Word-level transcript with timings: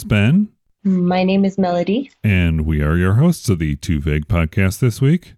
Hello, 0.00 0.06
my 0.06 0.20
name 0.20 0.44
is 0.44 0.48
Ben, 0.84 1.02
My 1.06 1.24
name 1.24 1.44
is 1.44 1.58
Melody. 1.58 2.10
and 2.22 2.64
we 2.66 2.80
are 2.82 2.96
your 2.96 3.14
hosts 3.14 3.48
of 3.48 3.58
the 3.58 3.74
Too 3.74 4.00
Vague 4.00 4.28
podcast 4.28 4.78
this 4.78 5.00
week. 5.00 5.34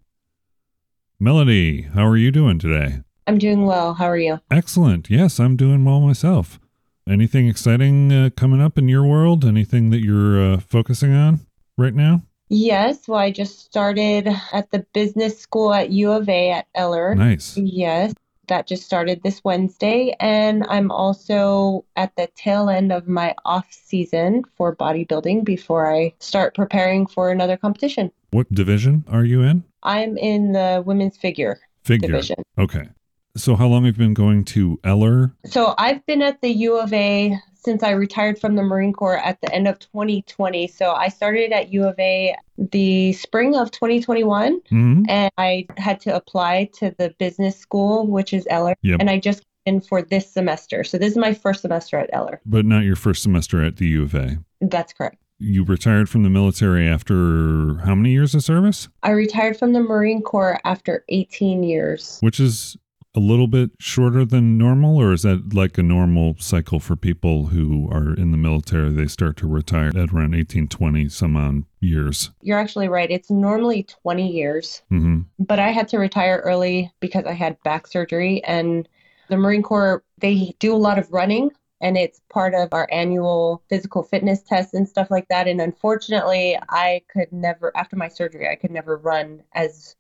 Melody, 1.19 1.83
how 1.83 2.07
are 2.07 2.17
you 2.17 2.31
doing 2.31 2.59
today? 2.59 3.01
I'm 3.27 3.39
doing 3.39 3.65
well. 3.65 3.95
How 3.95 4.05
are 4.07 4.19
you? 4.19 4.39
Excellent. 4.51 5.09
Yes, 5.09 5.41
I'm 5.41 5.57
doing 5.57 5.83
well 5.85 6.01
myself. 6.01 6.61
Anything 7.09 7.49
exciting 7.49 8.13
uh, 8.13 8.31
coming 8.37 8.61
up 8.61 8.77
in 8.77 8.87
your 8.89 9.05
world? 9.05 9.45
Anything 9.47 9.89
that 9.91 10.05
you're 10.05 10.39
uh, 10.55 10.59
focusing 10.61 11.15
on 11.15 11.41
right 11.79 11.95
now? 11.95 12.23
Yes, 12.51 13.09
well, 13.09 13.19
I 13.21 13.31
just 13.31 13.61
started 13.61 14.29
at 14.53 14.71
the 14.73 14.81
business 14.93 15.39
school 15.39 15.73
at 15.73 15.91
U 15.91 16.11
of 16.13 16.29
A 16.29 16.51
at 16.51 16.67
Eller. 16.75 17.15
Nice. 17.15 17.57
Yes, 17.57 18.13
that 18.51 18.67
just 18.67 18.85
started 18.85 19.23
this 19.23 19.43
Wednesday. 19.43 20.15
And 20.21 20.67
I'm 20.69 20.91
also 20.91 21.87
at 21.97 22.15
the 22.17 22.29
tail 22.37 22.69
end 22.69 22.93
of 22.93 23.09
my 23.09 23.35
off 23.45 23.67
season 23.71 24.45
for 24.57 24.77
bodybuilding 24.77 25.45
before 25.45 25.91
I 25.91 26.13
start 26.19 26.55
preparing 26.55 27.07
for 27.07 27.31
another 27.31 27.57
competition. 27.57 28.13
What 28.31 28.53
division 28.53 29.05
are 29.09 29.25
you 29.25 29.43
in? 29.43 29.65
I'm 29.83 30.19
in 30.19 30.53
the 30.53 30.83
women's 30.85 31.17
figure 31.17 31.59
Figure. 31.85 32.09
division. 32.09 32.43
Okay. 32.59 32.89
So, 33.37 33.55
how 33.55 33.69
long 33.69 33.85
have 33.85 33.97
you 33.97 34.05
been 34.05 34.15
going 34.15 34.45
to 34.47 34.79
Eller? 34.85 35.33
So 35.47 35.75
I've 35.79 36.05
been 36.05 36.21
at 36.21 36.41
the 36.43 36.51
U 36.51 36.79
of 36.79 36.93
A 36.93 37.39
since 37.63 37.83
I 37.83 37.91
retired 37.91 38.39
from 38.39 38.57
the 38.57 38.63
Marine 38.63 38.93
Corps 38.93 39.19
at 39.19 39.41
the 39.41 39.53
end 39.53 39.69
of 39.69 39.79
2020. 39.79 40.67
So 40.69 40.93
I 40.93 41.09
started 41.09 41.53
at 41.53 41.73
U 41.73 41.85
of 41.85 41.99
A 41.99 42.35
the 42.59 43.13
spring 43.15 43.57
of 43.57 43.71
2021 43.71 44.61
hmm 44.69 45.03
and 45.09 45.31
I 45.39 45.67
had 45.79 45.99
to 46.01 46.15
apply 46.15 46.69
to 46.75 46.95
the 46.99 47.15
business 47.19 47.57
school, 47.57 48.07
which 48.07 48.33
is 48.35 48.47
Eller. 48.51 48.75
Yep. 48.83 49.01
And 49.01 49.09
I 49.11 49.19
just 49.19 49.41
came 49.41 49.77
in 49.77 49.81
for 49.81 50.03
this 50.03 50.31
semester. 50.31 50.85
So 50.85 50.99
this 50.99 51.13
is 51.13 51.19
my 51.19 51.35
first 51.35 51.63
semester 51.63 51.99
at 51.99 52.11
Eller. 52.13 52.41
But 52.45 52.67
not 52.67 52.81
your 52.81 52.97
first 52.97 53.23
semester 53.23 53.65
at 53.65 53.77
the 53.77 53.87
U 53.89 54.03
of 54.03 54.15
A. 54.15 54.39
That's 54.61 54.93
correct. 54.93 55.17
You 55.39 55.65
retired 55.65 56.11
from 56.11 56.23
the 56.23 56.29
military 56.29 56.87
after 56.87 57.79
how 57.79 57.95
many 57.95 58.11
years 58.11 58.35
of 58.35 58.45
service? 58.45 58.89
I 59.03 59.11
retired 59.11 59.59
from 59.59 59.73
the 59.73 59.81
Marine 59.81 60.21
Corps 60.21 60.61
after 60.65 61.03
18 61.09 61.63
years. 61.63 62.19
Which 62.21 62.39
is 62.39 62.77
a 63.15 63.21
little 63.21 63.49
bit 63.49 63.71
shorter 63.79 64.25
than 64.25 64.57
normal, 64.57 64.97
or 64.97 65.13
is 65.13 65.23
that 65.23 65.53
like 65.53 65.79
a 65.79 65.83
normal 65.83 66.37
cycle 66.39 66.79
for 66.79 66.97
people 66.97 67.47
who 67.47 67.89
are 67.91 68.15
in 68.15 68.31
the 68.31 68.37
military? 68.37 68.91
They 68.91 69.07
start 69.07 69.37
to 69.39 69.49
retire 69.49 69.89
at 69.89 70.13
around 70.13 70.35
18, 70.35 70.69
20 70.69 71.09
some 71.09 71.37
on 71.37 71.67
years. 71.81 72.31
You're 72.43 72.59
actually 72.59 72.89
right. 72.89 73.11
It's 73.11 73.31
normally 73.31 73.83
20 73.85 74.31
years. 74.31 74.83
hmm 74.89 75.21
but 75.39 75.59
I 75.59 75.71
had 75.71 75.89
to 75.89 75.99
retire 75.99 76.43
early 76.45 76.93
because 77.01 77.25
I 77.25 77.33
had 77.33 77.61
back 77.63 77.87
surgery. 77.87 78.45
And 78.45 78.89
the 79.29 79.37
Marine 79.37 79.63
Corps, 79.63 80.05
they 80.19 80.55
do 80.59 80.75
a 80.75 80.77
lot 80.77 80.99
of 80.99 81.11
running 81.13 81.51
and 81.81 81.97
it's 81.97 82.21
part 82.29 82.55
of 82.55 82.69
our 82.73 82.87
annual 82.93 83.63
physical 83.69 84.03
fitness 84.03 84.43
tests 84.43 84.75
and 84.75 84.89
stuff 84.89 85.11
like 85.11 85.27
that. 85.29 85.49
And 85.49 85.61
unfortunately, 85.61 86.59
I 86.69 87.03
could 87.11 87.33
never, 87.33 87.75
after 87.75 87.97
my 87.97 88.09
surgery, 88.09 88.49
I 88.49 88.55
could 88.55 88.71
never 88.71 88.99
run 88.99 89.43
as 89.55 89.97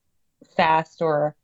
fast 0.56 1.00
or 1.00 1.34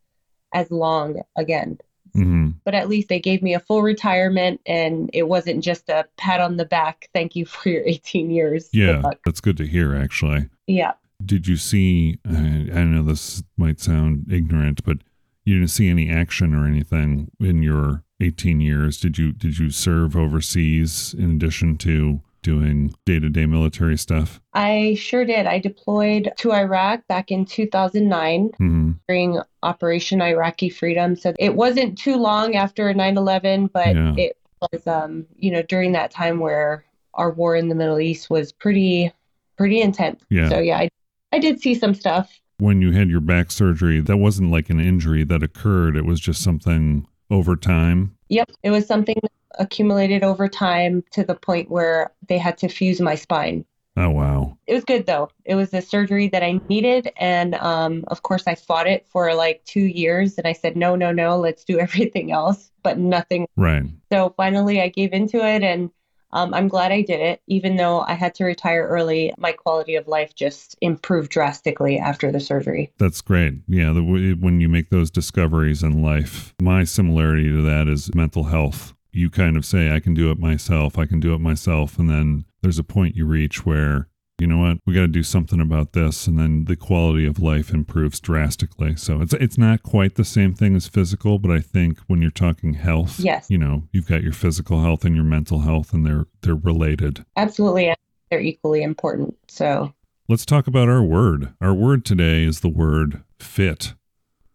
as 0.55 0.71
long 0.71 1.21
again. 1.37 1.79
hmm 2.15 2.51
But 2.65 2.75
at 2.75 2.89
least 2.89 3.09
they 3.09 3.21
gave 3.21 3.43
me 3.43 3.55
a 3.55 3.61
full 3.61 3.83
retirement 3.83 4.61
and 4.67 5.11
it 5.13 5.25
wasn't 5.29 5.63
just 5.63 5.89
a 5.89 6.07
pat 6.17 6.41
on 6.41 6.57
the 6.57 6.65
back. 6.65 7.09
Thank 7.13 7.37
you 7.37 7.45
for 7.47 7.69
your 7.69 7.83
18 7.85 8.31
years. 8.31 8.69
Yeah, 8.73 9.01
luck. 9.01 9.19
that's 9.25 9.41
good 9.41 9.57
to 9.59 9.67
hear, 9.67 9.95
actually. 9.95 10.49
Yeah. 10.67 10.93
Did 11.25 11.47
you 11.47 11.57
see? 11.57 12.19
I, 12.29 12.69
I 12.75 12.85
know 12.85 13.03
this 13.03 13.43
might 13.57 13.81
sound 13.81 14.27
ignorant, 14.31 14.85
but 14.85 14.99
you 15.45 15.55
didn't 15.55 15.71
see 15.71 15.89
any 15.89 16.11
action 16.11 16.55
or 16.55 16.67
anything 16.67 17.31
in 17.41 17.63
your 17.63 18.03
18 18.21 18.61
years. 18.61 19.01
Did 19.01 19.17
you? 19.17 19.33
Did 19.33 19.59
you 19.59 19.71
serve 19.71 20.15
overseas 20.15 21.15
in 21.19 21.31
addition 21.37 21.79
to 21.79 22.21
doing 22.51 22.95
day-to-day 23.05 23.45
military 23.47 23.99
stuff? 23.99 24.41
I 24.55 24.95
sure 24.99 25.25
did. 25.25 25.47
I 25.47 25.59
deployed 25.59 26.31
to 26.39 26.53
Iraq 26.53 27.05
back 27.09 27.31
in 27.33 27.45
2009. 27.45 28.51
hmm 28.57 28.93
during 29.09 29.39
Operation 29.63 30.21
Iraqi 30.23 30.69
Freedom. 30.69 31.15
So 31.17 31.33
it 31.39 31.55
wasn't 31.55 31.97
too 31.99 32.17
long 32.17 32.57
after 32.57 32.93
9 32.93 33.17
11, 33.17 33.69
but 33.69 33.95
Yeah. 33.95 34.15
it 34.17 34.37
was, 34.73 34.85
um, 34.87 35.27
you 35.37 35.51
know, 35.53 35.63
during 35.63 35.93
that 35.93 36.11
time 36.11 36.41
where 36.41 36.85
our 37.15 37.31
war 37.33 37.55
in 37.57 37.69
the 37.69 37.75
Middle 37.75 38.01
East 38.01 38.31
was 38.31 38.51
pretty, 38.53 39.13
pretty 39.57 39.81
intense. 39.81 40.23
Yeah. 40.31 40.49
So 40.49 40.59
yeah, 40.59 40.79
I, 40.79 40.89
I 41.33 41.39
did 41.39 41.61
see 41.61 41.75
some 41.75 41.95
stuff. 41.95 42.41
when 42.59 42.81
you 42.81 42.91
had 42.93 43.11
your 43.11 43.21
back 43.21 43.51
surgery, 43.53 44.01
that 44.01 44.17
wasn't 44.17 44.51
like 44.51 44.71
an 44.71 44.81
injury 44.81 45.23
that 45.25 45.43
occurred. 45.43 45.95
It 45.97 46.05
was 46.07 46.19
just 46.21 46.43
something 46.43 47.07
over 47.31 47.57
time. 47.57 48.17
Yep. 48.29 48.53
It 48.63 48.71
was 48.71 48.87
something 48.87 49.17
accumulated 49.59 50.23
over 50.23 50.49
time 50.49 51.03
to 51.13 51.25
the 51.25 51.35
point 51.35 51.71
where 51.71 52.13
they 52.29 52.39
had 52.39 52.59
to 52.59 52.69
fuse 52.69 53.01
my 53.01 53.15
spine. 53.15 53.65
Oh, 53.99 54.11
wow. 54.11 54.59
It 54.67 54.75
was 54.75 54.85
good 54.85 55.07
though. 55.07 55.31
It 55.47 55.55
was 55.55 55.71
the 55.71 55.81
surgery 55.81 56.29
that 56.29 56.43
I 56.43 56.61
needed. 56.69 57.11
And 57.17 57.55
um, 57.55 58.05
of 58.09 58.23
course, 58.23 58.47
I 58.47 58.55
fought 58.55 58.87
it 58.87 59.07
for 59.09 59.33
like 59.35 59.65
two 59.65 59.81
years. 59.81 60.37
And 60.37 60.47
I 60.47 60.53
said, 60.53 60.77
no, 60.77 60.97
no, 60.97 61.13
no, 61.13 61.39
let's 61.39 61.65
do 61.65 61.79
everything 61.81 62.31
else, 62.31 62.71
but 62.83 62.99
nothing 62.99 63.47
Right. 63.57 63.85
So 64.13 64.35
finally, 64.37 64.81
I 64.81 64.89
gave 64.89 65.13
into 65.13 65.39
it, 65.39 65.63
and 65.63 65.91
um, 66.33 66.53
I'm 66.55 66.69
glad 66.69 66.93
I 66.93 67.03
did 67.03 67.21
it. 67.21 67.41
Even 67.47 67.77
though 67.77 68.01
I 68.01 68.15
had 68.15 68.35
to 68.37 68.45
retire 68.45 68.87
early, 68.87 69.33
my 69.39 69.53
quality 69.53 69.95
of 69.95 70.09
life 70.09 70.35
just 70.35 70.77
improved 70.81 71.31
drastically 71.31 71.99
after 71.99 72.33
the 72.33 72.41
surgery. 72.41 72.93
That's 72.99 73.21
great. 73.21 73.55
Yeah. 73.69 73.93
The, 73.93 74.37
when 74.41 74.61
you 74.61 74.69
make 74.69 74.91
those 74.91 75.11
discoveries 75.11 75.83
in 75.83 76.03
life, 76.03 76.55
my 76.61 76.85
similarity 76.85 77.49
to 77.49 77.63
that 77.63 77.89
is 77.89 78.15
mental 78.15 78.45
health. 78.45 78.95
You 79.13 79.31
kind 79.31 79.57
of 79.57 79.65
say, 79.65 79.91
I 79.95 80.01
can 80.01 80.15
do 80.15 80.31
it 80.31 80.39
myself. 80.39 80.99
I 80.99 81.07
can 81.07 81.21
do 81.21 81.35
it 81.35 81.41
myself. 81.41 81.99
And 81.99 82.11
then 82.11 82.45
there's 82.61 82.79
a 82.79 82.85
point 82.85 83.17
you 83.17 83.27
reach 83.27 83.65
where, 83.65 84.09
you 84.39 84.47
know 84.47 84.59
what, 84.59 84.79
we 84.87 84.93
got 84.95 85.01
to 85.03 85.09
do 85.09 85.23
something 85.23 85.61
about 85.61 85.93
this. 85.93 86.27
And 86.27 86.39
then 86.39 86.65
the 86.67 86.77
quality 86.77 87.27
of 87.27 87.39
life 87.39 87.73
improves 87.73 88.21
drastically. 88.21 88.95
So 88.97 89.21
it's, 89.23 89.33
it's 89.35 89.57
not 89.59 89.83
quite 89.83 90.17
the 90.17 90.25
same 90.25 90.55
thing 90.55 90.77
as 90.77 90.89
physical, 90.89 91.39
but 91.39 91.51
I 91.51 91.61
think 91.61 91.99
when 92.07 92.21
you're 92.21 92.31
talking 92.31 92.75
health, 92.75 93.19
Yes. 93.19 93.47
you 93.49 93.57
know, 93.59 93.85
you've 93.93 94.09
got 94.09 94.23
your 94.23 94.33
physical 94.35 94.83
health 94.83 95.05
and 95.05 95.15
your 95.15 95.25
mental 95.25 95.61
health 95.61 95.93
and 95.95 96.05
they're, 96.05 96.27
they're 96.43 96.55
related. 96.55 97.25
Absolutely, 97.37 97.95
they're 98.31 98.41
equally 98.41 98.83
important. 98.83 99.37
So 99.49 99.95
Let's 100.29 100.45
talk 100.45 100.67
about 100.67 100.89
our 100.89 101.03
word. 101.03 101.55
Our 101.61 101.73
word 101.73 102.05
today 102.05 102.43
is 102.43 102.61
the 102.61 102.69
word 102.69 103.23
fit. 103.39 103.95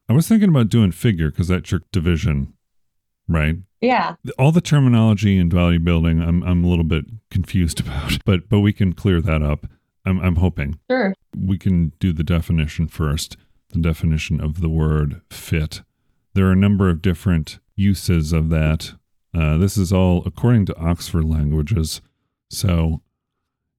I 0.10 0.14
was 0.14 0.28
thinking 0.28 0.50
about 0.50 0.68
doing 0.68 0.92
figure 0.92 1.32
because 1.32 1.48
that's 1.48 1.72
your 1.72 1.82
division, 1.94 2.54
right? 3.32 3.56
yeah, 3.82 4.16
All 4.38 4.52
the 4.52 4.62
terminology 4.62 5.38
in 5.38 5.50
bodybuilding, 5.50 6.26
I'm 6.26 6.44
I'm 6.44 6.64
a 6.64 6.68
little 6.68 6.84
bit 6.86 7.06
confused 7.30 7.80
about, 7.86 8.18
but 8.26 8.48
but 8.50 8.60
we 8.60 8.74
can 8.74 8.94
clear 8.94 9.22
that 9.22 9.42
up. 9.42 9.66
I'm 10.06 10.20
I'm 10.20 10.36
hoping 10.38 10.80
sure. 10.90 11.14
we 11.38 11.58
can 11.58 11.94
do 12.00 12.14
the 12.14 12.24
definition 12.24 12.88
first. 12.88 13.38
The 13.70 13.80
definition 13.82 14.42
of 14.42 14.62
the 14.62 14.70
word 14.70 15.22
fit. 15.30 15.82
There 16.34 16.46
are 16.48 16.52
a 16.52 16.56
number 16.58 16.90
of 16.90 17.02
different 17.02 17.60
uses 17.76 18.34
of 18.34 18.50
that. 18.50 18.94
Uh, 19.34 19.58
this 19.58 19.78
is 19.78 19.94
all 19.94 20.24
according 20.26 20.66
to 20.68 20.78
Oxford 20.78 21.24
Languages. 21.26 22.02
So 22.50 23.02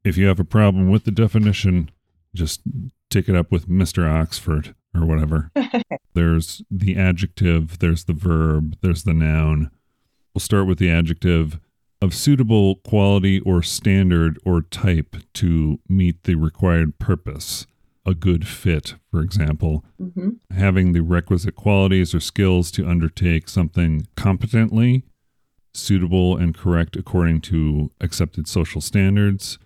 if 0.03 0.17
you 0.17 0.27
have 0.27 0.41
a 0.41 0.45
problem 0.45 0.91
with 0.91 1.05
the 1.05 1.11
definition, 1.11 1.91
just 2.35 2.63
take 3.11 3.29
it 3.29 3.37
up 3.37 3.53
with 3.53 3.69
Mr. 3.69 4.09
Oxford 4.11 4.75
or 4.95 5.07
whatever. 5.07 5.51
there's 6.15 6.63
the 6.71 6.97
adjective, 6.97 7.79
there's 7.79 8.05
the 8.05 8.13
verb, 8.13 8.77
there's 8.81 9.05
the 9.05 9.15
noun. 9.15 9.71
We'll 10.35 10.41
start 10.41 10.67
with 10.67 10.79
the 10.79 10.91
adjective 10.91 11.59
of 12.01 12.15
suitable 12.15 12.77
quality 12.77 13.41
or 13.41 13.63
standard 13.63 14.39
or 14.45 14.63
type 14.63 15.17
to 15.35 15.79
meet 15.89 16.25
the 16.25 16.35
required 16.35 16.99
purpose. 16.99 17.67
A 18.05 18.15
good 18.15 18.49
fit, 18.49 18.95
for 19.11 19.21
example, 19.21 19.85
hmm 19.99 20.31
having 20.53 20.93
the 20.93 21.01
requisite 21.01 21.55
qualities 21.55 22.15
or 22.15 22.21
skills 22.21 22.71
to 22.73 22.87
undertake 22.87 23.49
something 23.49 24.07
competently, 24.17 25.05
suitable 25.73 26.37
and 26.37 26.55
correct 26.57 26.97
according 26.97 27.41
to 27.43 27.91
accepted 28.01 28.47
social 28.49 28.81
standards, 28.81 29.59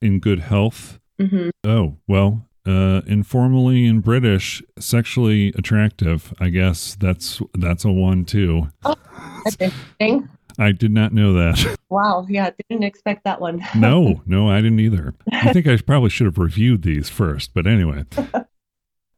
in 0.00 0.18
good 0.18 0.40
health. 0.40 0.98
hmm 1.20 1.50
Oh, 1.64 1.98
well, 2.08 2.48
uh, 2.66 3.02
informally 3.06 3.86
in 3.86 4.00
British, 4.00 4.62
sexually 4.78 5.48
attractive. 5.56 6.32
I 6.38 6.48
guess 6.48 6.94
that's 6.94 7.40
that's 7.54 7.84
a 7.84 7.90
one 7.90 8.24
too. 8.24 8.68
That's 8.82 9.56
interesting. 9.58 10.28
I 10.58 10.72
did 10.72 10.92
not 10.92 11.12
know 11.12 11.32
that. 11.34 11.78
Wow. 11.92 12.26
Yeah, 12.26 12.48
didn't 12.70 12.84
expect 12.84 13.24
that 13.24 13.38
one. 13.38 13.62
no, 13.76 14.22
no, 14.24 14.48
I 14.48 14.62
didn't 14.62 14.80
either. 14.80 15.12
I 15.30 15.52
think 15.52 15.66
I 15.66 15.76
probably 15.76 16.08
should 16.08 16.24
have 16.24 16.38
reviewed 16.38 16.84
these 16.84 17.10
first, 17.10 17.52
but 17.52 17.66
anyway. 17.66 18.04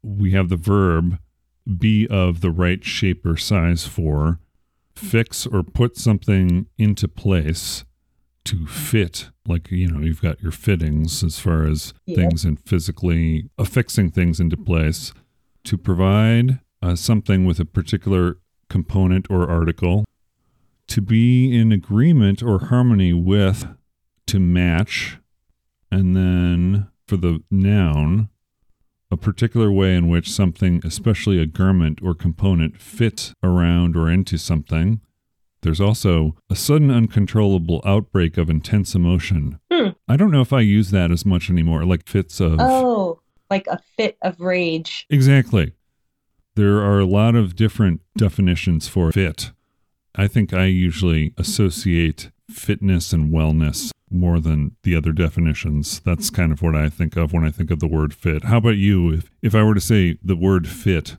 We 0.02 0.32
have 0.32 0.50
the 0.50 0.56
verb 0.56 1.19
be 1.79 2.06
of 2.08 2.43
the 2.43 2.50
right 2.50 2.85
shape 2.85 3.25
or 3.25 3.38
size 3.38 3.87
for, 3.87 4.38
fix 4.94 5.46
or 5.46 5.62
put 5.62 5.96
something 5.96 6.67
into 6.76 7.08
place 7.08 7.85
to 8.44 8.67
fit. 8.67 9.31
Like, 9.46 9.70
you 9.70 9.88
know, 9.91 10.00
you've 10.00 10.20
got 10.23 10.43
your 10.43 10.52
fittings 10.52 11.23
as 11.25 11.38
far 11.38 11.64
as 11.67 11.94
Yeah. 12.06 12.17
things 12.17 12.44
and 12.44 12.58
physically 12.61 13.49
affixing 13.58 14.11
things 14.11 14.41
into 14.41 14.56
place 14.56 15.12
to 15.64 15.79
provide 15.79 16.61
uh, 16.82 16.94
something 16.94 17.44
with 17.46 17.58
a 17.58 17.64
particular 17.64 18.37
component 18.69 19.26
or 19.31 19.49
article 19.49 20.05
to 20.88 21.00
be 21.00 21.56
in 21.56 21.73
agreement 21.73 22.43
or 22.43 22.67
harmony 22.67 23.12
with 23.14 23.67
to 24.26 24.38
match. 24.38 25.19
And 25.91 26.14
then 26.14 26.88
for 27.06 27.17
the 27.17 27.43
noun, 27.50 28.29
a 29.11 29.17
particular 29.17 29.70
way 29.73 29.94
in 29.96 30.08
which 30.08 30.31
something, 30.31 30.81
especially 30.85 31.38
a 31.41 31.46
garment 31.46 32.00
or 32.02 32.14
component, 32.14 32.79
fits 32.81 33.32
around 33.43 33.96
or 33.96 34.11
into 34.11 34.37
something. 34.37 35.00
There's 35.64 35.81
also 35.81 36.37
a 36.50 36.55
sudden 36.55 36.90
uncontrollable 36.90 37.81
outbreak 37.87 38.37
of 38.37 38.50
intense 38.50 38.94
emotion. 38.94 39.58
Hmm. 39.72 39.88
I 40.06 40.19
don't 40.19 40.31
know 40.31 40.43
if 40.43 40.52
I 40.52 40.61
use 40.61 40.90
that 40.90 41.11
as 41.11 41.25
much 41.25 41.49
anymore, 41.49 41.87
like 41.87 42.06
fits 42.06 42.38
of. 42.38 42.56
Oh, 42.61 43.20
like 43.50 43.66
a 43.69 43.78
fit 43.96 44.19
of 44.20 44.38
rage. 44.40 45.06
Exactly. 45.08 45.72
There 46.55 46.82
are 46.82 47.00
a 47.00 47.06
lot 47.06 47.34
of 47.34 47.56
different 47.56 48.02
definitions 48.14 48.88
for 48.88 49.11
fit. 49.11 49.52
I 50.14 50.28
think 50.28 50.52
I 50.52 50.66
usually 50.66 51.32
associate 51.38 52.31
fitness 52.50 53.14
and 53.14 53.32
wellness 53.32 53.90
more 54.10 54.40
than 54.40 54.76
the 54.82 54.94
other 54.94 55.12
definitions. 55.12 56.00
That's 56.00 56.28
kind 56.28 56.52
of 56.52 56.60
what 56.60 56.76
I 56.76 56.90
think 56.90 57.17
of 57.17 57.32
when 57.32 57.43
I 57.43 57.50
think 57.50 57.70
of 57.70 57.81
the 57.81 57.88
word 57.88 58.12
fit. 58.12 58.44
How 58.44 58.58
about 58.58 58.76
you? 58.76 59.14
If, 59.14 59.31
if 59.40 59.55
I 59.55 59.62
were 59.62 59.75
to 59.75 59.81
say 59.81 60.19
the 60.22 60.37
word 60.37 60.69
fit, 60.69 61.17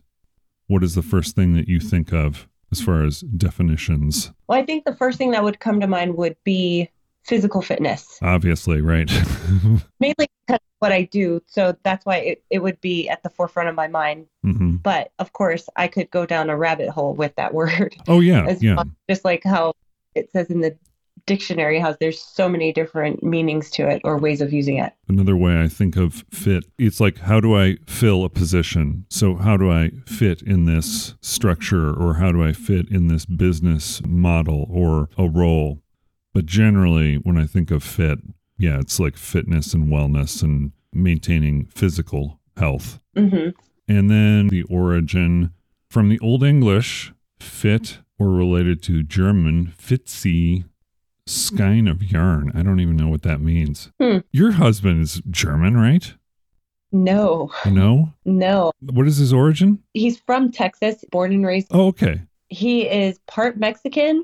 what 0.68 0.84
is 0.84 0.94
the 0.94 1.02
first 1.02 1.36
thing 1.36 1.56
that 1.56 1.68
you 1.68 1.80
think 1.80 2.14
of 2.14 2.48
as 2.80 2.86
far 2.86 3.04
as 3.04 3.22
definitions? 3.22 4.32
Well, 4.48 4.60
I 4.60 4.66
think 4.66 4.86
the 4.86 4.96
first 4.96 5.18
thing 5.18 5.32
that 5.32 5.44
would 5.44 5.60
come 5.60 5.80
to 5.80 5.88
mind 5.88 6.16
would 6.18 6.36
be 6.44 6.90
physical 7.24 7.62
fitness, 7.62 8.20
Obviously, 8.22 8.82
right? 8.82 9.10
mainly 10.00 10.28
because 10.46 10.56
of 10.56 10.60
what 10.80 10.92
I 10.92 11.04
do. 11.04 11.42
So 11.48 11.76
that's 11.84 12.06
why 12.06 12.18
it, 12.18 12.44
it 12.50 12.60
would 12.60 12.80
be 12.82 13.10
at 13.10 13.24
the 13.24 13.30
forefront 13.30 13.70
of 13.70 13.76
my 13.76 13.88
mind. 13.88 14.28
hmm 14.44 14.76
But 14.78 15.12
of 15.20 15.34
course, 15.34 15.68
I 15.76 15.88
could 15.88 16.12
go 16.12 16.26
down 16.26 16.50
a 16.50 16.58
rabbit 16.58 16.90
hole 16.90 17.14
with 17.16 17.36
that 17.36 17.54
word. 17.60 17.96
Oh, 18.08 18.20
yeah. 18.20 18.54
Yeah. 18.60 18.76
well. 18.76 18.92
Just 19.10 19.26
like 19.26 19.44
how 19.44 19.74
it 20.14 20.32
says 20.32 20.50
in 20.52 20.62
the 20.62 20.78
dictionary, 21.26 21.80
has 21.80 21.98
there's 22.00 22.22
so 22.22 22.48
many 22.48 22.72
different 22.72 23.24
meanings 23.24 23.70
to 23.72 23.88
it 23.88 24.02
or 24.04 24.18
ways 24.18 24.42
of 24.42 24.54
using 24.54 24.78
it. 24.78 24.94
Another 25.08 25.36
way 25.36 25.62
I 25.62 25.68
think 25.68 25.96
of 25.96 26.26
fit, 26.32 26.66
it's 26.78 27.00
like, 27.00 27.20
how 27.20 27.40
do 27.40 27.56
I 27.58 27.78
fill 27.88 28.24
a 28.24 28.30
position? 28.30 29.06
So, 29.10 29.36
how 29.36 29.58
do 29.58 29.72
I 29.72 29.92
fit 30.06 30.42
in 30.42 30.66
this 30.66 31.16
structure 31.22 31.94
or 31.94 32.16
how 32.16 32.32
do 32.32 32.44
I 32.44 32.54
fit 32.54 32.90
in 32.90 33.08
this 33.08 33.26
business 33.26 34.02
model 34.06 34.68
or 34.70 35.10
a 35.18 35.28
role? 35.28 35.82
But 36.34 36.46
generally, 36.46 37.16
when 37.16 37.38
I 37.38 37.46
think 37.46 37.72
of 37.72 37.84
fit, 37.84 38.20
yeah, 38.58 38.80
it's 38.80 39.00
like 39.00 39.18
fitness 39.18 39.74
and 39.74 39.88
wellness 39.88 40.44
and 40.44 40.72
maintaining 40.94 41.66
physical 41.66 42.40
health. 42.58 43.00
hmm 43.16 43.50
And 43.88 44.10
then 44.10 44.48
the 44.48 44.64
origin 44.64 45.52
from 45.90 46.10
the 46.10 46.20
Old 46.20 46.44
English, 46.44 47.14
fit 47.40 48.00
or 48.18 48.30
related 48.30 48.82
to 48.84 49.04
German, 49.04 49.74
Fitze, 49.78 50.64
skein 51.28 51.88
of 51.88 52.04
yarn. 52.04 52.52
I 52.56 52.62
don't 52.64 52.80
even 52.80 52.96
know 52.96 53.08
what 53.08 53.24
that 53.24 53.42
means. 53.42 53.92
Hmm. 54.00 54.20
Your 54.32 54.52
husband 54.54 55.02
is 55.02 55.22
German, 55.30 55.76
right? 55.78 56.14
No, 56.92 57.52
No? 57.66 58.14
no. 58.24 58.72
What 58.80 59.08
is 59.08 59.18
his 59.18 59.34
origin? 59.34 59.80
He's 59.94 60.20
from 60.20 60.52
Texas, 60.52 61.04
born 61.12 61.34
and 61.34 61.46
raised. 61.46 61.68
Oh, 61.72 61.88
okay. 61.88 62.22
He 62.48 62.84
is 62.88 63.20
part 63.28 63.58
Mexican 63.58 64.24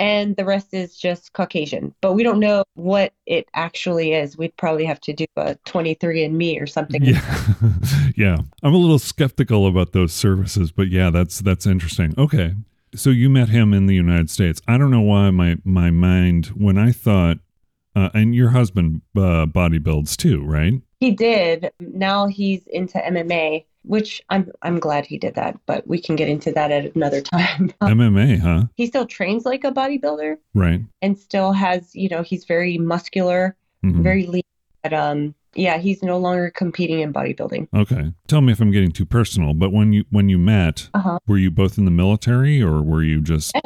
and 0.00 0.34
the 0.36 0.44
rest 0.46 0.72
is 0.72 0.96
just 0.96 1.34
Caucasian. 1.34 1.94
But 2.00 2.14
we 2.14 2.22
don't 2.24 2.40
know 2.40 2.64
what 2.74 3.12
it 3.26 3.46
actually 3.54 4.14
is. 4.14 4.36
We'd 4.36 4.56
probably 4.56 4.86
have 4.86 5.00
to 5.02 5.12
do 5.12 5.26
a 5.36 5.54
23andMe 5.66 6.60
or 6.60 6.66
something. 6.66 7.04
Yeah. 7.04 7.44
yeah. 8.16 8.38
I'm 8.62 8.74
a 8.74 8.78
little 8.78 8.98
skeptical 8.98 9.66
about 9.68 9.92
those 9.92 10.12
services, 10.12 10.72
but 10.72 10.88
yeah, 10.88 11.10
that's 11.10 11.40
that's 11.40 11.66
interesting. 11.66 12.14
Okay. 12.18 12.54
So 12.94 13.10
you 13.10 13.30
met 13.30 13.48
him 13.48 13.72
in 13.72 13.86
the 13.86 13.94
United 13.94 14.30
States. 14.30 14.60
I 14.66 14.76
don't 14.78 14.90
know 14.90 15.00
why 15.00 15.30
my 15.30 15.56
my 15.64 15.90
mind 15.90 16.46
when 16.48 16.76
I 16.78 16.92
thought 16.92 17.38
uh, 17.96 18.10
and 18.14 18.34
your 18.34 18.50
husband 18.50 19.02
uh, 19.16 19.46
bodybuilds 19.46 20.16
too, 20.16 20.44
right? 20.44 20.74
He 21.00 21.10
did. 21.12 21.70
Now 21.80 22.26
he's 22.26 22.66
into 22.66 22.98
MMA, 22.98 23.64
which 23.82 24.20
I'm 24.28 24.50
I'm 24.62 24.78
glad 24.78 25.06
he 25.06 25.18
did 25.18 25.34
that, 25.36 25.58
but 25.66 25.86
we 25.86 26.00
can 26.00 26.14
get 26.16 26.28
into 26.28 26.52
that 26.52 26.70
at 26.70 26.94
another 26.94 27.20
time. 27.36 27.72
MMA, 27.82 28.38
huh? 28.40 28.64
he 28.76 28.86
still 28.86 29.06
trains 29.06 29.44
like 29.44 29.64
a 29.64 29.72
bodybuilder 29.72 30.36
Right. 30.54 30.80
and 31.02 31.18
still 31.18 31.52
has, 31.52 31.94
you 31.94 32.08
know, 32.08 32.22
he's 32.22 32.44
very 32.44 32.76
muscular, 32.78 33.56
Mhm. 33.84 34.02
very 34.02 34.26
lean. 34.26 34.42
But 34.82 34.92
um 34.94 35.34
yeah, 35.54 35.78
he's 35.78 36.02
no 36.02 36.18
longer 36.18 36.50
competing 36.50 37.00
in 37.00 37.12
bodybuilding. 37.12 37.68
Okay. 37.74 38.12
Tell 38.28 38.40
me 38.40 38.52
if 38.52 38.60
I'm 38.60 38.70
getting 38.70 38.92
too 38.92 39.06
personal, 39.06 39.54
but 39.54 39.72
when 39.72 39.92
you 39.92 40.04
when 40.10 40.28
you 40.28 40.38
met, 40.38 40.88
Uh-huh. 40.94 41.18
were 41.26 41.38
you 41.38 41.50
both 41.50 41.78
in 41.78 41.84
the 41.84 41.90
military 41.90 42.62
or 42.62 42.82
were 42.82 43.02
you 43.02 43.20
just 43.20 43.56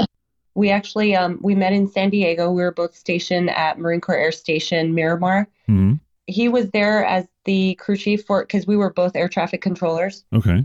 We 0.55 0.71
actually 0.71 1.15
um 1.17 1.39
we 1.43 1.55
met 1.55 1.73
in 1.73 1.89
San 1.89 2.11
Diego. 2.11 2.51
We 2.53 2.63
were 2.63 2.73
both 2.73 2.95
stationed 2.97 3.51
at 3.51 3.79
Marine 3.79 4.01
Corps 4.01 4.17
Air 4.17 4.33
Station 4.33 4.95
Miramar. 4.95 5.49
Mhm. 5.69 6.01
He 6.27 6.49
was 6.49 6.71
there 6.71 7.05
as 7.05 7.27
the 7.45 7.75
crew 7.75 7.97
chief 7.97 8.25
for 8.25 8.43
because 8.43 8.67
we 8.67 8.77
were 8.77 8.91
both 8.93 9.15
air 9.17 9.29
traffic 9.29 9.61
controllers. 9.61 10.25
Okay. 10.33 10.65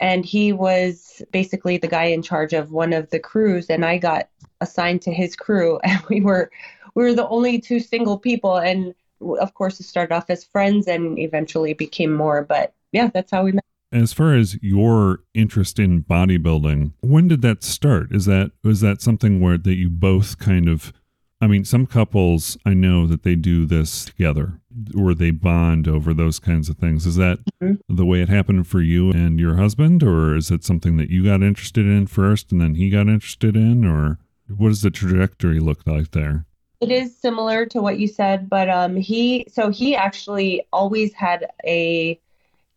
and 0.00 0.24
he 0.24 0.52
was 0.52 1.22
basically 1.32 1.76
the 1.76 1.88
guy 1.88 2.04
in 2.04 2.22
charge 2.22 2.52
of 2.52 2.70
one 2.70 2.92
of 2.92 3.10
the 3.10 3.18
crews 3.18 3.66
and 3.68 3.84
I 3.84 3.98
got 3.98 4.28
assigned 4.60 5.02
to 5.02 5.12
his 5.12 5.34
crew 5.34 5.78
and 5.84 6.00
we 6.08 6.20
were 6.20 6.50
we 6.94 7.02
were 7.04 7.14
the 7.14 7.26
only 7.28 7.58
two 7.60 7.80
single 7.80 8.16
people 8.18 8.56
and 8.56 8.94
of 9.40 9.54
course 9.54 9.80
it 9.80 9.84
started 9.84 10.14
off 10.14 10.30
as 10.30 10.44
friends 10.44 10.86
and 10.86 11.18
eventually 11.18 11.72
became 11.74 12.12
more 12.12 12.42
but 12.44 12.72
yeah 12.92 13.08
that's 13.12 13.30
how 13.30 13.42
we 13.44 13.52
met 13.52 13.64
As 13.92 14.12
far 14.12 14.34
as 14.34 14.58
your 14.62 15.20
interest 15.34 15.78
in 15.78 16.04
bodybuilding, 16.04 16.92
when 17.00 17.26
did 17.28 17.40
that 17.42 17.62
start? 17.64 18.12
Is 18.12 18.26
that 18.26 18.52
was 18.62 18.80
that 18.82 19.00
something 19.00 19.40
where 19.40 19.56
that 19.58 19.76
you 19.76 19.88
both 19.90 20.38
kind 20.38 20.68
of 20.68 20.92
I 21.40 21.46
mean, 21.46 21.64
some 21.64 21.86
couples 21.86 22.58
I 22.66 22.74
know 22.74 23.06
that 23.06 23.22
they 23.22 23.34
do 23.36 23.64
this 23.64 24.04
together 24.06 24.60
or 24.94 25.14
they 25.14 25.30
bond 25.30 25.86
over 25.88 26.12
those 26.12 26.38
kinds 26.40 26.68
of 26.68 26.76
things. 26.76 27.06
Is 27.06 27.16
that 27.16 27.38
Mhm. 27.62 27.78
the 27.88 28.04
way 28.04 28.20
it 28.20 28.28
happened 28.28 28.66
for 28.66 28.80
you 28.82 29.10
and 29.10 29.38
your 29.40 29.56
husband 29.56 30.02
or 30.02 30.36
is 30.36 30.50
it 30.50 30.64
something 30.64 30.96
that 30.98 31.10
you 31.10 31.24
got 31.24 31.42
interested 31.42 31.86
in 31.86 32.06
first 32.08 32.52
and 32.52 32.60
then 32.60 32.74
he 32.74 32.90
got 32.90 33.08
interested 33.08 33.56
in 33.56 33.84
or 33.84 34.18
what 34.54 34.68
does 34.68 34.82
the 34.82 34.90
trajectory 34.90 35.60
look 35.60 35.86
like 35.86 36.10
there? 36.10 36.44
It 36.80 36.90
is 36.90 37.16
similar 37.16 37.66
to 37.66 37.80
what 37.82 37.98
you 37.98 38.06
said 38.06 38.48
but 38.48 38.68
um 38.68 38.96
he 38.96 39.46
so 39.50 39.70
he 39.70 39.94
actually 39.96 40.62
always 40.72 41.12
had 41.12 41.46
a 41.66 42.18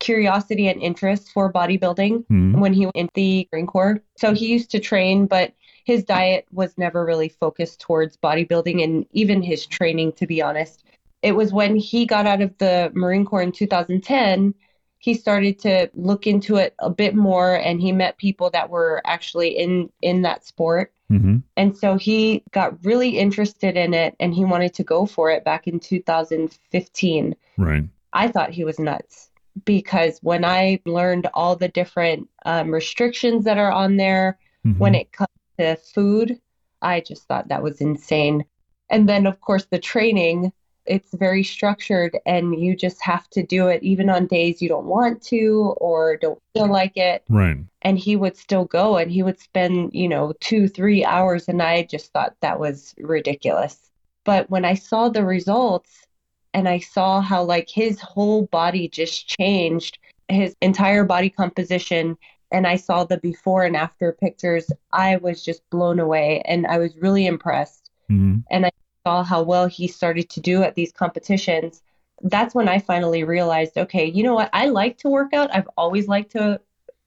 curiosity 0.00 0.68
and 0.68 0.82
interest 0.82 1.30
for 1.32 1.52
bodybuilding 1.52 2.24
Hmm? 2.28 2.60
when 2.60 2.72
he 2.72 2.86
went 2.86 2.96
in 2.96 3.08
the 3.14 3.48
Marine 3.52 3.66
Corps. 3.66 4.02
So 4.18 4.34
he 4.34 4.48
used 4.48 4.70
to 4.72 4.80
train, 4.80 5.26
but 5.26 5.52
his 5.84 6.04
diet 6.04 6.46
was 6.52 6.76
never 6.76 7.04
really 7.04 7.28
focused 7.28 7.80
towards 7.80 8.16
bodybuilding 8.16 8.82
and 8.82 9.06
even 9.12 9.42
his 9.42 9.66
training, 9.66 10.12
to 10.12 10.26
be 10.26 10.42
honest. 10.42 10.84
It 11.22 11.32
was 11.32 11.52
when 11.52 11.76
he 11.76 12.04
got 12.04 12.26
out 12.26 12.42
of 12.42 12.56
the 12.58 12.90
Marine 12.94 13.24
Corps 13.24 13.42
in 13.42 13.52
2010, 13.52 14.54
he 14.98 15.14
started 15.14 15.58
to 15.60 15.90
look 15.94 16.26
into 16.26 16.56
it 16.56 16.74
a 16.78 16.90
bit 16.90 17.14
more 17.14 17.54
and 17.54 17.80
he 17.80 17.92
met 17.92 18.18
people 18.18 18.50
that 18.50 18.70
were 18.70 19.00
actually 19.04 19.50
in 19.56 19.90
in 20.02 20.22
that 20.22 20.44
sport. 20.44 20.92
Hmm 21.12 21.36
And 21.56 21.76
so 21.76 21.96
he 21.96 22.42
got 22.52 22.82
really 22.84 23.18
interested 23.18 23.76
in 23.76 23.92
it 23.92 24.16
and 24.18 24.32
he 24.32 24.44
wanted 24.44 24.72
to 24.74 24.84
go 24.84 25.04
for 25.04 25.30
it 25.30 25.44
back 25.44 25.66
in 25.66 25.78
2015. 25.78 27.36
Right. 27.58 27.84
I 28.14 28.28
thought 28.28 28.50
he 28.50 28.64
was 28.64 28.78
nuts 28.78 29.30
because 29.66 30.18
when 30.22 30.44
I 30.44 30.80
learned 30.86 31.28
all 31.34 31.56
the 31.56 31.68
different 31.68 32.28
um, 32.46 32.70
restrictions 32.70 33.44
that 33.44 33.58
are 33.58 33.70
on 33.72 33.96
there 33.96 34.38
Mhm. 34.64 34.78
when 34.78 34.94
it 34.94 35.12
comes 35.12 35.28
to 35.58 35.76
food, 35.76 36.40
I 36.80 37.00
just 37.00 37.24
thought 37.28 37.48
that 37.48 37.62
was 37.62 37.80
insane. 37.80 38.44
And 38.88 39.08
then, 39.08 39.26
of 39.26 39.40
course, 39.40 39.66
the 39.66 39.78
training, 39.78 40.52
it's 40.86 41.12
very 41.14 41.44
structured 41.44 42.18
and 42.26 42.58
you 42.58 42.74
just 42.74 43.02
have 43.02 43.28
to 43.30 43.42
do 43.42 43.68
it 43.68 43.82
even 43.82 44.10
on 44.10 44.26
days 44.26 44.60
you 44.60 44.68
don't 44.68 44.86
want 44.86 45.22
to 45.22 45.74
or 45.78 46.16
don't 46.16 46.40
feel 46.54 46.70
like 46.70 46.96
it. 46.96 47.22
Right. 47.28 47.58
And 47.82 47.98
he 47.98 48.16
would 48.16 48.36
still 48.36 48.64
go 48.64 48.96
and 48.96 49.10
he 49.10 49.22
would 49.22 49.40
spend, 49.40 49.92
you 49.92 50.08
know, 50.08 50.32
two, 50.40 50.68
three 50.68 51.04
hours. 51.04 51.48
And 51.48 51.62
I 51.62 51.84
just 51.84 52.12
thought 52.12 52.34
that 52.40 52.58
was 52.58 52.94
ridiculous. 52.98 53.90
But 54.24 54.48
when 54.50 54.64
I 54.64 54.74
saw 54.74 55.08
the 55.08 55.24
results 55.24 56.06
and 56.54 56.68
I 56.68 56.78
saw 56.78 57.20
how, 57.20 57.42
like, 57.42 57.68
his 57.68 58.00
whole 58.00 58.46
body 58.46 58.88
just 58.88 59.26
changed, 59.26 59.98
his 60.28 60.54
entire 60.60 61.04
body 61.04 61.30
composition, 61.30 62.16
and 62.52 62.66
I 62.66 62.76
saw 62.76 63.04
the 63.04 63.18
before 63.18 63.64
and 63.64 63.76
after 63.76 64.12
pictures, 64.12 64.70
I 64.92 65.16
was 65.16 65.42
just 65.42 65.62
blown 65.70 65.98
away 65.98 66.42
and 66.44 66.66
I 66.66 66.78
was 66.78 66.96
really 66.98 67.26
impressed. 67.26 67.90
hmm 68.08 68.38
And 68.50 68.66
I 68.66 68.70
saw 69.06 69.22
how 69.22 69.42
well 69.42 69.66
he 69.66 69.88
started 69.88 70.30
to 70.30 70.40
do 70.40 70.62
at 70.62 70.74
these 70.74 70.92
competitions. 70.92 71.82
That's 72.22 72.54
when 72.54 72.68
I 72.68 72.78
finally 72.78 73.24
realized, 73.24 73.76
okay, 73.76 74.06
you 74.06 74.22
know 74.22 74.34
what? 74.34 74.50
I 74.52 74.66
like 74.66 74.98
to 74.98 75.08
work 75.08 75.32
out. 75.32 75.54
I've 75.54 75.68
always 75.76 76.08
liked 76.08 76.32
to 76.32 76.60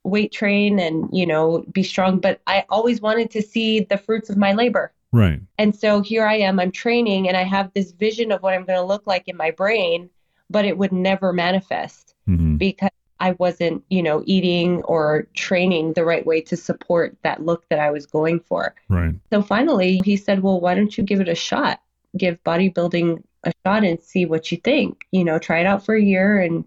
weight 0.04 0.32
train 0.32 0.78
and, 0.78 1.08
you 1.12 1.26
know, 1.26 1.64
be 1.72 1.82
strong, 1.82 2.18
but 2.18 2.40
I 2.46 2.64
always 2.68 3.00
wanted 3.00 3.30
to 3.32 3.42
see 3.42 3.80
the 3.80 3.98
fruits 3.98 4.30
of 4.30 4.36
my 4.36 4.52
labor. 4.52 4.92
Right. 5.12 5.40
And 5.58 5.74
so 5.74 6.02
here 6.02 6.26
I 6.26 6.36
am, 6.36 6.60
I'm 6.60 6.70
training 6.70 7.28
and 7.28 7.36
I 7.36 7.42
have 7.42 7.72
this 7.72 7.92
vision 7.92 8.30
of 8.30 8.42
what 8.42 8.54
I'm 8.54 8.66
going 8.66 8.78
to 8.78 8.84
look 8.84 9.06
like 9.06 9.26
in 9.26 9.36
my 9.36 9.50
brain, 9.50 10.10
but 10.50 10.64
it 10.64 10.76
would 10.76 10.92
never 10.92 11.32
manifest 11.32 12.14
hmm 12.26 12.56
because 12.56 12.90
I 13.18 13.32
wasn't, 13.32 13.82
you 13.88 14.02
know, 14.02 14.22
eating 14.26 14.82
or 14.82 15.26
training 15.34 15.94
the 15.94 16.04
right 16.04 16.24
way 16.26 16.40
to 16.42 16.56
support 16.56 17.16
that 17.22 17.44
look 17.44 17.66
that 17.70 17.78
I 17.78 17.90
was 17.90 18.06
going 18.06 18.40
for. 18.40 18.74
Right. 18.88 19.14
So 19.32 19.42
finally, 19.42 20.00
he 20.04 20.16
said, 20.16 20.42
Well, 20.42 20.60
why 20.60 20.74
don't 20.74 20.96
you 20.96 21.04
give 21.04 21.20
it 21.20 21.28
a 21.28 21.34
shot? 21.34 21.80
Give 22.16 22.42
bodybuilding 22.44 23.22
a 23.44 23.52
shot 23.64 23.84
and 23.84 24.02
see 24.02 24.26
what 24.26 24.50
you 24.50 24.58
think. 24.58 25.04
You 25.12 25.24
know, 25.24 25.38
try 25.38 25.60
it 25.60 25.66
out 25.66 25.84
for 25.84 25.94
a 25.94 26.02
year. 26.02 26.40
And 26.40 26.64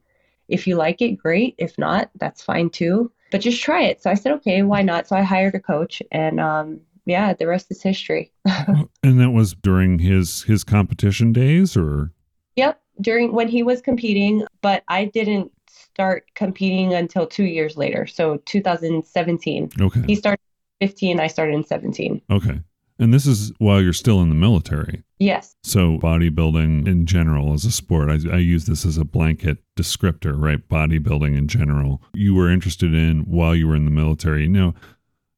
if 0.48 0.68
you 0.68 0.76
like 0.76 1.02
it, 1.02 1.18
great. 1.18 1.56
If 1.58 1.78
not, 1.78 2.10
that's 2.16 2.42
fine 2.42 2.70
too. 2.70 3.12
But 3.32 3.42
just 3.42 3.62
try 3.62 3.84
it. 3.84 4.02
So 4.02 4.10
I 4.10 4.16
said, 4.16 4.32
okay, 4.34 4.64
why 4.64 4.82
not? 4.82 5.08
So 5.08 5.16
I 5.16 5.22
hired 5.22 5.54
a 5.56 5.60
coach 5.60 6.02
and, 6.12 6.40
um, 6.40 6.82
yeah, 7.06 7.34
the 7.34 7.48
rest 7.48 7.68
is 7.70 7.82
history. 7.82 8.32
and 8.46 9.20
that 9.20 9.32
was 9.32 9.54
during 9.54 10.00
his 10.00 10.44
his 10.44 10.64
competition 10.64 11.34
days 11.34 11.76
or 11.76 12.12
Yep, 12.56 12.80
during 13.02 13.34
when 13.34 13.48
he 13.48 13.64
was 13.64 13.82
competing, 13.82 14.44
but 14.62 14.84
I 14.88 15.06
didn't 15.06 15.52
start 15.70 16.26
competing 16.36 16.94
until 16.94 17.26
2 17.26 17.46
years 17.46 17.78
later. 17.78 18.06
So 18.06 18.38
2017. 18.46 19.70
Okay. 19.80 20.04
He 20.06 20.16
started 20.16 20.42
15, 20.82 21.20
I 21.20 21.28
started 21.28 21.56
in 21.56 21.64
17. 21.66 22.22
Okay. 22.32 22.62
And 23.00 23.14
this 23.14 23.26
is 23.26 23.54
while 23.60 23.82
you're 23.82 23.94
still 23.94 24.22
in 24.22 24.30
the 24.30 24.36
military. 24.36 25.04
Yes. 25.20 25.58
So, 25.64 25.98
bodybuilding 25.98 26.88
in 26.88 27.06
general 27.06 27.54
as 27.54 27.66
a 27.66 27.72
sport, 27.72 28.10
I, 28.10 28.36
I, 28.36 28.38
use 28.38 28.66
this 28.66 28.86
as 28.86 28.98
a 28.98 29.04
blanket 29.04 29.58
descriptor, 29.76 30.34
right? 30.42 30.66
Bodybuilding 30.68 31.38
in 31.38 31.50
general, 31.50 32.02
you 32.14 32.34
were 32.34 32.50
interested 32.50 32.94
in 32.94 33.22
while 33.24 33.54
you 33.54 33.68
were 33.68 33.76
in 33.76 33.84
the 33.84 33.92
military. 33.92 34.48
Now, 34.48 34.76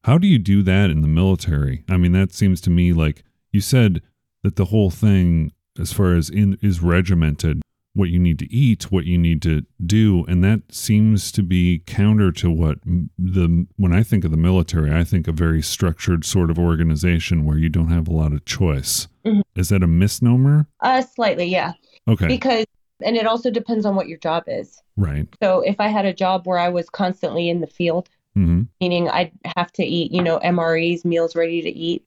how 0.04 0.18
do 0.18 0.28
you 0.28 0.38
do 0.38 0.62
that 0.62 0.90
in 0.90 1.02
the 1.02 1.08
military? 1.08 1.84
I 1.88 1.96
mean, 1.96 2.12
that 2.12 2.32
seems 2.32 2.60
to 2.62 2.70
me 2.70 2.92
like 2.92 3.24
you 3.50 3.60
said 3.60 4.02
that 4.44 4.54
the 4.54 4.66
whole 4.66 4.90
thing, 4.90 5.52
as 5.78 5.92
far 5.92 6.14
as 6.14 6.30
in, 6.30 6.58
is 6.62 6.80
regimented 6.80 7.60
what 7.94 8.08
you 8.08 8.18
need 8.18 8.38
to 8.38 8.52
eat, 8.52 8.90
what 8.90 9.04
you 9.04 9.18
need 9.18 9.42
to 9.42 9.64
do, 9.84 10.24
and 10.26 10.42
that 10.42 10.62
seems 10.70 11.30
to 11.32 11.42
be 11.42 11.82
counter 11.86 12.32
to 12.32 12.50
what 12.50 12.78
the 13.18 13.66
when 13.76 13.92
I 13.92 14.02
think 14.02 14.24
of 14.24 14.30
the 14.30 14.36
military, 14.36 14.92
I 14.92 15.04
think 15.04 15.28
a 15.28 15.32
very 15.32 15.62
structured 15.62 16.24
sort 16.24 16.50
of 16.50 16.58
organization 16.58 17.44
where 17.44 17.58
you 17.58 17.68
don't 17.68 17.90
have 17.90 18.08
a 18.08 18.12
lot 18.12 18.32
of 18.32 18.44
choice. 18.44 19.08
Mm-hmm. 19.26 19.40
Is 19.56 19.68
that 19.68 19.82
a 19.82 19.86
misnomer? 19.86 20.66
Uh 20.80 21.02
slightly, 21.02 21.46
yeah. 21.46 21.72
Okay. 22.08 22.28
Because 22.28 22.66
and 23.04 23.16
it 23.16 23.26
also 23.26 23.50
depends 23.50 23.84
on 23.84 23.94
what 23.94 24.08
your 24.08 24.18
job 24.18 24.44
is. 24.46 24.80
Right. 24.96 25.28
So 25.42 25.60
if 25.60 25.80
I 25.80 25.88
had 25.88 26.06
a 26.06 26.14
job 26.14 26.46
where 26.46 26.58
I 26.58 26.68
was 26.68 26.88
constantly 26.88 27.48
in 27.48 27.60
the 27.60 27.66
field, 27.66 28.08
mm-hmm. 28.36 28.62
meaning 28.80 29.08
I'd 29.08 29.32
have 29.56 29.72
to 29.72 29.84
eat, 29.84 30.12
you 30.12 30.22
know, 30.22 30.38
MREs, 30.40 31.04
meals 31.04 31.34
ready 31.36 31.62
to 31.62 31.70
eat, 31.70 32.06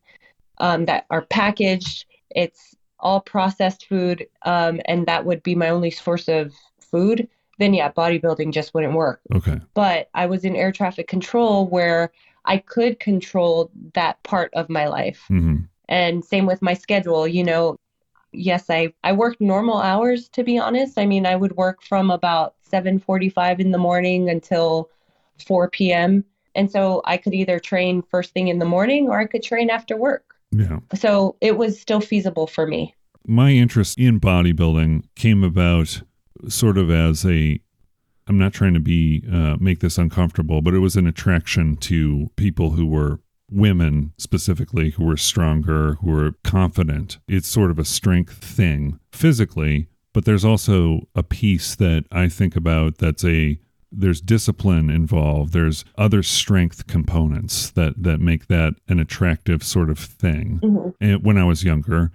um, 0.60 0.86
that 0.86 1.06
are 1.10 1.26
packaged. 1.26 2.06
It's 2.32 2.75
all 3.00 3.20
processed 3.20 3.88
food, 3.88 4.28
um, 4.44 4.82
and 4.86 5.06
that 5.08 5.26
would 5.26 5.44
be 5.44 5.56
my 5.56 5.70
only 5.70 5.92
source 5.92 6.28
of 6.28 6.54
food, 6.80 7.28
then 7.60 7.74
yeah, 7.74 7.92
bodybuilding 7.92 8.52
just 8.52 8.74
wouldn't 8.74 8.94
work. 8.94 9.22
Okay. 9.34 9.60
But 9.74 10.10
I 10.14 10.26
was 10.26 10.44
in 10.44 10.56
air 10.56 10.72
traffic 10.72 11.08
control 11.08 11.68
where 11.68 12.12
I 12.46 12.58
could 12.58 13.00
control 13.00 13.72
that 13.94 14.22
part 14.24 14.54
of 14.54 14.70
my 14.70 14.88
life. 14.88 15.22
Mm-hmm. 15.30 15.64
And 15.88 16.26
same 16.26 16.46
with 16.46 16.62
my 16.62 16.74
schedule, 16.74 17.28
you 17.28 17.44
know, 17.44 17.78
yes, 18.32 18.70
I, 18.70 18.94
I 19.04 19.14
worked 19.14 19.42
normal 19.42 19.78
hours 19.78 20.30
to 20.30 20.44
be 20.44 20.58
honest. 20.58 20.98
I 20.98 21.06
mean, 21.06 21.26
I 21.26 21.36
would 21.36 21.56
work 21.56 21.82
from 21.82 22.12
about 22.12 22.56
7:45 22.72 23.60
in 23.60 23.72
the 23.72 23.78
morning 23.78 24.30
until 24.30 24.90
4 25.46 25.70
p.m. 25.70 26.26
And 26.56 26.72
so 26.72 27.02
I 27.06 27.18
could 27.18 27.34
either 27.34 27.60
train 27.60 28.02
first 28.02 28.34
thing 28.34 28.48
in 28.48 28.60
the 28.60 28.66
morning 28.66 29.10
or 29.10 29.20
I 29.20 29.26
could 29.26 29.44
train 29.44 29.70
after 29.70 29.98
work. 29.98 30.35
Yeah. 30.58 30.80
So 30.96 31.36
it 31.42 31.58
was 31.58 31.80
still 31.80 32.02
feasible 32.02 32.48
for 32.48 32.66
me. 32.66 32.94
My 33.28 33.52
interest 33.52 33.98
in 33.98 34.20
bodybuilding 34.20 35.04
came 35.16 35.44
about 35.44 36.02
sort 36.48 36.78
of 36.78 36.90
as 36.90 37.26
a 37.26 37.60
I'm 38.28 38.40
not 38.40 38.54
trying 38.54 38.74
to 38.74 38.80
be 38.80 39.24
uh, 39.32 39.58
make 39.60 39.82
this 39.82 39.98
uncomfortable, 39.98 40.62
but 40.62 40.74
it 40.74 40.80
was 40.80 40.96
an 40.96 41.06
attraction 41.06 41.78
to 41.78 42.32
people 42.36 42.72
who 42.72 42.86
were 42.88 43.20
women 43.52 44.12
specifically 44.18 44.92
who 44.92 45.06
were 45.06 45.18
stronger, 45.18 45.96
who 46.02 46.12
were 46.12 46.32
confident. 46.44 47.20
It's 47.28 47.48
sort 47.48 47.72
of 47.72 47.80
a 47.80 47.86
strength 47.86 48.44
thing 48.44 49.00
physically, 49.12 49.88
but 50.14 50.26
there's 50.26 50.46
also 50.46 51.02
a 51.14 51.24
piece 51.24 51.76
that 51.76 52.06
I 52.12 52.28
think 52.28 52.56
about 52.56 52.98
that's 52.98 53.24
a 53.24 53.60
there's 53.98 54.22
discipline 54.22 54.90
involved 54.90 55.54
there's 55.54 55.86
other 55.98 56.22
strength 56.24 56.88
components 56.88 57.72
that 57.72 57.94
that 58.02 58.20
make 58.20 58.48
that 58.48 58.74
an 58.88 59.00
attractive 59.00 59.64
sort 59.64 59.90
of 59.90 60.00
thing. 60.00 60.60
Mm-hmm. 60.64 60.90
and 61.02 61.24
when 61.24 61.38
i 61.38 61.44
was 61.44 61.64
younger 61.64 62.12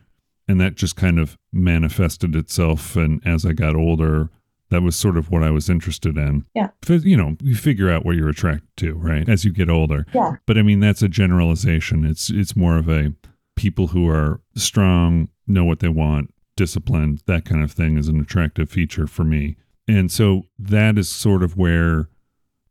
and 0.49 0.61
that 0.61 0.75
just 0.75 0.97
kind 0.97 1.19
of 1.19 1.37
manifested 1.53 2.35
itself 2.35 2.97
and 2.97 3.21
as 3.27 3.47
i 3.47 3.53
got 3.53 3.77
older 3.77 4.31
that 4.71 4.83
was 4.83 4.95
sort 4.97 5.17
of 5.17 5.31
what 5.31 5.43
i 5.43 5.51
was 5.51 5.69
interested 5.69 6.17
in. 6.17 6.45
Yeah. 6.55 6.69
You 6.89 7.17
know 7.17 7.37
you 7.43 7.57
figure 7.57 7.91
out 7.91 8.05
what 8.05 8.17
you're 8.17 8.29
attracted 8.29 8.69
to 8.77 8.95
right 8.95 9.29
as 9.29 9.45
you 9.45 9.53
get 9.53 9.69
older. 9.69 10.07
Yeah. 10.15 10.37
But 10.47 10.59
i 10.59 10.63
mean 10.63 10.81
that's 10.81 11.03
a 11.03 11.09
generalization. 11.09 12.05
It's 12.05 12.31
it's 12.31 12.55
more 12.55 12.79
of 12.79 12.89
a 12.89 13.13
people 13.57 13.89
who 13.89 14.09
are 14.09 14.41
strong 14.55 15.29
know 15.47 15.65
what 15.65 15.81
they 15.81 15.89
want 15.89 16.33
disciplined 16.57 17.23
that 17.27 17.45
kind 17.45 17.63
of 17.63 17.73
thing 17.73 17.97
is 17.99 18.07
an 18.09 18.21
attractive 18.21 18.71
feature 18.71 19.07
for 19.07 19.25
me 19.25 19.57
and 19.91 20.11
so 20.11 20.47
that 20.59 20.99
is 20.99 21.09
sort 21.09 21.43
of 21.43 21.57
where 21.57 22.09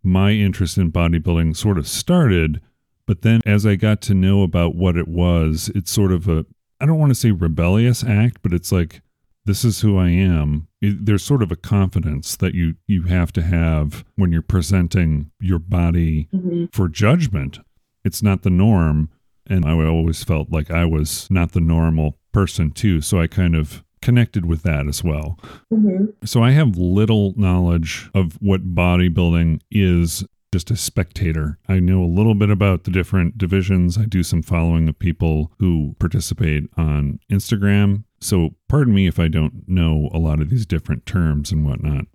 my 0.03 0.31
interest 0.31 0.77
in 0.77 0.91
bodybuilding 0.91 1.55
sort 1.55 1.77
of 1.77 1.87
started. 1.87 2.61
But 3.05 3.21
then 3.21 3.41
as 3.45 3.65
I 3.65 3.75
got 3.75 4.01
to 4.03 4.13
know 4.13 4.43
about 4.43 4.75
what 4.75 4.95
it 4.95 5.07
was, 5.07 5.71
it's 5.75 5.91
sort 5.91 6.11
of 6.11 6.27
a, 6.27 6.45
I 6.79 6.85
don't 6.85 6.99
want 6.99 7.09
to 7.09 7.15
say 7.15 7.31
rebellious 7.31 8.03
act, 8.03 8.37
but 8.41 8.53
it's 8.53 8.71
like, 8.71 9.01
this 9.45 9.65
is 9.65 9.81
who 9.81 9.97
I 9.97 10.09
am. 10.09 10.67
It, 10.79 11.05
there's 11.05 11.23
sort 11.23 11.41
of 11.41 11.51
a 11.51 11.55
confidence 11.55 12.35
that 12.37 12.53
you 12.53 12.75
you 12.85 13.03
have 13.03 13.31
to 13.33 13.41
have 13.41 14.05
when 14.15 14.31
you're 14.31 14.43
presenting 14.43 15.31
your 15.39 15.57
body 15.57 16.27
mm-hmm. 16.33 16.65
for 16.71 16.87
judgment. 16.87 17.57
It's 18.05 18.21
not 18.21 18.43
the 18.43 18.51
norm, 18.51 19.09
and 19.47 19.65
I 19.65 19.71
always 19.85 20.23
felt 20.23 20.51
like 20.51 20.69
I 20.69 20.85
was 20.85 21.27
not 21.31 21.53
the 21.53 21.61
normal 21.61 22.19
person 22.31 22.69
too. 22.69 23.01
So 23.01 23.19
I 23.19 23.25
kind 23.25 23.55
of 23.55 23.83
connected 24.01 24.45
with 24.45 24.63
that 24.63 24.87
as 24.87 25.03
well. 25.03 25.39
Mm-hmm. 25.71 26.05
So 26.25 26.43
I 26.43 26.51
have 26.51 26.77
little 26.77 27.33
knowledge 27.35 28.09
of 28.13 28.33
what 28.41 28.75
bodybuilding 28.75 29.61
is 29.71 30.25
just 30.51 30.71
a 30.71 30.75
spectator. 30.75 31.59
I 31.67 31.79
know 31.79 32.01
a 32.01 32.05
little 32.05 32.33
bit 32.33 32.49
about 32.49 32.83
the 32.83 32.91
different 32.91 33.37
divisions. 33.37 33.97
I 33.97 34.05
do 34.05 34.23
some 34.23 34.41
following 34.41 34.89
of 34.89 34.97
people 34.97 35.51
who 35.59 35.95
participate 35.99 36.69
on 36.75 37.19
Instagram. 37.31 38.03
So 38.19 38.55
pardon 38.67 38.93
me 38.93 39.07
if 39.07 39.19
I 39.19 39.27
don't 39.27 39.67
know 39.67 40.09
a 40.11 40.17
lot 40.17 40.41
of 40.41 40.49
these 40.49 40.65
different 40.65 41.05
terms 41.05 41.51
and 41.51 41.65
whatnot. 41.65 42.05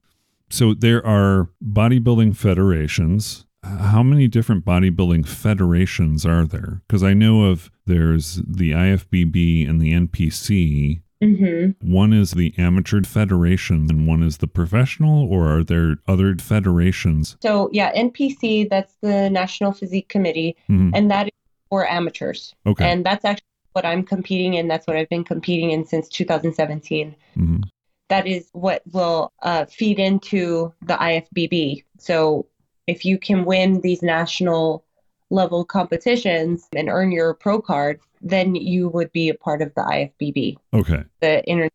So 0.51 0.75
there 0.75 1.05
are 1.07 1.49
bodybuilding 1.65 2.37
federations. 2.37 3.47
How 3.63 4.03
many 4.03 4.29
different 4.29 4.65
bodybuilding 4.65 5.27
federations 5.27 6.27
are 6.27 6.45
there? 6.45 6.83
Because 6.87 7.03
I 7.03 7.15
know 7.15 7.45
of 7.45 7.71
there's 7.87 8.43
the 8.47 8.73
IFBB 8.73 9.69
and 9.69 9.81
the 9.81 9.93
NPC, 9.93 11.03
Mm-hmm. 11.23 11.91
one 11.93 12.13
is 12.13 12.33
the 12.33 12.53
amateur 12.59 13.03
federation 13.03 13.87
and 13.89 14.07
one 14.07 14.23
is 14.23 14.39
the 14.39 14.47
professional, 14.47 15.27
or 15.31 15.49
are 15.49 15.65
there 15.65 15.97
other 16.07 16.37
federations? 16.37 17.37
So, 17.41 17.71
yeah, 17.73 17.93
NPC, 17.95 18.69
that's 18.69 18.95
the 19.01 19.31
National 19.31 19.73
Physique 19.73 20.09
Committee, 20.09 20.57
Mhm. 20.69 20.91
and 20.95 21.11
that 21.11 21.27
is 21.27 21.33
for 21.71 21.89
amateurs. 21.89 22.55
Okay. 22.67 22.85
And 22.91 23.07
that's 23.07 23.25
actually 23.25 23.47
what 23.73 23.87
I'm 23.87 24.03
competing 24.03 24.55
in. 24.55 24.69
That's 24.69 24.87
what 24.87 24.97
I've 24.97 25.09
been 25.09 25.25
competing 25.25 25.71
in 25.71 25.87
since 25.87 26.09
2017. 26.09 27.15
Mm-hmm. 27.37 27.63
That 28.11 28.27
is 28.27 28.49
what 28.53 28.83
will 28.93 29.33
uh, 29.43 29.65
feed 29.65 29.99
into 29.99 30.73
the 30.83 30.95
IFBB. 30.95 31.85
So, 31.99 32.47
if 32.87 33.05
you 33.05 33.17
can 33.19 33.47
win 33.47 33.81
these 33.81 34.03
national 34.03 34.85
level 35.31 35.65
competitions 35.65 36.69
and 36.77 36.89
earn 36.89 37.13
your 37.13 37.35
pro 37.35 37.61
card, 37.61 38.01
then 38.21 38.55
you 38.55 38.89
would 38.89 39.13
be 39.13 39.29
a 39.29 39.35
part 39.35 39.63
of 39.63 39.73
the 39.75 39.83
IFBB, 39.83 40.57
Okay. 40.73 41.05
the 41.21 41.49
International 41.49 41.71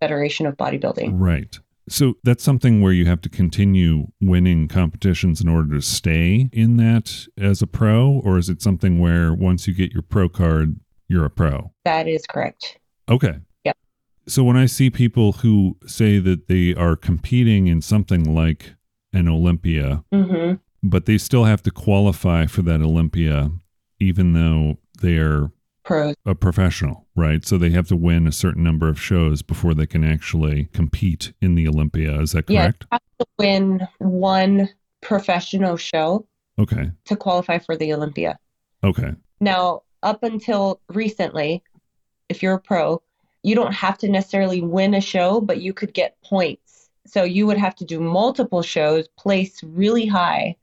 Federation 0.00 0.46
of 0.46 0.56
Bodybuilding. 0.56 1.10
Right. 1.14 1.58
So 1.88 2.14
that's 2.24 2.42
something 2.42 2.80
where 2.80 2.92
you 2.92 3.04
have 3.06 3.20
to 3.22 3.28
continue 3.28 4.06
winning 4.20 4.68
competitions 4.68 5.42
in 5.42 5.48
order 5.48 5.74
to 5.74 5.82
stay 5.82 6.48
in 6.52 6.78
that 6.78 7.26
as 7.36 7.60
a 7.60 7.66
pro, 7.66 8.22
or 8.24 8.38
is 8.38 8.48
it 8.48 8.62
something 8.62 8.98
where 8.98 9.34
once 9.34 9.68
you 9.68 9.74
get 9.74 9.92
your 9.92 10.02
pro 10.02 10.28
card, 10.30 10.80
you're 11.08 11.26
a 11.26 11.30
pro? 11.30 11.72
That 11.84 12.08
is 12.08 12.26
correct. 12.26 12.78
Okay. 13.08 13.34
Yep. 13.64 13.76
So 14.26 14.44
when 14.44 14.56
I 14.56 14.64
see 14.64 14.88
people 14.88 15.32
who 15.32 15.76
say 15.86 16.18
that 16.20 16.48
they 16.48 16.74
are 16.74 16.96
competing 16.96 17.66
in 17.66 17.82
something 17.82 18.34
like 18.34 18.74
an 19.12 19.28
Olympia, 19.28 20.04
hmm 20.10 20.54
but 20.84 21.06
they 21.06 21.16
still 21.18 21.44
have 21.44 21.62
to 21.62 21.70
qualify 21.70 22.44
for 22.46 22.60
that 22.62 22.82
Olympia, 22.82 23.50
even 23.98 24.34
though 24.34 24.76
they're 25.00 25.50
Pros. 25.82 26.14
a 26.26 26.34
professional, 26.34 27.06
right? 27.16 27.44
So 27.44 27.56
they 27.58 27.70
have 27.70 27.88
to 27.88 27.96
win 27.96 28.26
a 28.26 28.32
certain 28.32 28.62
number 28.62 28.88
of 28.88 29.00
shows 29.00 29.40
before 29.42 29.72
they 29.74 29.86
can 29.86 30.04
actually 30.04 30.66
compete 30.74 31.32
in 31.40 31.54
the 31.54 31.66
Olympia. 31.66 32.20
Is 32.20 32.32
that 32.32 32.46
correct? 32.46 32.82
you 32.84 32.88
have 32.92 33.00
to 33.18 33.26
win 33.38 33.88
one 33.98 34.68
professional 35.00 35.76
show 35.76 36.26
Okay. 36.58 36.90
to 37.06 37.16
qualify 37.16 37.58
for 37.58 37.76
the 37.76 37.92
Olympia. 37.92 38.38
Okay. 38.84 39.12
Now, 39.40 39.82
up 40.02 40.22
until 40.22 40.80
recently, 40.88 41.62
if 42.28 42.42
you're 42.42 42.54
a 42.54 42.60
pro, 42.60 43.02
you 43.42 43.54
don't 43.54 43.72
have 43.74 43.98
to 43.98 44.08
necessarily 44.08 44.60
win 44.60 44.94
a 44.94 45.00
show, 45.00 45.40
but 45.40 45.60
you 45.62 45.72
could 45.72 45.92
get 45.94 46.16
points. 46.22 46.88
So 47.06 47.24
you 47.24 47.46
would 47.46 47.58
have 47.58 47.74
to 47.76 47.84
do 47.84 48.00
multiple 48.00 48.62
shows, 48.62 49.08
place 49.18 49.62
really 49.62 50.06
high. 50.06 50.56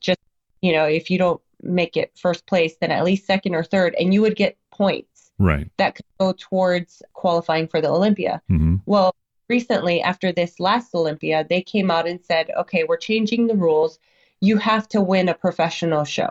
Just, 0.00 0.18
you 0.62 0.72
know, 0.72 0.84
if 0.84 1.10
you 1.10 1.18
don't 1.18 1.40
make 1.62 1.96
it 1.96 2.12
first 2.16 2.46
place, 2.46 2.76
then 2.80 2.90
at 2.90 3.04
least 3.04 3.26
second 3.26 3.54
or 3.54 3.64
third, 3.64 3.94
and 3.98 4.12
you 4.12 4.20
would 4.22 4.36
get 4.36 4.56
points 4.70 5.30
Right. 5.38 5.68
that 5.78 5.94
could 5.96 6.04
go 6.18 6.32
towards 6.36 7.02
qualifying 7.12 7.66
for 7.68 7.80
the 7.80 7.88
Olympia. 7.88 8.42
hmm 8.48 8.76
Well, 8.86 9.14
recently, 9.48 10.02
after 10.02 10.32
this 10.32 10.58
last 10.60 10.94
Olympia, 10.94 11.46
they 11.48 11.62
came 11.62 11.90
out 11.90 12.06
and 12.08 12.20
said, 12.24 12.50
okay, 12.58 12.84
we're 12.84 12.96
changing 12.96 13.46
the 13.46 13.54
rules. 13.56 13.98
You 14.40 14.56
have 14.58 14.86
to 14.88 15.00
win 15.00 15.28
a 15.28 15.34
professional 15.34 16.04
show 16.04 16.30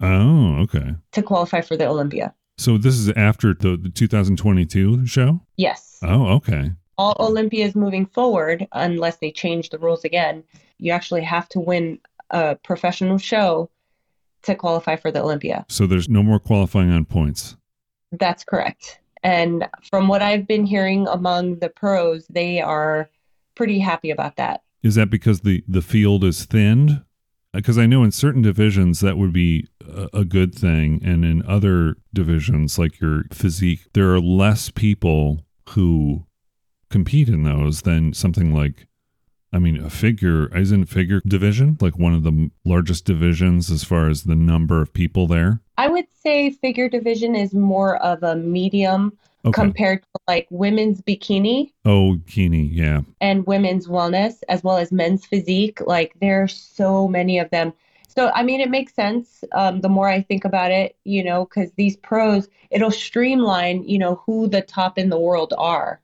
Oh, 0.00 0.56
okay. 0.62 0.94
to 1.12 1.22
qualify 1.22 1.60
for 1.60 1.76
the 1.76 1.86
Olympia. 1.86 2.34
So 2.58 2.76
this 2.78 2.94
is 2.94 3.08
after 3.10 3.54
the, 3.54 3.76
the 3.76 3.88
2022 3.90 5.06
show? 5.06 5.40
Yes. 5.56 5.98
Oh, 6.02 6.26
okay. 6.36 6.72
All 6.96 7.16
Olympias 7.20 7.74
moving 7.76 8.06
forward, 8.06 8.66
unless 8.72 9.16
they 9.18 9.30
change 9.30 9.70
the 9.70 9.78
rules 9.78 10.04
again, 10.04 10.42
you 10.78 10.90
actually 10.92 11.22
have 11.22 11.48
to 11.50 11.60
win 11.60 12.00
a 12.30 12.56
professional 12.56 13.18
show 13.18 13.70
to 14.42 14.54
qualify 14.54 14.96
for 14.96 15.10
the 15.10 15.22
Olympia. 15.22 15.64
So 15.68 15.86
there's 15.86 16.08
no 16.08 16.22
more 16.22 16.38
qualifying 16.38 16.92
on 16.92 17.04
points. 17.04 17.56
That's 18.12 18.44
correct. 18.44 19.00
And 19.22 19.68
from 19.90 20.08
what 20.08 20.22
I've 20.22 20.46
been 20.46 20.64
hearing 20.64 21.06
among 21.08 21.58
the 21.58 21.68
pros, 21.68 22.26
they 22.28 22.60
are 22.60 23.10
pretty 23.54 23.78
happy 23.78 24.10
about 24.10 24.36
that. 24.36 24.62
Is 24.82 24.94
that 24.94 25.10
because 25.10 25.40
the 25.40 25.64
the 25.66 25.82
field 25.82 26.24
is 26.24 26.44
thinned? 26.44 26.90
Uh, 27.52 27.58
because 27.58 27.78
I 27.78 27.86
know 27.86 28.04
in 28.04 28.12
certain 28.12 28.42
divisions 28.42 29.00
that 29.00 29.16
would 29.16 29.32
be 29.32 29.66
a, 29.84 30.08
a 30.18 30.24
good 30.24 30.54
thing, 30.54 31.00
and 31.04 31.24
in 31.24 31.44
other 31.46 31.96
divisions 32.14 32.78
like 32.78 33.00
your 33.00 33.24
physique, 33.32 33.88
there 33.94 34.12
are 34.14 34.20
less 34.20 34.70
people 34.70 35.44
who 35.70 36.26
compete 36.90 37.28
in 37.28 37.42
those 37.42 37.82
than 37.82 38.12
something 38.14 38.54
like. 38.54 38.86
I 39.52 39.58
mean, 39.58 39.82
a 39.82 39.90
figure 39.90 40.54
isn't 40.54 40.86
figure 40.86 41.22
division 41.26 41.78
like 41.80 41.98
one 41.98 42.14
of 42.14 42.22
the 42.22 42.50
largest 42.64 43.04
divisions 43.04 43.70
as 43.70 43.82
far 43.82 44.08
as 44.08 44.24
the 44.24 44.34
number 44.34 44.82
of 44.82 44.92
people 44.92 45.26
there. 45.26 45.60
I 45.78 45.88
would 45.88 46.06
say 46.22 46.50
figure 46.50 46.88
division 46.88 47.34
is 47.34 47.54
more 47.54 47.96
of 48.02 48.22
a 48.22 48.36
medium 48.36 49.16
Okay. 49.44 49.62
compared 49.62 50.02
to 50.02 50.20
like 50.26 50.48
women's 50.50 51.00
bikini 51.00 51.70
oh, 51.84 52.18
Keeney, 52.26 52.64
yeah, 52.64 53.02
and 53.20 53.46
women's 53.46 53.86
wellness, 53.86 54.42
as 54.48 54.64
well 54.64 54.76
as 54.76 54.90
men's 54.90 55.24
physique. 55.24 55.80
Like 55.86 56.12
there 56.20 56.42
are 56.42 56.48
so 56.48 57.06
many 57.06 57.38
of 57.38 57.48
them. 57.50 57.72
So, 58.18 58.32
I 58.34 58.42
mean, 58.42 58.60
it 58.60 58.68
makes 58.68 58.94
sense 58.94 59.44
um, 59.52 59.80
the 59.80 59.88
more 59.88 60.08
I 60.08 60.22
think 60.22 60.44
about 60.44 60.72
it, 60.72 60.96
you 61.04 61.22
know, 61.22 61.44
because 61.44 61.70
these 61.76 61.96
pros, 61.98 62.48
it'll 62.70 62.90
streamline, 62.90 63.84
you 63.84 63.96
know, 63.96 64.16
who 64.26 64.48
the 64.48 64.60
top 64.60 64.98
in 64.98 65.08
the 65.08 65.18
world 65.18 65.54
are. 65.56 66.00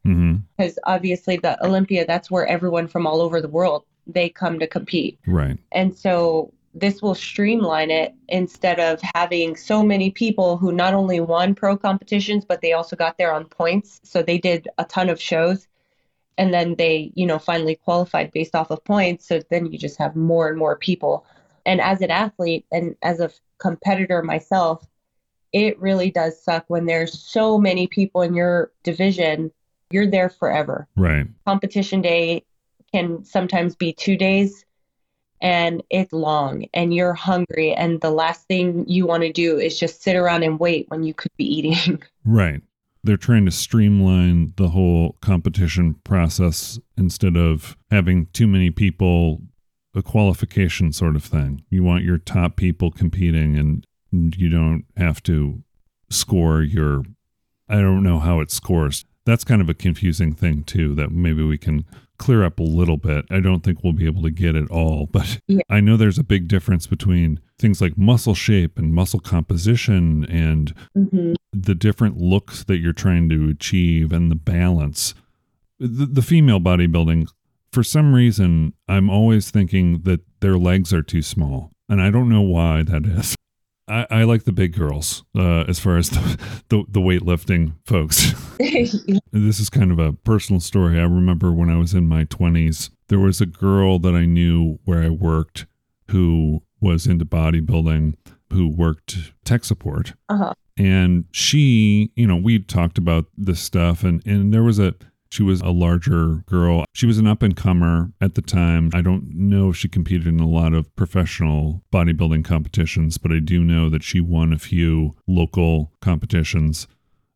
Because 0.56 0.78
obviously, 0.84 1.38
the 1.38 1.60
Olympia, 1.66 2.06
that's 2.06 2.30
where 2.30 2.46
everyone 2.46 2.86
from 2.86 3.04
all 3.04 3.20
over 3.20 3.40
the 3.40 3.48
world 3.48 3.82
they 4.06 4.28
come 4.28 4.60
to 4.60 4.68
compete. 4.68 5.18
right, 5.26 5.58
And 5.72 5.92
so 5.92 6.52
this 6.72 7.02
will 7.02 7.16
streamline 7.16 7.90
it 7.90 8.14
instead 8.28 8.78
of 8.78 9.00
having 9.16 9.56
so 9.56 9.82
many 9.82 10.12
people 10.12 10.56
who 10.56 10.70
not 10.70 10.94
only 10.94 11.18
won 11.18 11.52
pro 11.52 11.76
competitions, 11.76 12.44
but 12.44 12.60
they 12.60 12.74
also 12.74 12.94
got 12.94 13.18
there 13.18 13.32
on 13.32 13.46
points. 13.46 14.00
So 14.04 14.22
they 14.22 14.38
did 14.38 14.68
a 14.78 14.84
ton 14.84 15.08
of 15.08 15.20
shows 15.20 15.66
and 16.38 16.52
then 16.52 16.74
they, 16.76 17.12
you 17.14 17.26
know, 17.26 17.38
finally 17.38 17.76
qualified 17.76 18.32
based 18.32 18.54
off 18.54 18.70
of 18.70 18.84
points. 18.84 19.26
So 19.26 19.40
then 19.50 19.66
you 19.66 19.78
just 19.78 19.98
have 19.98 20.16
more 20.16 20.48
and 20.48 20.58
more 20.58 20.76
people. 20.76 21.26
And 21.66 21.80
as 21.80 22.00
an 22.00 22.10
athlete 22.10 22.66
and 22.72 22.96
as 23.02 23.20
a 23.20 23.30
competitor 23.58 24.22
myself, 24.22 24.86
it 25.52 25.80
really 25.80 26.10
does 26.10 26.42
suck 26.42 26.64
when 26.68 26.86
there's 26.86 27.18
so 27.18 27.58
many 27.58 27.86
people 27.86 28.22
in 28.22 28.34
your 28.34 28.72
division. 28.82 29.52
You're 29.90 30.10
there 30.10 30.28
forever 30.28 30.88
right. 30.96 31.26
competition 31.46 32.02
day 32.02 32.44
can 32.92 33.24
sometimes 33.24 33.76
be 33.76 33.92
two 33.92 34.16
days 34.16 34.64
and 35.40 35.82
it's 35.90 36.12
long 36.12 36.64
and 36.74 36.94
you're 36.94 37.12
hungry 37.12 37.72
and 37.74 38.00
the 38.00 38.10
last 38.10 38.46
thing 38.46 38.84
you 38.88 39.06
want 39.06 39.22
to 39.22 39.32
do 39.32 39.58
is 39.58 39.78
just 39.78 40.02
sit 40.02 40.16
around 40.16 40.42
and 40.42 40.58
wait 40.58 40.86
when 40.88 41.02
you 41.02 41.12
could 41.12 41.30
be 41.36 41.44
eating 41.44 42.02
Right. 42.24 42.62
They're 43.02 43.18
trying 43.18 43.44
to 43.44 43.50
streamline 43.50 44.54
the 44.56 44.68
whole 44.68 45.16
competition 45.20 45.96
process 46.04 46.78
instead 46.96 47.36
of 47.36 47.76
having 47.90 48.26
too 48.32 48.46
many 48.46 48.70
people, 48.70 49.42
a 49.94 50.02
qualification 50.02 50.92
sort 50.92 51.16
of 51.16 51.24
thing. 51.24 51.64
You 51.70 51.82
want 51.84 52.04
your 52.04 52.18
top 52.18 52.56
people 52.56 52.90
competing 52.90 53.56
and 53.56 53.86
you 54.36 54.48
don't 54.48 54.84
have 54.96 55.22
to 55.24 55.62
score 56.10 56.62
your, 56.62 57.02
I 57.68 57.76
don't 57.76 58.02
know 58.02 58.18
how 58.20 58.40
it 58.40 58.50
scores. 58.50 59.04
That's 59.26 59.44
kind 59.44 59.60
of 59.62 59.68
a 59.68 59.74
confusing 59.74 60.34
thing 60.34 60.64
too, 60.64 60.94
that 60.96 61.10
maybe 61.10 61.42
we 61.42 61.58
can 61.58 61.84
clear 62.18 62.44
up 62.44 62.58
a 62.60 62.62
little 62.62 62.96
bit. 62.96 63.24
I 63.30 63.40
don't 63.40 63.60
think 63.64 63.82
we'll 63.82 63.92
be 63.92 64.06
able 64.06 64.22
to 64.22 64.30
get 64.30 64.54
it 64.54 64.70
all, 64.70 65.06
but 65.12 65.40
Yeah. 65.48 65.62
I 65.68 65.80
know 65.80 65.96
there's 65.96 66.18
a 66.18 66.24
big 66.24 66.46
difference 66.48 66.86
between 66.86 67.40
things 67.58 67.80
like 67.80 67.96
muscle 67.98 68.34
shape 68.34 68.78
and 68.78 68.94
muscle 68.94 69.20
composition 69.20 70.24
and 70.26 70.74
hmm 70.94 71.34
the 71.56 71.74
different 71.76 72.16
looks 72.18 72.64
that 72.64 72.78
you're 72.78 72.92
trying 72.92 73.28
to 73.28 73.48
achieve 73.48 74.12
and 74.12 74.28
the 74.28 74.34
balance. 74.34 75.14
The, 75.78 76.04
the 76.04 76.20
female 76.20 76.58
bodybuilding, 76.58 77.28
for 77.74 77.82
some 77.82 78.14
reason, 78.14 78.72
I'm 78.88 79.10
always 79.10 79.50
thinking 79.50 80.02
that 80.02 80.20
their 80.40 80.56
legs 80.56 80.92
are 80.94 81.02
too 81.02 81.22
small. 81.22 81.72
And 81.88 82.00
I 82.00 82.10
don't 82.10 82.28
know 82.28 82.40
why 82.40 82.84
that 82.84 83.04
is. 83.04 83.34
I, 83.88 84.06
I 84.10 84.22
like 84.22 84.44
the 84.44 84.52
big 84.52 84.74
girls 84.74 85.24
uh, 85.36 85.64
as 85.68 85.80
far 85.80 85.98
as 85.98 86.08
the, 86.08 86.38
the, 86.68 86.84
the 86.88 87.00
weightlifting 87.00 87.74
folks. 87.84 88.32
this 89.32 89.60
is 89.60 89.68
kind 89.68 89.90
of 89.90 89.98
a 89.98 90.12
personal 90.12 90.60
story. 90.60 90.98
I 90.98 91.02
remember 91.02 91.52
when 91.52 91.68
I 91.68 91.76
was 91.76 91.92
in 91.92 92.06
my 92.06 92.24
20s, 92.24 92.90
there 93.08 93.18
was 93.18 93.40
a 93.40 93.46
girl 93.46 93.98
that 93.98 94.14
I 94.14 94.24
knew 94.24 94.78
where 94.84 95.02
I 95.02 95.10
worked 95.10 95.66
who 96.10 96.62
was 96.80 97.06
into 97.06 97.24
bodybuilding, 97.24 98.14
who 98.52 98.68
worked 98.68 99.32
tech 99.44 99.64
support 99.64 100.14
uh-huh. 100.28 100.54
and 100.76 101.24
she 101.32 102.12
you 102.14 102.26
know 102.26 102.36
we 102.36 102.58
talked 102.58 102.98
about 102.98 103.26
this 103.36 103.60
stuff 103.60 104.04
and 104.04 104.24
and 104.26 104.54
there 104.54 104.62
was 104.62 104.78
a 104.78 104.94
she 105.34 105.42
was 105.42 105.60
a 105.60 105.70
larger 105.70 106.44
girl. 106.46 106.84
She 106.92 107.06
was 107.06 107.18
an 107.18 107.26
up 107.26 107.42
and 107.42 107.56
comer 107.56 108.12
at 108.20 108.36
the 108.36 108.42
time. 108.42 108.90
I 108.94 109.02
don't 109.02 109.34
know 109.34 109.70
if 109.70 109.76
she 109.76 109.88
competed 109.88 110.28
in 110.28 110.38
a 110.38 110.46
lot 110.46 110.74
of 110.74 110.94
professional 110.94 111.82
bodybuilding 111.92 112.44
competitions 112.44 113.18
but 113.18 113.32
i 113.32 113.40
do 113.40 113.64
know 113.64 113.90
that 113.90 114.04
she 114.04 114.20
won 114.20 114.52
a 114.52 114.58
few 114.58 115.16
local 115.26 115.92
competitions. 116.00 116.86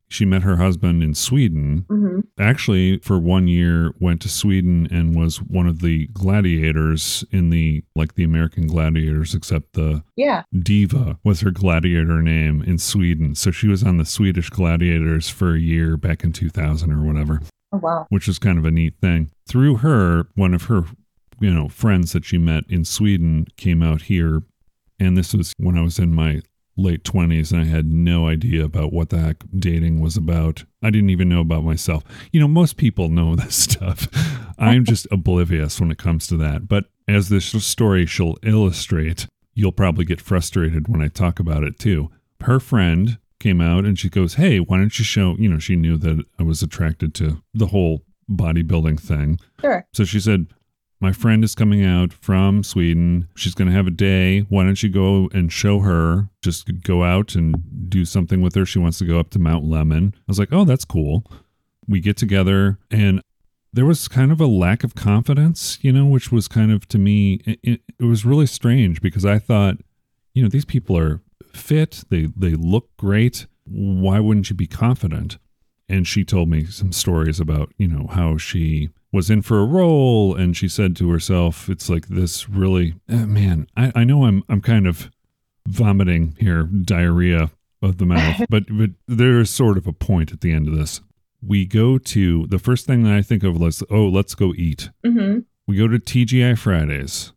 She 0.08 0.24
met 0.24 0.42
her 0.42 0.56
husband 0.56 1.02
in 1.02 1.14
sweden. 1.14 1.87
Hmm 1.88 2.20
actually 2.38 2.98
for 2.98 3.18
one 3.18 3.48
year 3.48 3.92
went 3.98 4.20
to 4.22 4.28
sweden 4.28 4.87
and 4.90 5.16
was 5.16 5.38
one 5.42 5.66
of 5.66 5.80
the 5.80 6.06
gladiators 6.08 7.24
in 7.30 7.50
the 7.50 7.82
like 7.94 8.14
the 8.14 8.24
american 8.24 8.66
gladiators 8.66 9.34
except 9.34 9.72
the 9.72 10.02
yeah. 10.16 10.42
Diva 10.56 11.18
was 11.24 11.40
her 11.40 11.52
gladiator 11.52 12.20
name 12.22 12.61
in 12.62 12.76
Sweden. 12.76 13.37
So 13.37 13.52
she 13.52 13.68
was 13.68 13.84
on 13.84 13.98
the 13.98 14.04
Swedish 14.04 14.50
gladiators 14.50 15.28
for 15.28 15.54
a 15.54 15.61
year 15.61 15.96
back 15.96 16.24
in 16.24 16.32
2000 16.32 16.90
or 16.90 17.02
whatever, 17.02 17.40
oh 17.72 17.78
wow 17.78 18.07
which 18.09 18.28
is 18.28 18.38
kind 18.38 18.59
of 18.59 18.64
a 18.64 18.70
neat 18.70 18.94
thing. 19.00 19.31
Through 19.46 19.76
her, 19.76 20.28
one 20.35 20.54
of 20.54 20.64
her, 20.64 20.85
you 21.40 21.52
know, 21.52 21.68
friends 21.68 22.12
that 22.12 22.24
she 22.24 22.38
met 22.38 22.64
in 22.68 22.85
Sweden 22.85 23.46
came 23.57 23.83
out 23.83 24.02
here. 24.02 24.42
And 25.00 25.16
this 25.16 25.33
was 25.35 25.52
when 25.59 25.78
I 25.78 25.83
was 25.83 25.98
in 25.98 26.14
my 26.14 26.42
late 26.76 27.02
20s 27.02 27.52
and 27.52 27.61
I 27.61 27.64
had 27.64 27.87
no 27.87 28.28
idea 28.28 28.64
about 28.64 28.92
what 28.92 29.11
the 29.11 29.18
heck 29.18 29.44
dating 29.57 30.00
was 30.00 30.16
about. 30.16 30.64
I 30.83 30.90
didn't 30.90 31.11
even 31.11 31.28
know 31.28 31.40
about 31.40 31.64
myself. 31.64 32.04
You 32.33 32.40
know, 32.40 32.48
most 32.48 32.76
people 32.76 33.09
know 33.09 33.35
this 33.37 33.57
stuff. 33.57 34.09
I'm 34.59 34.85
just 34.85 35.07
oblivious 35.11 35.81
when 35.81 35.90
it 35.90 35.98
comes 35.98 36.26
to 36.28 36.37
that. 36.38 36.68
But 36.68 36.87
as 37.07 37.28
this 37.28 37.46
story 37.64 38.07
shall 38.07 38.37
illustrate, 38.42 39.26
you'll 39.54 39.72
probably 39.72 40.04
get 40.04 40.20
frustrated 40.20 40.88
when 40.88 41.02
I 41.02 41.09
talk 41.09 41.40
about 41.40 41.64
it 41.64 41.78
too. 41.78 42.11
Her 42.42 42.61
friend 42.61 43.18
came 43.40 43.61
out 43.61 43.85
and 43.85 43.98
she 43.98 44.09
goes, 44.09 44.35
Hey, 44.35 44.59
why 44.59 44.79
don't 44.79 44.98
you 44.98 45.05
show? 45.05 45.37
You 45.38 45.48
know, 45.48 45.59
she 45.59 45.77
knew 45.77 45.96
that 45.98 46.24
I 46.38 46.42
was 46.42 46.62
attracted 46.62 47.14
to 47.16 47.42
the 47.55 47.66
whole 47.66 48.03
bodybuilding 48.31 49.01
thing. 49.01 49.38
sure 49.61 49.87
So 49.92 50.05
she 50.05 50.20
said, 50.20 50.46
My 51.01 51.12
friend 51.12 51.44
is 51.44 51.55
coming 51.55 51.85
out 51.85 52.12
from 52.12 52.62
Sweden. 52.62 53.29
She's 53.37 53.55
going 53.55 53.68
to 53.68 53.74
have 53.74 53.87
a 53.87 53.92
day. 53.92 54.40
Why 54.40 54.64
don't 54.64 54.83
you 54.83 54.88
go 54.88 55.29
and 55.33 55.53
show 55.53 55.81
her? 55.81 56.29
Just 56.42 56.83
go 56.83 57.05
out 57.05 57.35
and 57.35 57.88
do 57.88 58.05
something 58.05 58.40
with 58.40 58.55
her. 58.55 58.66
She 58.66 58.79
wants 58.79 58.98
to 58.98 59.05
go 59.05 59.18
up 59.18 59.31
to 59.31 59.38
Mount 59.38 59.64
Lemmon. 59.64 60.14
I 60.14 60.20
was 60.27 60.38
like, 60.38 60.53
Oh, 60.53 60.64
that's 60.64 60.85
cool. 60.85 61.24
We 61.87 62.01
get 62.01 62.16
together 62.16 62.79
and 62.90 63.22
there 63.72 63.85
was 63.85 64.09
kind 64.09 64.33
of 64.33 64.40
a 64.40 64.46
lack 64.46 64.83
of 64.83 64.94
confidence, 64.94 65.79
you 65.83 65.92
know, 65.92 66.07
which 66.07 66.33
was 66.33 66.48
kind 66.48 66.72
of 66.72 66.88
to 66.88 66.98
me, 66.98 67.40
it, 67.44 67.61
it, 67.62 67.81
it 68.01 68.05
was 68.05 68.24
really 68.24 68.46
strange 68.46 69.01
because 69.01 69.24
I 69.24 69.38
thought, 69.38 69.77
you 70.35 70.42
know, 70.42 70.48
these 70.48 70.64
people 70.64 70.96
are 70.96 71.20
fit, 71.55 72.05
they 72.11 72.29
they 72.37 72.55
look 72.55 72.96
great. 72.96 73.46
Why 73.64 74.20
wouldn't 74.20 74.51
you 74.51 74.57
be 74.57 74.66
confident? 74.66 75.38
And 75.88 76.07
she 76.07 76.24
told 76.24 76.48
me 76.51 76.64
some 76.66 76.92
stories 76.92 77.40
about, 77.40 77.72
you 77.79 77.88
know, 77.88 78.07
how 78.09 78.37
she 78.37 78.90
was 79.11 79.31
in 79.31 79.40
for 79.40 79.61
a 79.61 79.64
role 79.64 80.35
and 80.35 80.55
she 80.57 80.68
said 80.68 80.94
to 80.96 81.11
herself, 81.11 81.68
it's 81.68 81.88
like 81.88 82.09
this 82.09 82.48
really 82.48 82.94
eh, 83.09 83.24
man, 83.24 83.66
I, 83.77 83.92
I 83.94 84.05
know 84.05 84.24
I'm 84.24 84.42
I'm 84.48 84.61
kind 84.61 84.87
of 84.87 85.11
vomiting 85.66 86.37
here, 86.38 86.64
diarrhea 86.64 87.51
of 87.83 87.98
the 87.98 88.07
mouth, 88.07 88.42
but 88.51 88.64
but 88.70 88.90
there's 89.07 89.51
sort 89.51 89.79
of 89.79 89.87
a 89.87 89.92
point 89.92 90.33
at 90.33 90.40
the 90.40 90.53
end 90.53 90.68
of 90.68 90.77
this. 90.77 91.01
We 91.40 91.66
go 91.66 91.98
to 91.98 92.46
the 92.48 92.59
first 92.59 92.85
thing 92.87 93.05
that 93.05 93.14
I 93.14 93.22
think 93.22 93.44
of 93.44 93.59
was 93.59 93.83
oh, 93.90 94.09
let's 94.09 94.35
go 94.35 94.53
eat. 94.57 94.90
hmm 95.05 95.40
We 95.66 95.77
go 95.77 95.88
to 95.88 95.98
TGI 95.98 96.59
Fridays. 96.59 97.33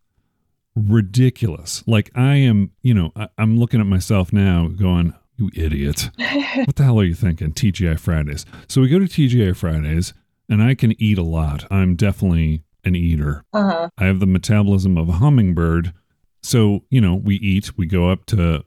Ridiculous. 0.75 1.83
Like 1.87 2.11
I 2.15 2.35
am, 2.35 2.71
you 2.81 2.93
know, 2.93 3.11
I, 3.15 3.27
I'm 3.37 3.57
looking 3.57 3.79
at 3.79 3.85
myself 3.87 4.31
now 4.31 4.67
going, 4.67 5.13
You 5.37 5.49
idiot. 5.55 6.09
what 6.65 6.75
the 6.75 6.83
hell 6.83 6.99
are 6.99 7.03
you 7.03 7.13
thinking? 7.15 7.53
TGI 7.53 7.99
Fridays. 7.99 8.45
So 8.67 8.81
we 8.81 8.89
go 8.89 8.99
to 8.99 9.05
TGI 9.05 9.55
Fridays, 9.55 10.13
and 10.49 10.61
I 10.61 10.75
can 10.75 10.93
eat 11.01 11.17
a 11.17 11.23
lot. 11.23 11.65
I'm 11.71 11.95
definitely 11.95 12.63
an 12.83 12.95
eater. 12.95 13.43
uh-huh. 13.53 13.89
I 13.97 14.05
have 14.05 14.19
the 14.19 14.25
metabolism 14.25 14.97
of 14.97 15.07
a 15.09 15.13
hummingbird. 15.13 15.93
So, 16.41 16.83
you 16.89 16.99
know, 17.01 17.15
we 17.15 17.35
eat, 17.35 17.77
we 17.77 17.85
go 17.85 18.09
up 18.09 18.25
to 18.27 18.63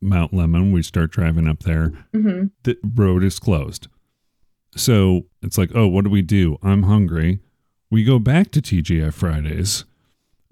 Mount 0.00 0.32
Lemmon, 0.32 0.72
we 0.72 0.82
start 0.82 1.12
driving 1.12 1.46
up 1.46 1.60
there. 1.60 1.92
hmm 2.12 2.46
The 2.64 2.76
road 2.82 3.22
is 3.22 3.38
closed. 3.38 3.86
So 4.74 5.26
it's 5.42 5.56
like, 5.58 5.70
oh, 5.74 5.86
what 5.86 6.02
do 6.04 6.10
we 6.10 6.22
do? 6.22 6.58
I'm 6.62 6.84
hungry. 6.84 7.40
We 7.90 8.04
go 8.04 8.18
back 8.18 8.50
to 8.52 8.62
TGI 8.62 9.12
Fridays 9.12 9.84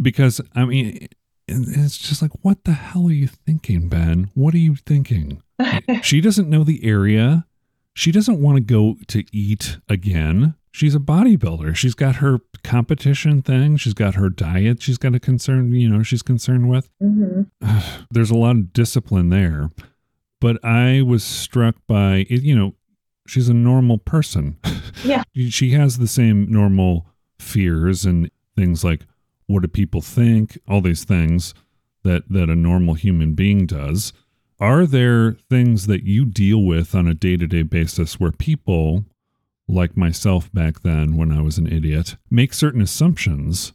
because, 0.00 0.40
I 0.54 0.64
mean, 0.64 1.08
it's 1.48 1.98
just 1.98 2.22
like, 2.22 2.32
what 2.42 2.64
the 2.64 2.72
hell 2.72 3.08
are 3.08 3.12
you 3.12 3.26
thinking, 3.26 3.88
Ben? 3.88 4.30
What 4.34 4.54
are 4.54 4.58
you 4.58 4.76
thinking? 4.76 5.42
she 6.02 6.20
doesn't 6.20 6.48
know 6.48 6.64
the 6.64 6.84
area. 6.84 7.46
She 7.94 8.12
doesn't 8.12 8.40
want 8.40 8.56
to 8.56 8.62
go 8.62 8.96
to 9.08 9.24
eat 9.32 9.78
again. 9.88 10.54
She's 10.72 10.94
a 10.94 11.00
bodybuilder. 11.00 11.74
She's 11.74 11.94
got 11.94 12.16
her 12.16 12.38
competition 12.62 13.42
thing. 13.42 13.76
She's 13.76 13.94
got 13.94 14.14
her 14.14 14.28
diet. 14.28 14.82
She's 14.82 14.98
got 14.98 15.16
a 15.16 15.20
concern, 15.20 15.74
you 15.74 15.88
know, 15.88 16.02
she's 16.02 16.22
concerned 16.22 16.68
with. 16.68 16.88
hmm 17.00 17.42
There's 18.10 18.30
a 18.30 18.36
lot 18.36 18.56
of 18.56 18.72
discipline 18.72 19.30
there. 19.30 19.70
But 20.40 20.64
I 20.64 21.02
was 21.02 21.22
struck 21.22 21.74
by, 21.86 22.26
it, 22.30 22.42
you 22.42 22.56
know, 22.56 22.74
she's 23.26 23.48
a 23.48 23.54
normal 23.54 23.98
person. 23.98 24.56
Yeah. 25.04 25.24
she 25.50 25.70
has 25.72 25.98
the 25.98 26.06
same 26.06 26.50
normal 26.50 27.06
fears 27.38 28.04
and 28.04 28.30
things 28.56 28.84
like 28.84 29.02
what 29.50 29.62
do 29.62 29.68
people 29.68 30.00
think, 30.00 30.58
all 30.68 30.80
these 30.80 31.04
things 31.04 31.54
that 32.04 32.22
that 32.30 32.48
a 32.48 32.54
normal 32.56 32.94
human 32.94 33.34
being 33.34 33.66
does. 33.66 34.12
Are 34.58 34.86
there 34.86 35.32
things 35.48 35.86
that 35.86 36.02
you 36.04 36.24
deal 36.26 36.62
with 36.62 36.94
on 36.94 37.06
a 37.06 37.14
day-to-day 37.14 37.62
basis 37.62 38.20
where 38.20 38.30
people 38.30 39.04
like 39.66 39.96
myself 39.96 40.52
back 40.52 40.80
then 40.82 41.16
when 41.16 41.32
I 41.32 41.40
was 41.42 41.56
an 41.58 41.66
idiot 41.66 42.16
make 42.30 42.52
certain 42.52 42.82
assumptions 42.82 43.72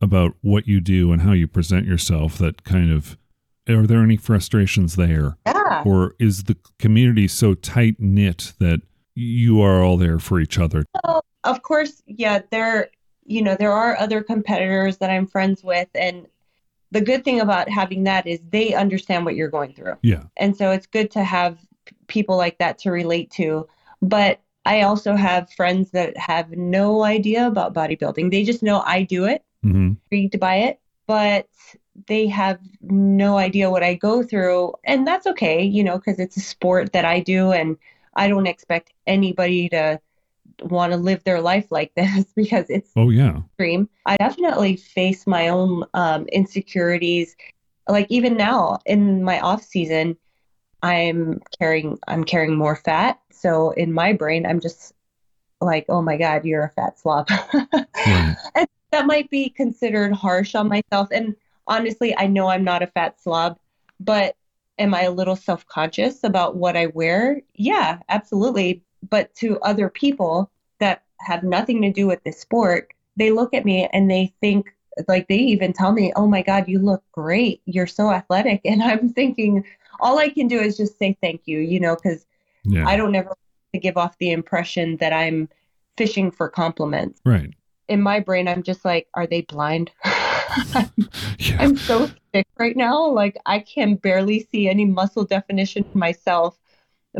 about 0.00 0.34
what 0.42 0.68
you 0.68 0.80
do 0.80 1.10
and 1.12 1.22
how 1.22 1.32
you 1.32 1.48
present 1.48 1.86
yourself 1.86 2.38
that 2.38 2.64
kind 2.64 2.92
of 2.92 3.16
are 3.68 3.86
there 3.86 4.02
any 4.02 4.16
frustrations 4.16 4.96
there 4.96 5.36
Yeah. 5.46 5.82
or 5.84 6.14
is 6.18 6.44
the 6.44 6.56
community 6.78 7.26
so 7.28 7.54
tight 7.54 7.96
knit 7.98 8.52
that 8.60 8.80
you 9.14 9.60
are 9.60 9.82
all 9.82 9.96
there 9.96 10.18
for 10.18 10.38
each 10.38 10.58
other 10.58 10.84
Well, 11.04 11.24
of 11.44 11.62
course, 11.62 12.02
yeah, 12.06 12.40
there, 12.50 12.90
you 13.28 13.42
know, 13.42 13.54
there 13.54 13.72
are 13.72 13.96
other 13.98 14.22
competitors 14.22 14.98
that 14.98 15.10
I'm 15.10 15.26
friends 15.26 15.62
with, 15.62 15.88
and 15.94 16.26
the 16.90 17.02
good 17.02 17.22
thing 17.24 17.40
about 17.40 17.68
having 17.68 18.04
that 18.04 18.26
is 18.26 18.40
they 18.50 18.74
understand 18.74 19.24
what 19.24 19.36
you're 19.36 19.50
going 19.50 19.74
through. 19.74 19.96
yeah 20.02 20.24
And 20.38 20.56
so 20.56 20.70
it's 20.70 20.86
good 20.86 21.10
to 21.12 21.22
have 21.22 21.58
people 22.06 22.36
like 22.36 22.58
that 22.58 22.78
to 22.80 22.90
relate 22.90 23.30
to. 23.32 23.68
But 24.00 24.40
I 24.64 24.82
also 24.82 25.14
have 25.14 25.52
friends 25.52 25.90
that 25.90 26.16
have 26.16 26.50
no 26.52 27.02
idea 27.04 27.46
about 27.46 27.74
bodybuilding. 27.74 28.30
They 28.30 28.44
just 28.44 28.62
know 28.62 28.80
I 28.80 29.02
do 29.02 29.24
it, 29.26 29.44
hmm 29.62 29.92
intrigued 30.10 30.40
by 30.40 30.56
it, 30.56 30.80
but 31.06 31.48
they 32.06 32.26
have 32.28 32.58
no 32.80 33.36
idea 33.36 33.70
what 33.70 33.82
I 33.82 33.94
go 33.94 34.22
through. 34.22 34.72
And 34.84 35.06
that's 35.06 35.26
okay, 35.26 35.62
you 35.62 35.84
know, 35.84 35.98
because 35.98 36.18
it's 36.18 36.38
a 36.38 36.40
sport 36.40 36.92
that 36.94 37.04
I 37.04 37.20
do, 37.20 37.52
and 37.52 37.76
I 38.14 38.28
don't 38.28 38.46
expect 38.46 38.92
anybody 39.06 39.68
to 39.68 40.00
want 40.62 40.92
to 40.92 40.98
live 40.98 41.24
their 41.24 41.40
life 41.40 41.66
like 41.70 41.94
this 41.94 42.24
because 42.36 42.66
it's 42.68 42.90
oh 42.96 43.10
yeah 43.10 43.40
extreme. 43.58 43.88
I 44.06 44.16
definitely 44.16 44.76
face 44.76 45.26
my 45.26 45.48
own 45.48 45.84
um, 45.94 46.26
insecurities. 46.28 47.36
Like 47.88 48.06
even 48.08 48.36
now 48.36 48.78
in 48.86 49.24
my 49.24 49.40
off 49.40 49.64
season, 49.64 50.16
I'm 50.82 51.40
carrying 51.58 51.98
I'm 52.06 52.24
carrying 52.24 52.56
more 52.56 52.76
fat. 52.76 53.18
So 53.32 53.70
in 53.70 53.92
my 53.92 54.12
brain, 54.12 54.46
I'm 54.46 54.60
just 54.60 54.92
like, 55.60 55.86
oh 55.88 56.02
my 56.02 56.16
God, 56.16 56.44
you're 56.44 56.64
a 56.64 56.70
fat 56.70 56.98
slob. 56.98 57.28
Right. 58.06 58.36
And 58.54 58.66
that 58.92 59.06
might 59.06 59.28
be 59.28 59.50
considered 59.50 60.12
harsh 60.12 60.54
on 60.54 60.68
myself. 60.68 61.08
And 61.12 61.34
honestly, 61.66 62.16
I 62.16 62.26
know 62.26 62.48
I'm 62.48 62.64
not 62.64 62.82
a 62.82 62.86
fat 62.86 63.20
slob, 63.20 63.58
but 64.00 64.34
am 64.78 64.94
I 64.94 65.02
a 65.02 65.10
little 65.10 65.36
self 65.36 65.66
conscious 65.66 66.24
about 66.24 66.56
what 66.56 66.76
I 66.76 66.86
wear? 66.86 67.42
Yeah, 67.54 67.98
absolutely. 68.08 68.82
But 69.08 69.34
to 69.36 69.60
other 69.60 69.88
people 69.88 70.50
that 70.80 71.02
have 71.20 71.42
nothing 71.42 71.82
to 71.82 71.92
do 71.92 72.06
with 72.06 72.22
this 72.24 72.40
sport, 72.40 72.92
they 73.16 73.30
look 73.30 73.54
at 73.54 73.64
me 73.64 73.88
and 73.92 74.10
they 74.10 74.32
think, 74.40 74.72
like, 75.06 75.28
they 75.28 75.36
even 75.36 75.72
tell 75.72 75.92
me, 75.92 76.12
oh 76.16 76.26
my 76.26 76.42
God, 76.42 76.68
you 76.68 76.78
look 76.78 77.02
great. 77.12 77.60
You're 77.64 77.86
so 77.86 78.10
athletic. 78.10 78.60
And 78.64 78.82
I'm 78.82 79.08
thinking, 79.12 79.64
all 80.00 80.18
I 80.18 80.28
can 80.28 80.48
do 80.48 80.60
is 80.60 80.76
just 80.76 80.98
say 80.98 81.16
thank 81.20 81.42
you, 81.46 81.58
you 81.58 81.80
know, 81.80 81.94
because 81.94 82.26
yeah 82.64 82.86
I 82.86 82.96
don't 82.96 83.14
ever 83.14 83.28
want 83.28 83.38
to 83.74 83.80
give 83.80 83.96
off 83.96 84.18
the 84.18 84.32
impression 84.32 84.96
that 84.98 85.12
I'm 85.12 85.48
fishing 85.96 86.30
for 86.30 86.48
compliments. 86.48 87.20
right 87.24 87.52
In 87.88 88.00
my 88.00 88.20
brain, 88.20 88.48
I'm 88.48 88.62
just 88.62 88.84
like, 88.84 89.08
are 89.14 89.26
they 89.26 89.42
blind? 89.42 89.90
yeah 90.04 90.88
I'm 91.58 91.76
so 91.76 92.10
sick 92.34 92.46
right 92.58 92.76
now. 92.76 93.08
Like 93.08 93.36
I 93.46 93.60
can 93.60 93.96
barely 93.96 94.40
see 94.50 94.68
any 94.68 94.84
muscle 94.84 95.24
definition 95.24 95.84
myself. 95.94 96.58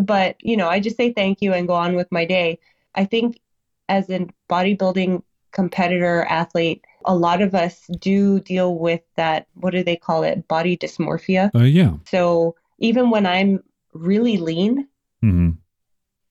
But, 0.00 0.36
you 0.40 0.56
know, 0.56 0.68
I 0.68 0.80
just 0.80 0.96
say 0.96 1.12
thank 1.12 1.42
you 1.42 1.52
and 1.52 1.66
go 1.66 1.74
on 1.74 1.94
with 1.96 2.10
my 2.10 2.24
day. 2.24 2.58
I 2.94 3.04
think 3.04 3.40
as 3.88 4.10
a 4.10 4.26
bodybuilding 4.50 5.22
competitor 5.52 6.24
athlete, 6.28 6.84
a 7.04 7.14
lot 7.14 7.40
of 7.42 7.54
us 7.54 7.86
do 8.00 8.40
deal 8.40 8.78
with 8.78 9.00
that, 9.16 9.46
what 9.54 9.70
do 9.70 9.82
they 9.82 9.96
call 9.96 10.22
it? 10.24 10.46
Body 10.48 10.76
dysmorphia. 10.76 11.50
uh, 11.54 11.64
yeah 11.64 11.94
So 12.06 12.54
even 12.78 13.10
when 13.10 13.26
I'm 13.26 13.62
really 13.92 14.36
lean, 14.36 14.88
hmm 15.22 15.50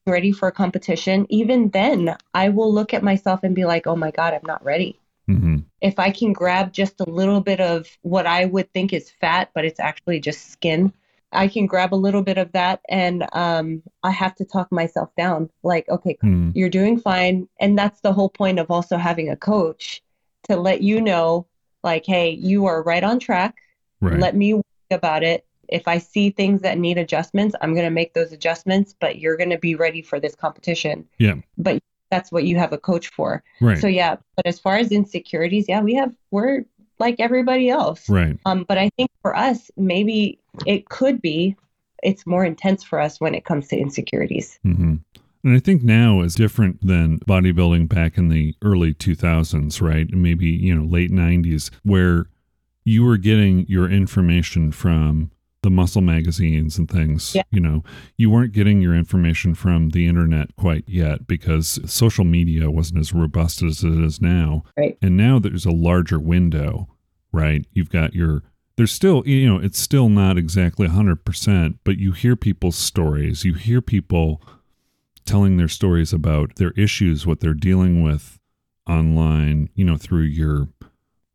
ready 0.05 0.31
for 0.31 0.47
a 0.47 0.53
competition, 0.53 1.25
even 1.29 1.69
then 1.71 2.15
I 2.33 2.47
will 2.49 2.73
look 2.73 2.93
at 2.93 3.03
myself 3.03 3.41
and 3.43 3.53
be 3.53 3.65
like, 3.65 3.87
oh 3.87 3.95
my 3.97 4.11
God, 4.11 4.33
I'm 4.33 4.45
not 4.45 4.63
ready. 4.63 4.99
hmm 5.27 5.57
if 5.79 5.99
I 5.99 6.09
can 6.09 6.33
grab 6.33 6.73
just 6.73 6.99
a 7.01 7.09
little 7.09 7.39
bit 7.39 7.59
of 7.59 7.87
what 8.01 8.25
I 8.25 8.45
would 8.45 8.71
think 8.73 8.93
is 8.93 9.11
fat, 9.11 9.51
but 9.53 9.63
it's 9.63 9.79
actually 9.79 10.19
just 10.19 10.49
skin, 10.51 10.91
I 11.31 11.47
can 11.47 11.65
grab 11.65 11.93
a 11.93 11.95
little 11.95 12.21
bit 12.21 12.37
of 12.37 12.51
that 12.53 12.81
and 12.89 13.25
um, 13.33 13.83
I 14.03 14.11
have 14.11 14.35
to 14.35 14.45
talk 14.45 14.71
myself 14.71 15.09
down. 15.17 15.49
Like, 15.63 15.87
okay, 15.89 16.17
hmm 16.21 16.51
you're 16.53 16.69
doing 16.69 16.99
fine. 16.99 17.47
And 17.59 17.77
that's 17.77 18.01
the 18.01 18.13
whole 18.13 18.29
point 18.29 18.57
of 18.57 18.71
also 18.71 18.97
having 18.97 19.29
a 19.29 19.35
coach 19.35 20.01
to 20.49 20.55
let 20.55 20.81
you 20.81 21.01
know, 21.01 21.45
like, 21.83 22.05
hey, 22.05 22.31
you 22.31 22.65
are 22.65 22.81
right 22.81 23.03
on 23.03 23.19
track. 23.19 23.55
right 24.01 24.19
Let 24.19 24.35
me 24.35 24.55
worry 24.55 24.63
about 24.89 25.23
it. 25.23 25.45
If 25.67 25.87
I 25.87 25.99
see 25.99 26.31
things 26.31 26.61
that 26.61 26.77
need 26.77 26.97
adjustments, 26.97 27.55
I'm 27.61 27.73
going 27.73 27.85
to 27.85 27.91
make 27.91 28.13
those 28.13 28.31
adjustments, 28.31 28.95
but 28.99 29.19
you're 29.19 29.37
going 29.37 29.49
to 29.49 29.57
be 29.57 29.75
ready 29.75 30.01
for 30.01 30.19
this 30.19 30.33
competition. 30.33 31.05
Yeah. 31.19 31.35
But 31.57 31.79
that's 32.09 32.31
what 32.31 32.45
you 32.45 32.57
have 32.57 32.73
a 32.73 32.77
coach 32.77 33.09
for. 33.09 33.43
right 33.61 33.77
So 33.77 33.87
yeah, 33.87 34.15
but 34.35 34.47
as 34.47 34.59
far 34.59 34.77
as 34.77 34.91
insecurities, 34.91 35.65
yeah, 35.67 35.81
we 35.81 35.93
have 35.95 36.13
we're 36.31 36.63
like 36.99 37.15
everybody 37.19 37.69
else. 37.69 38.09
right 38.09 38.37
Um, 38.45 38.65
but 38.67 38.77
I 38.77 38.89
think 38.97 39.09
for 39.21 39.35
us, 39.35 39.69
maybe 39.77 40.39
it 40.65 40.89
could 40.89 41.21
be 41.21 41.55
it's 42.03 42.25
more 42.25 42.45
intense 42.45 42.83
for 42.83 42.99
us 42.99 43.19
when 43.19 43.33
it 43.33 43.45
comes 43.45 43.67
to 43.69 43.77
insecurities. 43.77 44.59
hmm 44.63 44.95
And 45.43 45.55
I 45.55 45.59
think 45.59 45.83
now 45.83 46.21
is 46.21 46.35
different 46.35 46.85
than 46.85 47.19
bodybuilding 47.19 47.89
back 47.89 48.17
in 48.17 48.29
the 48.29 48.55
early 48.63 48.93
2000s, 48.93 49.81
right? 49.81 50.09
Maybe, 50.11 50.47
you 50.47 50.75
know, 50.75 50.85
late 50.85 51.11
90s, 51.11 51.71
where 51.83 52.27
you 52.83 53.03
were 53.03 53.17
getting 53.17 53.65
your 53.67 53.89
information 53.89 54.71
from 54.71 55.31
the 55.67 55.71
muscle 55.71 56.01
magazines 56.01 56.77
and 56.77 56.89
things. 56.89 57.35
Yeah. 57.35 57.43
You 57.51 57.59
know, 57.59 57.83
you 58.15 58.29
weren't 58.29 58.53
getting 58.53 58.81
your 58.81 58.95
information 58.95 59.53
from 59.53 59.89
the 59.89 60.07
internet 60.07 60.55
quite 60.55 60.85
yet 60.87 61.27
because 61.27 61.77
social 61.85 62.23
media 62.23 62.71
wasn't 62.71 63.01
as 63.01 63.11
robust 63.11 63.61
as 63.61 63.83
it 63.83 64.01
is 64.01 64.21
now. 64.21 64.63
Right. 64.77 64.97
And 65.01 65.17
now 65.17 65.39
there's 65.39 65.65
a 65.65 65.71
larger 65.71 66.19
window, 66.19 66.87
right? 67.33 67.65
You've 67.73 67.89
got 67.89 68.15
your 68.15 68.43
there's 68.77 68.93
still 68.93 69.23
you 69.25 69.45
know 69.45 69.59
it's 69.59 69.79
still 69.79 70.07
not 70.07 70.37
exactly 70.37 70.87
100% 70.87 71.79
but 71.83 71.97
you 71.97 72.11
hear 72.13 72.35
people's 72.35 72.77
stories 72.77 73.43
you 73.43 73.55
hear 73.55 73.81
people 73.81 74.41
telling 75.25 75.57
their 75.57 75.67
stories 75.67 76.13
about 76.13 76.55
their 76.57 76.71
issues 76.77 77.25
what 77.25 77.39
they're 77.39 77.55
dealing 77.55 78.03
with 78.03 78.39
online 78.87 79.67
you 79.73 79.83
know 79.83 79.97
through 79.97 80.21
your 80.21 80.67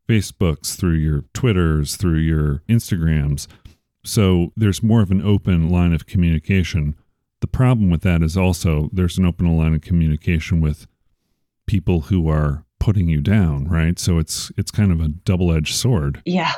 facebooks 0.08 0.76
through 0.76 0.94
your 0.94 1.24
twitters 1.34 1.96
through 1.96 2.18
your 2.18 2.62
instagrams 2.68 3.48
so 4.04 4.52
there's 4.56 4.82
more 4.82 5.02
of 5.02 5.10
an 5.10 5.22
open 5.22 5.68
line 5.70 5.92
of 5.92 6.06
communication 6.06 6.94
the 7.40 7.46
problem 7.46 7.90
with 7.90 8.02
that 8.02 8.22
is 8.22 8.36
also 8.36 8.88
there's 8.92 9.18
an 9.18 9.26
open 9.26 9.56
line 9.56 9.74
of 9.74 9.80
communication 9.80 10.60
with 10.60 10.86
people 11.66 12.02
who 12.02 12.28
are 12.28 12.64
putting 12.78 13.08
you 13.08 13.20
down 13.20 13.68
right 13.68 13.98
so 13.98 14.18
it's 14.18 14.50
it's 14.56 14.70
kind 14.70 14.90
of 14.90 15.00
a 15.00 15.08
double-edged 15.08 15.74
sword 15.74 16.20
Yeah, 16.24 16.52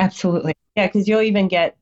absolutely. 0.00 0.54
Yeah, 0.76 0.86
because 0.86 1.08
you'll 1.08 1.22
even 1.22 1.48
get, 1.48 1.76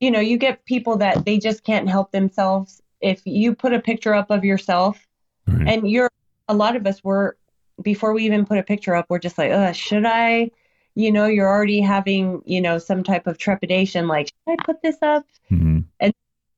you 0.00 0.10
know, 0.10 0.20
you 0.20 0.36
get 0.36 0.64
people 0.64 0.96
that 0.98 1.24
they 1.24 1.38
just 1.38 1.64
can't 1.64 1.88
help 1.88 2.12
themselves. 2.12 2.80
If 3.00 3.22
you 3.24 3.54
put 3.54 3.72
a 3.72 3.80
picture 3.80 4.14
up 4.14 4.30
of 4.30 4.44
yourself, 4.44 5.06
right 5.46 5.68
and 5.68 5.90
you're 5.90 6.10
a 6.48 6.54
lot 6.54 6.76
of 6.76 6.86
us 6.86 7.02
were 7.02 7.36
before 7.82 8.12
we 8.12 8.24
even 8.24 8.44
put 8.44 8.58
a 8.58 8.62
picture 8.62 8.94
up, 8.94 9.06
we're 9.08 9.18
just 9.18 9.38
like, 9.38 9.50
uh, 9.50 9.72
should 9.72 10.04
I? 10.04 10.50
You 10.94 11.10
know, 11.10 11.26
you're 11.26 11.48
already 11.48 11.80
having, 11.80 12.42
you 12.44 12.60
know, 12.60 12.78
some 12.78 13.02
type 13.02 13.26
of 13.26 13.38
trepidation, 13.38 14.08
like, 14.08 14.26
should 14.26 14.58
I 14.60 14.64
put 14.64 14.82
this 14.82 14.98
up? 15.02 15.24
hmm 15.48 15.80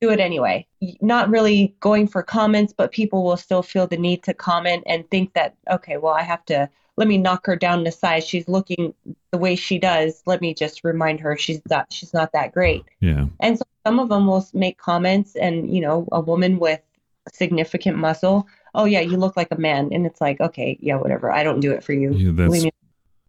do 0.01 0.07
do 0.07 0.11
it 0.11 0.19
anyway. 0.19 0.67
Not 1.01 1.29
really 1.29 1.75
going 1.79 2.07
for 2.07 2.21
comments, 2.21 2.73
but 2.75 2.91
people 2.91 3.23
will 3.23 3.37
still 3.37 3.63
feel 3.63 3.87
the 3.87 3.97
need 3.97 4.23
to 4.23 4.33
comment 4.33 4.83
and 4.85 5.09
think 5.09 5.33
that, 5.33 5.55
okay, 5.71 5.97
well, 5.97 6.13
I 6.13 6.21
have 6.21 6.45
to 6.45 6.69
let 6.97 7.07
me 7.07 7.17
knock 7.17 7.45
her 7.45 7.55
down 7.55 7.83
to 7.85 7.91
size. 7.91 8.25
She's 8.25 8.47
looking 8.47 8.93
the 9.31 9.37
way 9.37 9.55
she 9.55 9.79
does. 9.79 10.21
Let 10.25 10.41
me 10.41 10.53
just 10.53 10.83
remind 10.83 11.19
her 11.21 11.37
she's 11.37 11.61
not 11.69 11.91
she's 11.91 12.13
not 12.13 12.31
that 12.33 12.53
great. 12.53 12.83
Yeah. 12.99 13.25
And 13.39 13.57
so 13.57 13.63
some 13.85 13.99
of 13.99 14.09
them 14.09 14.27
will 14.27 14.47
make 14.53 14.77
comments, 14.77 15.35
and 15.35 15.73
you 15.73 15.81
know, 15.81 16.07
a 16.11 16.21
woman 16.21 16.59
with 16.59 16.81
significant 17.33 17.97
muscle, 17.97 18.47
oh 18.75 18.85
yeah, 18.85 19.01
you 19.01 19.17
look 19.17 19.35
like 19.35 19.51
a 19.51 19.59
man, 19.59 19.89
and 19.91 20.05
it's 20.05 20.21
like, 20.21 20.39
okay, 20.39 20.77
yeah, 20.81 20.95
whatever. 20.95 21.31
I 21.31 21.43
don't 21.43 21.59
do 21.59 21.71
it 21.71 21.83
for 21.83 21.93
you. 21.93 22.13
Yeah, 22.13 22.31
that's 22.33 22.65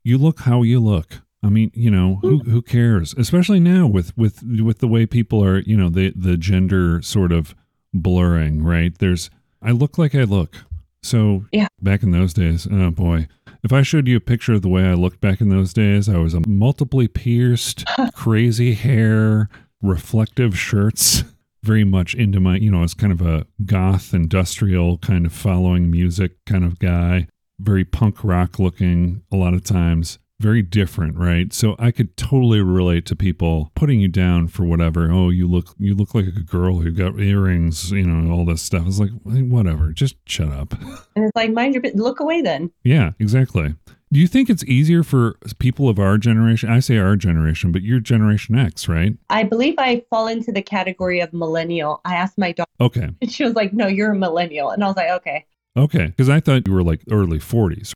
you 0.07 0.19
look 0.19 0.41
how 0.41 0.63
you 0.63 0.79
look. 0.79 1.23
I 1.43 1.49
mean, 1.49 1.73
you 1.75 1.91
know, 1.91 2.21
who 2.23 2.41
mm. 2.41 2.49
who 2.49 2.63
cares? 2.63 3.13
Especially 3.19 3.59
now 3.59 3.89
with 3.89 4.17
with 4.17 4.43
with 4.43 4.79
the 4.79 4.87
way 4.87 5.05
people 5.05 5.45
are, 5.45 5.59
you 5.59 5.77
know, 5.77 5.89
the 5.89 6.13
the 6.15 6.37
gender 6.37 7.03
sort 7.03 7.33
of 7.33 7.57
blurring, 7.93 8.63
right? 8.63 8.97
There's 8.97 9.31
I 9.61 9.73
look 9.73 9.99
like 9.99 10.15
I 10.15 10.23
look. 10.23 10.65
So 11.03 11.45
Yeah. 11.53 11.69
back 11.83 12.03
in 12.05 12.13
those 12.13 12.33
days, 12.33 12.69
oh 12.71 12.91
boy. 12.91 13.27
If 13.65 13.73
I 13.73 13.83
showed 13.83 14.07
you 14.07 14.17
a 14.17 14.21
picture 14.21 14.53
of 14.53 14.63
the 14.63 14.69
way 14.69 14.85
I 14.85 14.95
looked 14.95 15.21
back 15.21 15.41
in 15.41 15.49
those 15.49 15.73
days, 15.73 16.09
I 16.09 16.19
was 16.19 16.35
a 16.35 16.49
multiply 16.49 17.07
pierced, 17.13 17.85
crazy 18.15 18.75
hair, 18.75 19.49
reflective 19.83 20.57
shirts, 20.57 21.25
very 21.65 21.83
much 21.83 22.15
into 22.15 22.39
my, 22.39 22.57
you 22.59 22.71
know, 22.71 22.79
I 22.79 22.83
was 22.83 22.95
kind 22.95 23.13
of 23.13 23.23
a 23.23 23.47
goth 23.65 24.15
industrial 24.15 24.99
kind 24.99 25.27
of 25.27 25.33
following 25.33 25.91
music 25.91 26.45
kind 26.45 26.65
of 26.65 26.79
guy, 26.79 27.27
very 27.59 27.85
punk 27.85 28.23
rock 28.25 28.59
looking 28.59 29.23
a 29.33 29.37
lot 29.37 29.55
of 29.55 29.65
times. 29.65 30.19
Very 30.39 30.61
different, 30.61 31.17
right? 31.17 31.51
So 31.55 31.77
I 31.79 31.91
could 31.91 32.15
totally 32.19 32.61
relate 32.61 33.07
to 33.07 33.17
people 33.17 33.73
putting 33.75 34.01
you 34.01 34.09
down 34.09 34.49
for 34.49 34.65
whatever. 34.65 35.11
Oh, 35.11 35.31
you 35.31 35.47
look 35.49 35.75
you 35.79 35.95
look 35.95 36.15
like 36.15 36.27
a 36.27 36.31
girl 36.43 36.81
who 36.81 36.91
got 36.91 37.19
earrings, 37.19 37.91
you 37.91 38.07
know, 38.07 38.31
all 38.35 38.45
this 38.45 38.61
stuff. 38.61 38.87
It's 38.87 38.99
like 39.01 39.11
whatever, 39.25 39.93
just 39.93 40.17
shut 40.29 40.49
up. 40.51 40.73
and 41.17 41.25
it's 41.25 41.33
like, 41.35 41.53
mind 41.53 41.73
your 41.73 41.81
business. 41.81 42.03
Look 42.03 42.21
away 42.21 42.43
then. 42.43 42.71
Yeah, 42.85 43.13
exactly. 43.19 43.77
Do 44.13 44.21
you 44.21 44.27
think 44.29 44.51
it's 44.51 44.63
easier 44.65 45.03
for 45.03 45.37
people 45.59 45.89
of 45.89 45.99
our 45.99 46.19
generation? 46.19 46.71
I 46.71 46.81
say 46.81 46.99
our 46.99 47.17
generation, 47.17 47.73
but 47.73 47.81
you're 47.83 47.99
Generation 47.99 48.57
X, 48.59 48.89
right? 48.89 49.15
I 49.31 49.43
believe 49.43 49.75
I 49.79 50.05
fall 50.11 50.29
into 50.29 50.53
the 50.53 50.63
category 50.63 51.19
of 51.21 51.33
millennial. 51.33 52.03
I 52.05 52.15
asked 52.15 52.37
my 52.39 52.53
daughter, 52.53 52.71
Okay. 52.81 53.09
and 53.21 53.33
she 53.33 53.43
was 53.43 53.55
like, 53.55 53.73
no, 53.73 53.87
you're 53.89 54.13
a 54.13 54.17
millennial. 54.17 54.71
And 54.71 54.85
I 54.85 54.87
was 54.87 54.97
like, 54.97 55.11
okay, 55.11 55.45
Okay. 55.77 56.07
Because 56.07 56.29
I 56.29 56.41
thought 56.41 56.67
you 56.67 56.73
were 56.73 56.83
like 56.83 57.03
early 57.11 57.39
40s. 57.39 57.93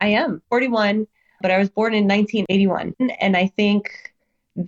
I 0.00 0.08
am 0.08 0.40
41, 0.48 1.06
but 1.42 1.50
I 1.50 1.58
was 1.58 1.68
born 1.68 1.94
in 1.94 2.06
1981. 2.08 2.94
And 3.20 3.36
I 3.36 3.48
think 3.48 4.12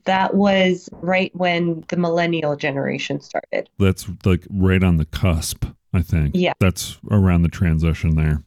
that 0.04 0.34
was 0.34 0.88
right 0.92 1.34
when 1.34 1.84
the 1.88 1.96
millennial 1.96 2.56
generation 2.56 3.20
started. 3.20 3.68
That's 3.78 4.06
like 4.24 4.46
right 4.50 4.82
on 4.82 4.98
the 4.98 5.06
cusp, 5.06 5.64
I 5.92 6.02
think. 6.02 6.32
Yeah. 6.34 6.52
That's 6.60 6.98
around 7.10 7.42
the 7.42 7.48
transition 7.48 8.14
there. 8.16 8.42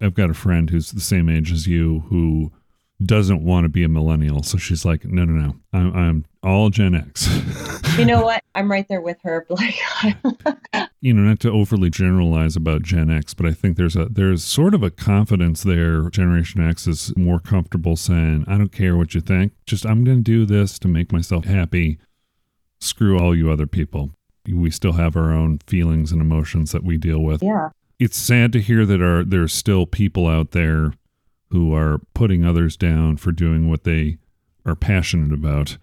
I've 0.00 0.14
got 0.14 0.30
a 0.30 0.34
friend 0.34 0.68
who's 0.68 0.90
the 0.90 1.00
same 1.00 1.28
age 1.28 1.52
as 1.52 1.66
you 1.66 2.00
who 2.08 2.52
doesn't 3.06 3.42
want 3.42 3.64
to 3.64 3.68
be 3.68 3.84
a 3.84 3.88
millennial. 3.88 4.42
So 4.42 4.58
she's 4.58 4.84
like, 4.84 5.04
no, 5.04 5.24
no, 5.24 5.32
no. 5.32 5.56
I'm, 5.72 5.96
I'm 5.96 6.24
all 6.42 6.70
Gen 6.70 6.94
X. 6.94 7.28
You 7.98 8.06
know 8.06 8.22
what? 8.22 8.42
I'm 8.54 8.70
right 8.70 8.88
there 8.88 9.02
with 9.02 9.18
her. 9.22 9.46
Like, 9.50 9.74
you 11.02 11.12
know, 11.12 11.20
not 11.20 11.40
to 11.40 11.50
overly 11.50 11.90
generalize 11.90 12.56
about 12.56 12.80
Gen 12.82 13.10
X, 13.10 13.34
but 13.34 13.44
I 13.44 13.52
think 13.52 13.76
there's 13.76 13.96
a 13.96 14.06
there's 14.06 14.42
sort 14.42 14.72
of 14.72 14.82
a 14.82 14.90
confidence 14.90 15.62
there. 15.62 16.08
Generation 16.08 16.66
X 16.66 16.86
is 16.86 17.14
more 17.18 17.38
comfortable 17.38 17.96
saying, 17.96 18.46
"I 18.48 18.56
don't 18.56 18.72
care 18.72 18.96
what 18.96 19.14
you 19.14 19.20
think. 19.20 19.52
Just 19.66 19.84
I'm 19.84 20.04
going 20.04 20.18
to 20.18 20.22
do 20.22 20.46
this 20.46 20.78
to 20.78 20.88
make 20.88 21.12
myself 21.12 21.44
happy. 21.44 21.98
Screw 22.80 23.18
all 23.18 23.36
you 23.36 23.50
other 23.50 23.66
people." 23.66 24.12
We 24.48 24.70
still 24.70 24.92
have 24.92 25.14
our 25.14 25.30
own 25.32 25.58
feelings 25.66 26.12
and 26.12 26.20
emotions 26.22 26.72
that 26.72 26.82
we 26.82 26.96
deal 26.96 27.20
with. 27.20 27.42
yeah. 27.42 27.68
It's 27.98 28.16
sad 28.16 28.52
to 28.54 28.60
hear 28.60 28.86
that 28.86 29.02
are 29.02 29.22
there's 29.22 29.52
still 29.52 29.84
people 29.86 30.26
out 30.26 30.52
there 30.52 30.94
who 31.52 31.74
are 31.74 32.00
putting 32.14 32.44
others 32.44 32.76
down 32.78 33.16
for 33.18 33.30
doing 33.30 33.68
what 33.68 33.84
they 33.84 34.16
are 34.64 34.74
passionate 34.74 35.32
about. 35.32 35.76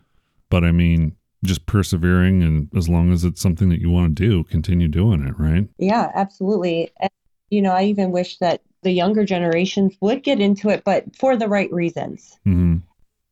But 0.50 0.64
I 0.64 0.72
mean, 0.72 1.16
just 1.44 1.68
persevering 1.68 2.42
and 2.42 2.70
as 2.76 2.90
long 2.90 3.14
as 3.14 3.24
it's 3.24 3.40
something 3.40 3.70
that 3.70 3.80
you 3.80 3.90
want 3.90 4.18
to 4.18 4.28
do, 4.28 4.44
continue 4.46 4.88
doing 4.88 5.26
it, 5.26 5.40
right? 5.40 5.68
Yeah, 5.78 6.12
absolutely. 6.16 6.92
And, 7.00 7.12
you 7.52 7.62
know, 7.62 7.72
I 7.72 7.84
even 7.84 8.12
wish 8.12 8.40
that 8.40 8.62
the 8.82 8.92
younger 8.92 9.24
generations 9.26 9.96
would 10.02 10.24
get 10.24 10.42
into 10.42 10.70
it, 10.70 10.84
but 10.84 11.16
for 11.16 11.38
the 11.38 11.48
right 11.48 11.72
reasons. 11.72 12.40
hmm 12.44 12.78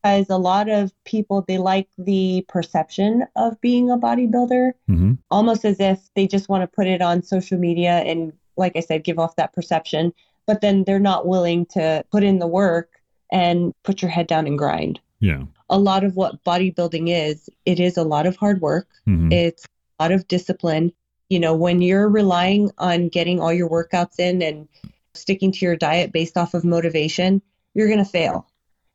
Because 0.04 0.30
a 0.30 0.38
lot 0.38 0.70
of 0.70 0.92
people, 1.06 1.44
they 1.48 1.58
like 1.58 1.88
the 1.98 2.46
perception 2.48 3.26
of 3.36 3.60
being 3.62 3.90
a 3.90 3.98
bodybuilder, 3.98 4.74
hmm 4.88 5.14
almost 5.32 5.66
as 5.66 5.80
if 5.80 6.00
they 6.16 6.28
just 6.28 6.50
want 6.50 6.62
to 6.62 6.68
put 6.68 6.88
it 6.88 7.02
on 7.02 7.24
social 7.24 7.58
media 7.58 8.04
and, 8.06 8.32
like 8.58 8.76
I 8.76 8.82
said, 8.82 9.04
give 9.04 9.18
off 9.20 9.36
that 9.38 9.54
perception. 9.54 10.14
But 10.48 10.62
then 10.62 10.84
they're 10.86 11.00
not 11.00 11.28
willing 11.28 11.66
to 11.68 12.04
put 12.12 12.24
in 12.24 12.40
the 12.40 12.48
work 12.48 12.90
and 13.32 13.74
put 13.84 14.02
your 14.02 14.10
head 14.10 14.28
down 14.28 14.48
and 14.48 14.58
grind. 14.58 15.00
Yeah. 15.20 15.44
A 15.70 15.78
lot 15.78 16.04
of 16.06 16.16
what 16.16 16.44
bodybuilding 16.46 17.10
is, 17.10 17.50
it 17.66 17.80
is 17.80 17.98
a 17.98 18.04
lot 18.04 18.26
of 18.26 18.38
hard 18.38 18.62
work. 18.62 18.88
hmm 19.06 19.32
It's 19.32 19.66
a 20.00 20.04
lot 20.04 20.12
of 20.12 20.28
discipline. 20.28 20.94
You 21.30 21.40
know, 21.42 21.54
when 21.54 21.82
you're 21.82 22.08
relying 22.08 22.72
on 22.78 23.10
getting 23.10 23.42
all 23.42 23.52
your 23.52 23.70
workouts 23.70 24.20
in 24.20 24.42
and 24.42 24.68
sticking 25.14 25.52
to 25.52 25.66
your 25.66 25.76
diet 25.76 26.14
based 26.14 26.38
off 26.38 26.54
of 26.54 26.64
motivation, 26.64 27.42
you're 27.74 27.88
going 27.88 28.04
to 28.04 28.06
fail 28.06 28.48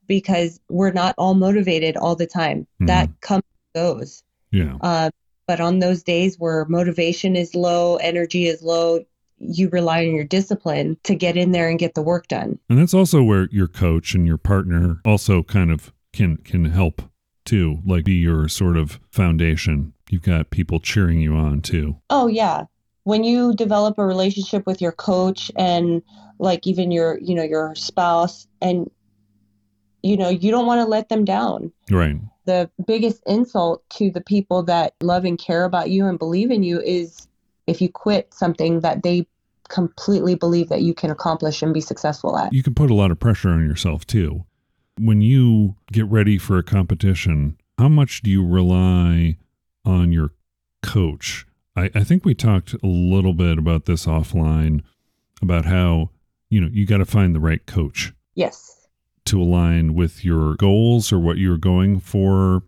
because 0.07 0.59
we're 0.71 0.93
not 0.93 1.15
all 1.19 1.35
motivated 1.35 1.97
all 1.97 2.17
the 2.17 2.27
time. 2.27 2.67
Mhm. 2.81 2.87
That 2.87 3.21
comes 3.21 3.43
and 3.75 3.83
goes. 3.83 4.23
Yeah. 4.51 4.77
Uh, 4.81 5.11
but 5.47 5.61
on 5.61 5.81
those 5.81 6.03
days 6.03 6.39
where 6.39 6.65
motivation 6.67 7.37
is 7.37 7.55
low, 7.55 7.97
energy 7.97 8.47
is 8.47 8.63
low, 8.63 9.05
you 9.43 9.69
rely 9.71 10.07
on 10.07 10.15
your 10.15 10.25
discipline 10.25 10.97
to 11.03 11.15
get 11.15 11.37
in 11.37 11.53
there 11.53 11.69
and 11.69 11.79
get 11.79 11.95
the 11.95 12.03
work 12.03 12.29
done. 12.29 12.59
And 12.69 12.79
that's 12.79 12.95
also 12.95 13.23
where 13.23 13.49
your 13.51 13.69
coach 13.69 14.15
and 14.15 14.27
your 14.27 14.39
partner 14.39 15.01
also 15.05 15.43
kind 15.43 15.71
of 15.71 15.93
can 16.13 16.37
can 16.39 16.67
help 16.67 17.03
too, 17.45 17.81
like 17.85 18.05
be 18.05 18.15
your 18.15 18.49
sort 18.49 18.77
of 18.77 19.01
foundation. 19.11 19.95
You've 20.11 20.23
got 20.23 20.51
people 20.51 20.79
cheering 20.79 21.21
you 21.21 21.35
on 21.35 21.61
too. 21.61 21.97
Oh 22.09 22.27
yeah. 22.29 22.65
When 23.05 23.25
you 23.25 23.53
develop 23.55 23.99
a 23.99 24.07
relationship 24.07 24.65
with 24.65 24.81
your 24.81 24.93
coach 24.93 25.51
and 25.57 26.03
like 26.39 26.67
even 26.67 26.93
your, 26.93 27.19
you 27.21 27.35
know, 27.35 27.43
your 27.43 27.75
spouse 27.75 28.47
and 28.61 28.89
you 30.05 30.17
know, 30.17 30.29
you 30.29 30.51
don't 30.51 30.67
want 30.67 30.81
to 30.81 30.85
let 30.85 31.09
them 31.09 31.25
down. 31.25 31.73
Right. 31.91 32.17
The 32.45 32.69
biggest 32.87 33.23
insult 33.27 33.89
to 33.91 34.11
the 34.11 34.21
people 34.21 34.65
that 34.65 34.95
love 35.01 35.25
and 35.25 35.39
care 35.39 35.65
about 35.65 35.91
you 35.91 36.07
and 36.07 36.19
believe 36.19 36.51
in 36.51 36.65
you 36.65 36.81
is 36.81 37.29
if 37.67 37.81
you 37.81 37.89
quit 37.89 38.35
something 38.35 38.81
that 38.81 39.03
they 39.03 39.27
completely 39.73 40.35
believe 40.37 40.69
that 40.69 40.83
you 40.83 40.95
can 40.95 41.11
accomplish 41.11 41.63
and 41.63 41.75
be 41.75 41.81
successful 41.81 42.39
at. 42.39 42.53
You 42.53 42.63
can 42.63 42.75
put 42.75 42.91
a 42.91 42.95
lot 42.95 43.11
of 43.11 43.19
pressure 43.19 43.49
on 43.49 43.67
yourself 43.67 44.07
too. 44.07 44.45
When 44.99 45.21
you 45.23 45.75
get 45.91 46.07
ready 46.07 46.39
for 46.39 46.59
a 46.59 46.63
competition, 46.63 47.57
how 47.79 47.89
much 47.89 48.23
do 48.23 48.31
you 48.31 48.47
rely 48.47 49.39
on 49.85 50.13
your 50.13 50.33
coach? 50.83 51.47
I, 51.75 51.91
I 51.95 52.05
think 52.05 52.25
we 52.25 52.35
talked 52.35 52.75
a 52.75 52.87
little 52.87 53.33
bit 53.33 53.59
about 53.59 53.87
this 53.87 54.07
offline 54.07 54.83
about 55.41 55.65
how, 55.65 56.11
you 56.51 56.61
know, 56.61 56.69
you 56.71 56.87
got 56.87 56.99
to 56.99 57.07
find 57.07 57.35
the 57.35 57.41
right 57.41 57.65
coach. 57.67 58.13
Yes. 58.35 58.87
to 59.27 59.41
align 59.41 59.95
with 59.95 60.25
your 60.25 60.55
goals 60.57 61.13
or 61.13 61.19
what 61.19 61.39
you're 61.39 61.59
going 61.59 62.01
for 62.01 62.63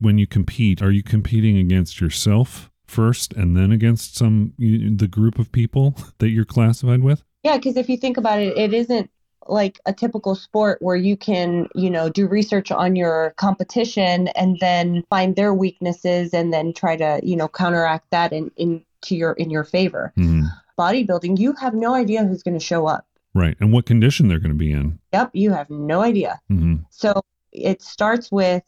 when 0.00 0.18
you 0.18 0.26
compete 0.26 0.82
are 0.82 0.90
you 0.90 1.02
competing 1.02 1.56
against 1.58 2.00
yourself 2.00 2.71
first 2.92 3.32
and 3.32 3.56
then 3.56 3.72
against 3.72 4.16
some 4.16 4.52
the 4.58 5.08
group 5.08 5.38
of 5.38 5.50
people 5.50 5.96
that 6.18 6.28
you're 6.30 6.44
classified 6.44 7.02
with 7.02 7.24
Yeah, 7.42 7.56
because 7.56 7.76
if 7.76 7.88
you 7.88 7.96
think 7.96 8.16
about 8.16 8.38
it, 8.40 8.56
it 8.56 8.72
isn't 8.74 9.10
like 9.48 9.80
a 9.86 9.92
typical 9.92 10.34
sport 10.36 10.78
where 10.80 10.94
you 11.08 11.16
can, 11.16 11.66
you 11.74 11.90
know, 11.90 12.08
do 12.08 12.28
research 12.28 12.70
on 12.70 12.94
your 12.94 13.34
competition 13.36 14.28
and 14.40 14.56
then 14.60 15.02
find 15.10 15.34
their 15.34 15.52
weaknesses 15.52 16.32
and 16.32 16.52
then 16.52 16.72
try 16.72 16.94
to, 16.96 17.18
you 17.24 17.34
know, 17.34 17.48
counteract 17.48 18.06
that 18.12 18.32
in 18.32 18.50
into 18.56 19.16
your 19.16 19.32
in 19.32 19.50
your 19.50 19.64
favor. 19.64 20.12
Mhm. 20.16 20.44
Bodybuilding, 20.78 21.38
you 21.38 21.52
have 21.54 21.74
no 21.74 21.94
idea 21.94 22.24
who's 22.24 22.42
going 22.44 22.58
to 22.58 22.64
show 22.64 22.86
up. 22.86 23.04
right 23.34 23.56
and 23.60 23.72
what 23.72 23.86
condition 23.86 24.28
they're 24.28 24.38
going 24.46 24.52
to 24.58 24.64
be 24.66 24.72
in 24.72 24.98
Yep, 25.14 25.30
you 25.32 25.50
have 25.52 25.68
no 25.70 26.02
idea. 26.02 26.38
hmm 26.48 26.76
So 26.90 27.10
it 27.50 27.82
starts 27.82 28.30
with, 28.30 28.62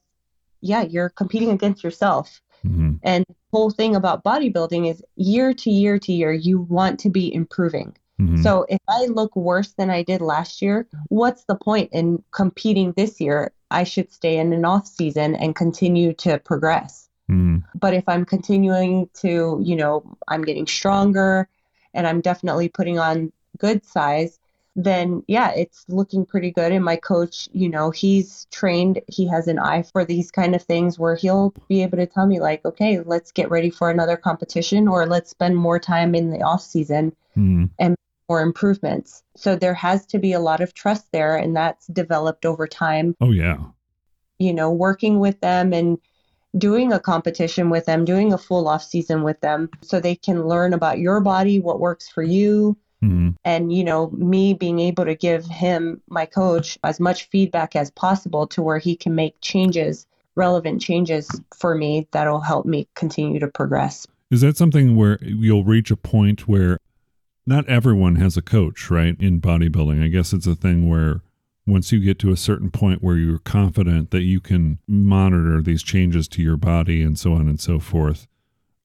yeah, 0.61 0.83
you're 0.83 1.11
competing 1.11 1.51
against 1.51 1.85
yourself. 1.85 2.41
hmm 2.63 2.95
And 3.03 3.25
whole 3.55 3.71
thing 3.71 3.95
about 3.95 4.25
bodybuilding 4.25 4.91
is 4.91 5.03
year 5.15 5.55
to 5.55 5.71
year 5.71 5.97
to 6.01 6.13
year, 6.13 6.33
you 6.33 6.61
want 6.79 6.99
to 7.01 7.09
be 7.09 7.33
improving. 7.33 7.95
hmm 8.19 8.43
So 8.43 8.67
if 8.69 8.81
I 8.89 9.07
look 9.07 9.33
worse 9.37 9.73
than 9.79 9.91
I 9.91 10.03
did 10.03 10.21
last 10.21 10.61
year, 10.61 10.87
what's 11.09 11.45
the 11.45 11.55
point 11.69 11.89
in 11.93 12.23
competing 12.33 12.93
this 12.93 13.21
year? 13.21 13.53
I 13.71 13.85
should 13.85 14.13
stay 14.13 14.39
in 14.39 14.53
an 14.53 14.65
off 14.65 14.87
season 14.87 15.37
and 15.37 15.55
continue 15.65 16.13
to 16.25 16.39
progress. 16.51 17.09
hmm 17.29 17.59
But 17.85 17.95
if 17.95 18.05
I'm 18.13 18.25
continuing 18.25 19.09
to, 19.23 19.31
you 19.69 19.77
know, 19.77 19.93
I'm 20.33 20.45
getting 20.49 20.67
stronger 20.67 21.49
and 21.95 22.07
I'm 22.09 22.21
definitely 22.31 22.69
putting 22.69 22.99
on 22.99 23.33
good 23.65 23.81
size, 23.85 24.33
then 24.77 25.23
yeah, 25.29 25.53
it's 25.53 25.85
looking 25.89 26.27
pretty 26.27 26.51
good. 26.51 26.73
And 26.73 26.85
my 26.85 26.97
coach, 26.97 27.49
you 27.53 27.69
know, 27.69 27.91
he's 27.91 28.47
trained, 28.51 29.01
he 29.09 29.27
has 29.29 29.47
an 29.47 29.59
eye 29.59 29.83
for 29.83 30.05
these 30.05 30.31
kind 30.31 30.55
of 30.55 30.63
things 30.63 30.99
where 30.99 31.15
he'll 31.15 31.55
be 31.69 31.83
able 31.83 31.99
to 31.99 32.07
tell 32.07 32.27
me, 32.27 32.41
like, 32.41 32.65
okay, 32.65 33.01
let's 33.01 33.31
get 33.31 33.51
ready 33.51 33.71
for 33.71 33.91
another 33.91 34.17
competition 34.17 34.89
or 34.89 35.07
let's 35.07 35.31
spend 35.31 35.57
more 35.57 35.79
time 35.79 36.15
in 36.15 36.31
the 36.31 36.43
off 36.43 36.63
season 36.63 37.15
Mhm. 37.37 37.71
and 37.79 37.97
more 38.29 38.41
improvements. 38.41 39.23
So 39.37 39.55
there 39.55 39.75
has 39.75 40.07
to 40.07 40.19
be 40.19 40.33
a 40.33 40.41
lot 40.41 40.61
of 40.61 40.75
trust 40.75 41.07
there, 41.13 41.37
and 41.37 41.55
that's 41.55 41.87
developed 41.89 42.45
over 42.45 42.67
time, 42.67 43.15
Oh 43.21 43.31
yeah. 43.31 43.59
you 44.39 44.53
know, 44.53 44.73
working 44.73 45.21
with 45.21 45.41
them 45.41 45.73
and 45.73 45.99
doing 46.57 46.93
a 46.93 47.01
competition 47.01 47.69
with 47.71 47.85
them, 47.85 48.05
doing 48.05 48.33
a 48.33 48.39
full 48.39 48.69
off 48.69 48.83
season 48.83 49.23
with 49.23 49.41
them 49.41 49.69
so 49.83 49.99
they 50.01 50.15
can 50.15 50.47
learn 50.47 50.73
about 50.73 50.99
your 50.99 51.21
body, 51.21 51.61
what 51.61 51.81
works 51.81 52.09
for 52.09 52.23
you, 52.23 52.77
Mhm. 53.05 53.35
and 53.45 53.73
you 53.73 53.85
know 53.85 54.11
me 54.11 54.55
being 54.55 54.79
able 54.79 55.05
to 55.05 55.15
give 55.15 55.47
him 55.47 56.01
my 56.09 56.27
coach 56.27 56.79
as 56.83 56.99
much 56.99 57.29
feedback 57.29 57.77
as 57.77 57.91
possible 57.91 58.47
to 58.49 58.63
where 58.63 58.79
he 58.79 58.97
can 58.97 59.15
make 59.15 59.35
changes 59.41 60.07
relevant 60.37 60.81
changes 60.81 61.29
for 61.55 61.75
me 61.75 62.09
that'll 62.13 62.41
help 62.41 62.67
me 62.67 62.89
continue 62.95 63.39
to 63.39 63.49
progress 63.49 64.07
Is 64.31 64.41
that 64.41 64.57
something 64.57 64.97
where 64.97 65.19
you'll 65.23 65.65
reach 65.65 65.91
a 65.91 65.97
point 65.97 66.49
where 66.49 66.79
not 67.47 67.69
everyone 67.69 68.17
has 68.17 68.37
a 68.37 68.43
coach, 68.43 68.91
right? 68.91 69.17
In 69.21 69.41
bodybuilding, 69.41 70.03
I 70.03 70.09
guess 70.09 70.33
it's 70.33 70.47
a 70.47 70.55
thing 70.55 70.89
where 70.89 71.21
once 71.67 71.93
you 71.93 72.01
get 72.01 72.19
to 72.21 72.33
a 72.33 72.37
certain 72.37 72.71
point 72.71 73.03
where 73.03 73.17
you're 73.17 73.39
confident 73.39 74.11
that 74.11 74.23
you 74.23 74.41
can 74.41 74.79
monitor 74.87 75.63
these 75.63 75.83
changes 75.83 76.29
to 76.29 76.43
your 76.43 76.57
body 76.57 77.03
and 77.03 77.19
so 77.19 77.33
on 77.35 77.49
and 77.49 77.61
so 77.61 77.79
forth, 77.79 78.27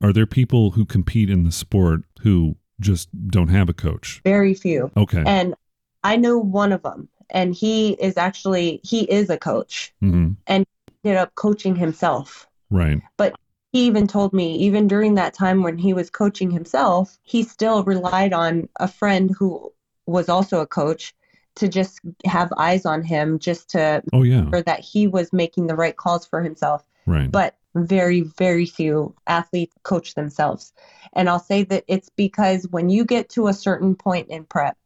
are 0.02 0.14
there 0.14 0.26
people 0.26 0.72
who 0.72 0.86
compete 0.86 1.30
in 1.30 1.44
the 1.44 1.52
sport 1.52 2.02
who 2.22 2.56
just 2.80 3.10
don't 3.28 3.50
have 3.50 3.70
a 3.70 3.74
coach? 3.74 4.22
very 4.24 4.54
few 4.54 4.92
Okay. 4.98 5.24
and 5.26 5.56
i 6.04 6.16
know 6.16 6.38
one 6.38 6.72
of 6.72 6.82
them 6.84 7.10
and 7.30 7.54
he 7.54 7.94
is 7.94 8.18
actually 8.18 8.80
he 8.84 9.02
is 9.12 9.30
a 9.30 9.38
coach 9.38 9.94
hmm 10.00 10.32
and 10.48 10.66
ended 11.04 11.18
up 11.18 11.34
coaching 11.36 11.76
himself 11.76 12.46
Right. 12.72 13.02
But 13.18 13.36
he 13.72 13.88
even 13.88 14.06
told 14.06 14.32
me 14.32 14.56
even 14.58 14.88
during 14.88 15.16
that 15.16 15.34
time 15.34 15.64
when 15.64 15.78
he 15.78 15.94
was 15.94 16.10
coaching 16.10 16.52
himself 16.52 17.18
he 17.24 17.44
still 17.44 17.84
relied 17.84 18.32
on 18.34 18.70
a 18.80 18.88
friend 18.88 19.32
who 19.38 19.72
was 20.06 20.30
also 20.30 20.60
a 20.62 20.68
coach 20.68 21.14
to 21.56 21.68
just 21.68 22.00
have 22.26 22.54
eyes 22.58 22.86
on 22.86 23.02
him 23.04 23.40
just 23.40 23.70
to 23.72 24.04
Oh 24.14 24.24
yeah. 24.24 24.46
or 24.54 24.62
that 24.62 24.80
he 24.82 25.08
was 25.08 25.34
making 25.34 25.68
the 25.68 25.76
right 25.76 25.98
calls 25.98 26.26
for 26.26 26.42
himself. 26.42 26.84
Right. 27.06 27.32
But 27.32 27.56
very, 27.76 28.22
very 28.22 28.66
few 28.66 29.16
athletes 29.28 29.76
coach 29.84 30.16
themselves. 30.16 30.74
And 31.14 31.30
I'll 31.30 31.40
say 31.40 31.64
that 31.64 31.84
it's 31.88 32.10
because 32.10 32.68
when 32.70 32.90
you 32.90 33.06
get 33.06 33.30
to 33.30 33.48
a 33.48 33.54
certain 33.54 33.96
point 33.96 34.30
in 34.30 34.46
prep, 34.46 34.78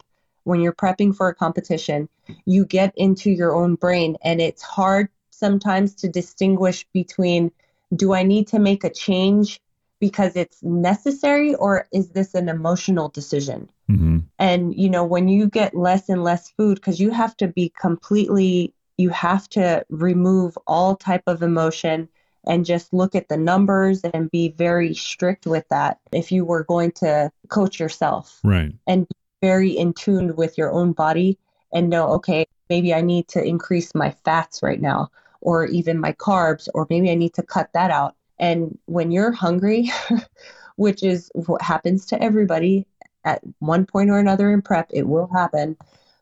when 0.43 0.60
you're 0.60 0.73
prepping 0.73 1.15
for 1.15 1.30
a 1.30 1.36
competition, 1.36 2.10
you 2.45 2.65
get 2.65 2.93
into 2.97 3.32
your 3.32 3.56
own 3.56 3.76
brain 3.76 4.17
and 4.23 4.41
it's 4.41 4.62
hard 4.62 5.10
sometimes 5.30 5.95
to 5.95 6.10
distinguish 6.10 6.86
between 6.93 7.52
do 7.95 8.13
I 8.13 8.23
need 8.23 8.47
to 8.47 8.60
make 8.60 8.84
a 8.84 8.89
change 8.89 9.62
because 9.99 10.36
it's 10.36 10.62
necessary 10.63 11.56
or 11.56 11.88
is 11.93 12.10
this 12.10 12.34
an 12.34 12.49
emotional 12.49 13.10
decision? 13.10 13.69
hmm 13.88 14.19
and 14.39 14.73
you 14.76 14.89
know 14.89 15.04
when 15.04 15.28
you 15.28 15.47
get 15.47 15.76
less 15.76 16.10
and 16.10 16.23
less 16.23 16.49
food 16.49 16.76
because 16.76 16.99
you 16.99 17.12
have 17.12 17.36
to 17.38 17.47
be 17.47 17.71
completely 17.80 18.73
you 18.97 19.10
have 19.10 19.49
to 19.49 19.86
remove 19.89 20.58
all 20.67 20.95
type 20.95 21.23
of 21.27 21.41
emotion 21.41 22.08
and 22.45 22.65
just 22.65 22.93
look 22.93 23.15
at 23.15 23.29
the 23.29 23.38
numbers 23.38 24.01
and 24.01 24.29
be 24.29 24.49
very 24.49 24.93
strict 24.93 25.45
with 25.45 25.67
that 25.69 25.99
if 26.12 26.32
you 26.32 26.43
were 26.43 26.63
going 26.63 26.91
to 26.91 27.32
coach 27.47 27.79
yourself. 27.79 28.39
Right. 28.43 28.73
and 28.88 29.08
be 29.08 29.15
very 29.41 29.71
in 29.71 29.93
tune 29.93 30.36
with 30.36 30.58
your 30.58 30.71
own 30.71 30.93
body 30.93 31.38
and 31.73 31.89
know 31.89 32.08
okay 32.13 32.45
maybe 32.69 32.93
i 32.93 33.01
need 33.01 33.27
to 33.27 33.43
increase 33.43 33.93
my 33.93 34.12
fats 34.23 34.63
right 34.63 34.79
now 34.79 35.10
or 35.41 35.65
even 35.65 35.99
my 35.99 36.13
carbs 36.13 36.69
or 36.73 36.88
maybe 36.89 37.12
i 37.12 37.15
need 37.15 37.34
to 37.34 37.43
cut 37.43 37.69
that 37.73 37.91
out. 37.91 38.15
And 38.39 38.77
when 38.86 39.12
you're 39.12 39.32
hungry 39.32 39.91
which 40.75 41.03
is 41.03 41.32
what 41.34 41.62
happens 41.62 42.06
to 42.08 42.21
everybody 42.21 42.88
at 43.25 43.41
one 43.60 43.86
point 43.86 44.10
or 44.10 44.19
another 44.19 44.51
in 44.51 44.62
prep 44.62 44.89
it 44.91 45.08
will 45.08 45.27
happen. 45.27 45.77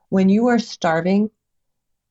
When 0.10 0.30
you 0.30 0.48
are 0.48 0.60
starving 0.60 1.30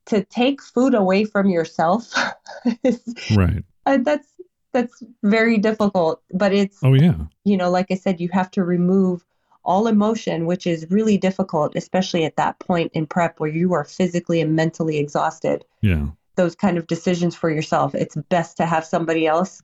to 0.07 0.25
take 0.25 0.63
food 0.63 0.95
away 0.95 1.25
from 1.25 1.49
yourself 1.49 2.13
is, 2.85 3.03
Right. 3.37 3.65
uh, 3.87 3.99
that's 4.03 4.29
that's 4.73 5.03
very 5.25 5.59
difficult 5.59 6.23
but 6.33 6.53
it's 6.53 6.79
Oh 6.83 6.95
yeah. 6.95 7.17
you 7.45 7.57
know, 7.57 7.71
like 7.71 7.87
I 7.91 7.95
said, 7.97 8.21
you 8.21 8.29
have 8.33 8.51
to 8.53 8.63
remove 8.65 9.25
all 9.65 9.87
emotion, 9.89 10.47
which 10.47 10.67
is 10.67 10.87
really 10.91 11.19
difficult, 11.19 11.75
especially 11.77 12.25
at 12.25 12.37
that 12.37 12.59
point 12.61 12.91
in 12.95 13.07
prep 13.07 13.39
where 13.41 13.51
you 13.51 13.75
are 13.75 13.85
physically 13.85 14.41
and 14.41 14.57
mentally 14.57 14.97
exhausted. 14.99 15.65
Yeah. 15.83 16.07
Those 16.37 16.55
kind 16.55 16.79
of 16.79 16.87
decisions 16.87 17.37
for 17.37 17.51
yourself, 17.51 17.95
it's 17.95 18.17
best 18.31 18.57
to 18.57 18.65
have 18.65 18.87
somebody 18.87 19.27
else 19.27 19.61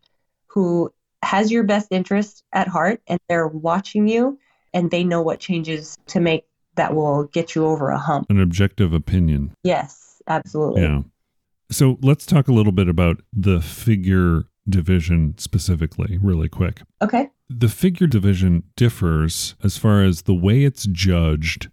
who 0.48 0.92
has 1.22 1.50
your 1.50 1.62
best 1.64 1.88
interest 1.90 2.44
at 2.52 2.68
heart 2.68 3.00
and 3.08 3.18
they're 3.28 3.48
watching 3.48 4.06
you 4.06 4.38
and 4.74 4.90
they 4.90 5.02
know 5.02 5.22
what 5.22 5.40
changes 5.40 5.96
to 6.08 6.20
make 6.20 6.44
that 6.74 6.94
will 6.94 7.24
get 7.24 7.54
you 7.54 7.64
over 7.64 7.88
a 7.88 7.98
hump. 7.98 8.26
An 8.28 8.38
objective 8.38 8.92
opinion. 8.92 9.54
Yes, 9.62 10.05
absolutely. 10.28 10.82
Yeah. 10.82 11.02
So 11.70 11.98
let's 12.00 12.26
talk 12.26 12.48
a 12.48 12.52
little 12.52 12.72
bit 12.72 12.88
about 12.88 13.22
the 13.32 13.60
figure 13.60 14.44
division 14.68 15.34
specifically, 15.38 16.18
really 16.20 16.48
quick. 16.48 16.82
Okay. 17.02 17.28
The 17.48 17.68
figure 17.68 18.06
division 18.06 18.64
differs 18.76 19.54
as 19.62 19.76
far 19.78 20.02
as 20.02 20.22
the 20.22 20.34
way 20.34 20.64
it's 20.64 20.86
judged. 20.86 21.68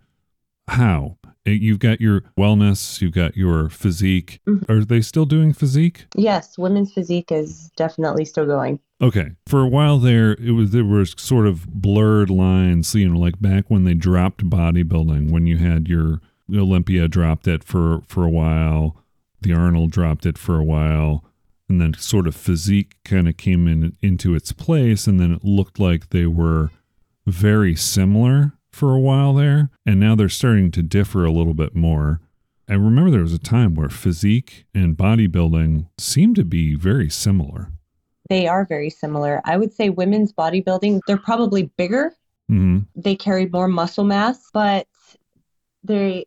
How? 0.67 1.17
You've 1.45 1.79
got 1.79 1.99
your 1.99 2.21
wellness, 2.39 3.01
you've 3.01 3.11
got 3.11 3.35
your 3.35 3.69
physique. 3.69 4.39
Mhm. 4.47 4.69
Are 4.69 4.85
they 4.85 5.01
still 5.01 5.25
doing 5.25 5.51
physique? 5.51 6.05
Yes, 6.15 6.57
women's 6.57 6.93
physique 6.93 7.31
is 7.31 7.69
definitely 7.75 8.23
still 8.23 8.45
going. 8.45 8.79
Okay. 9.01 9.31
For 9.47 9.61
a 9.61 9.67
while 9.67 9.99
there, 9.99 10.33
it 10.33 10.51
was 10.51 10.71
there 10.71 10.85
was 10.85 11.13
sort 11.17 11.45
of 11.45 11.67
blurred 11.67 12.29
lines, 12.29 12.95
you 12.95 13.09
know, 13.09 13.19
like 13.19 13.41
back 13.41 13.69
when 13.69 13.83
they 13.83 13.93
dropped 13.93 14.49
bodybuilding, 14.49 15.31
when 15.31 15.45
you 15.45 15.57
had 15.57 15.89
your 15.89 16.21
Olympia 16.53 17.08
dropped 17.08 17.47
it 17.47 17.63
for 17.63 18.01
for 18.08 18.23
a 18.25 18.29
while, 18.29 19.03
the 19.41 19.53
Arnold 19.53 19.91
dropped 19.91 20.25
it 20.25 20.38
for 20.38 20.58
a 20.58 20.63
while, 20.63 21.23
and 21.69 21.79
then 21.79 21.93
sort 21.95 22.27
of 22.27 22.36
physique 22.36 22.95
kind 23.03 23.27
of 23.27 23.38
came 23.38 23.67
in 23.67 23.95
into 24.01 24.36
its 24.36 24.51
place, 24.51 25.08
and 25.08 25.19
then 25.19 25.32
it 25.32 25.43
looked 25.43 25.79
like 25.79 26.10
they 26.10 26.25
were 26.25 26.71
very 27.25 27.75
similar 27.75 28.53
for 28.71 28.93
a 28.93 28.99
while 28.99 29.34
there, 29.34 29.69
and 29.86 29.99
now 29.99 30.15
they're 30.15 30.29
starting 30.29 30.71
to 30.71 30.82
differ 30.82 31.25
a 31.25 31.32
little 31.32 31.53
bit 31.53 31.75
more. 31.75 32.19
I 32.67 32.73
remember 32.73 33.12
there 33.12 33.21
was 33.21 33.34
a 33.34 33.39
time 33.39 33.75
where 33.75 33.89
physique 33.89 34.65
and 34.73 34.97
bodybuilding 34.97 35.88
seemed 35.97 36.38
to 36.38 36.45
be 36.45 36.75
very 36.75 37.10
similar. 37.10 37.71
They 38.29 38.47
are 38.47 38.65
very 38.65 38.89
similar. 38.89 39.41
I 39.45 39.58
would 39.58 39.73
say 39.73 39.89
women's 39.89 40.34
bodybuilding, 40.34 41.01
they're 41.06 41.17
probably 41.17 41.63
bigger 41.77 42.15
hmm 42.49 42.79
they 42.95 43.15
carry 43.15 43.47
more 43.47 43.67
muscle 43.67 44.03
mass, 44.03 44.49
but 44.53 44.88
they 45.83 46.25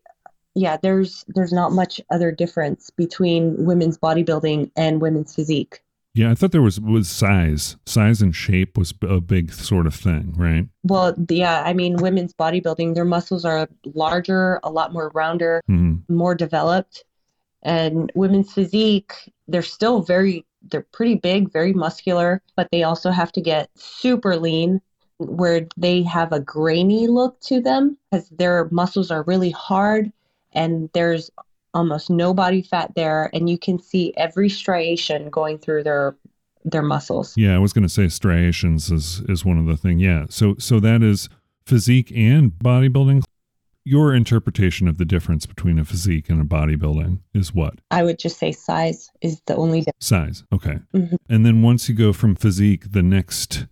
yeah, 0.54 0.78
there's 0.82 1.24
there's 1.28 1.52
not 1.52 1.72
much 1.72 2.00
other 2.10 2.32
difference 2.32 2.90
between 2.90 3.64
women's 3.64 3.98
bodybuilding 3.98 4.70
and 4.74 5.02
women's 5.02 5.34
physique. 5.34 5.80
Yeah, 6.14 6.30
I 6.30 6.34
thought 6.34 6.52
there 6.52 6.62
was 6.62 6.80
was 6.80 7.10
size, 7.10 7.76
size 7.84 8.22
and 8.22 8.34
shape 8.34 8.78
was 8.78 8.94
a 9.02 9.20
big 9.20 9.52
sort 9.52 9.86
of 9.86 9.94
thing, 9.94 10.32
right? 10.34 10.66
Well, 10.82 11.14
yeah, 11.28 11.62
I 11.62 11.74
mean 11.74 11.96
women's 11.96 12.32
bodybuilding, 12.32 12.94
their 12.94 13.04
muscles 13.04 13.44
are 13.44 13.68
larger, 13.84 14.58
a 14.62 14.70
lot 14.70 14.92
more 14.94 15.10
rounder, 15.14 15.60
hmm 15.66 15.96
more 16.08 16.34
developed. 16.34 17.04
And 17.62 18.10
women's 18.14 18.52
physique, 18.52 19.12
they're 19.48 19.62
still 19.62 20.00
very 20.00 20.46
they're 20.70 20.86
pretty 20.92 21.16
big, 21.16 21.52
very 21.52 21.72
muscular, 21.74 22.42
but 22.56 22.68
they 22.72 22.82
also 22.82 23.10
have 23.10 23.30
to 23.32 23.40
get 23.42 23.68
super 23.76 24.36
lean 24.36 24.80
where 25.18 25.66
they 25.76 26.02
have 26.02 26.32
a 26.32 26.40
grainy 26.40 27.06
look 27.06 27.40
to 27.40 27.60
them 27.60 27.96
because 28.10 28.28
their 28.30 28.68
muscles 28.70 29.10
are 29.10 29.22
really 29.22 29.50
hard 29.50 30.12
and 30.52 30.90
there's 30.92 31.30
almost 31.74 32.10
no 32.10 32.32
body 32.34 32.62
fat 32.62 32.92
there 32.96 33.30
and 33.34 33.48
you 33.50 33.58
can 33.58 33.78
see 33.78 34.12
every 34.16 34.48
striation 34.48 35.28
going 35.30 35.58
through 35.58 35.82
their 35.82 36.16
their 36.64 36.82
muscles. 36.82 37.32
Yeah, 37.36 37.54
I 37.54 37.58
was 37.58 37.72
going 37.72 37.84
to 37.84 37.88
say 37.88 38.08
striations 38.08 38.90
is 38.90 39.20
is 39.28 39.44
one 39.44 39.58
of 39.58 39.66
the 39.66 39.76
thing. 39.76 40.00
Yeah, 40.00 40.26
so 40.28 40.56
so 40.58 40.80
that 40.80 41.02
is 41.02 41.28
physique 41.64 42.10
and 42.14 42.50
bodybuilding. 42.52 43.22
Your 43.84 44.12
interpretation 44.14 44.88
of 44.88 44.98
the 44.98 45.04
difference 45.04 45.46
between 45.46 45.78
a 45.78 45.84
physique 45.84 46.28
and 46.28 46.40
a 46.40 46.44
bodybuilding 46.44 47.20
is 47.34 47.54
what 47.54 47.80
I 47.92 48.02
would 48.02 48.18
just 48.18 48.38
say 48.38 48.50
size 48.50 49.10
is 49.20 49.40
the 49.46 49.54
only 49.54 49.80
difference. 49.80 49.94
size. 50.06 50.44
Okay, 50.52 50.78
Mhm. 50.92 51.16
and 51.28 51.46
then 51.46 51.62
once 51.62 51.88
you 51.88 51.94
go 51.94 52.12
from 52.12 52.34
physique, 52.34 52.90
the 52.90 53.02
next 53.02 53.66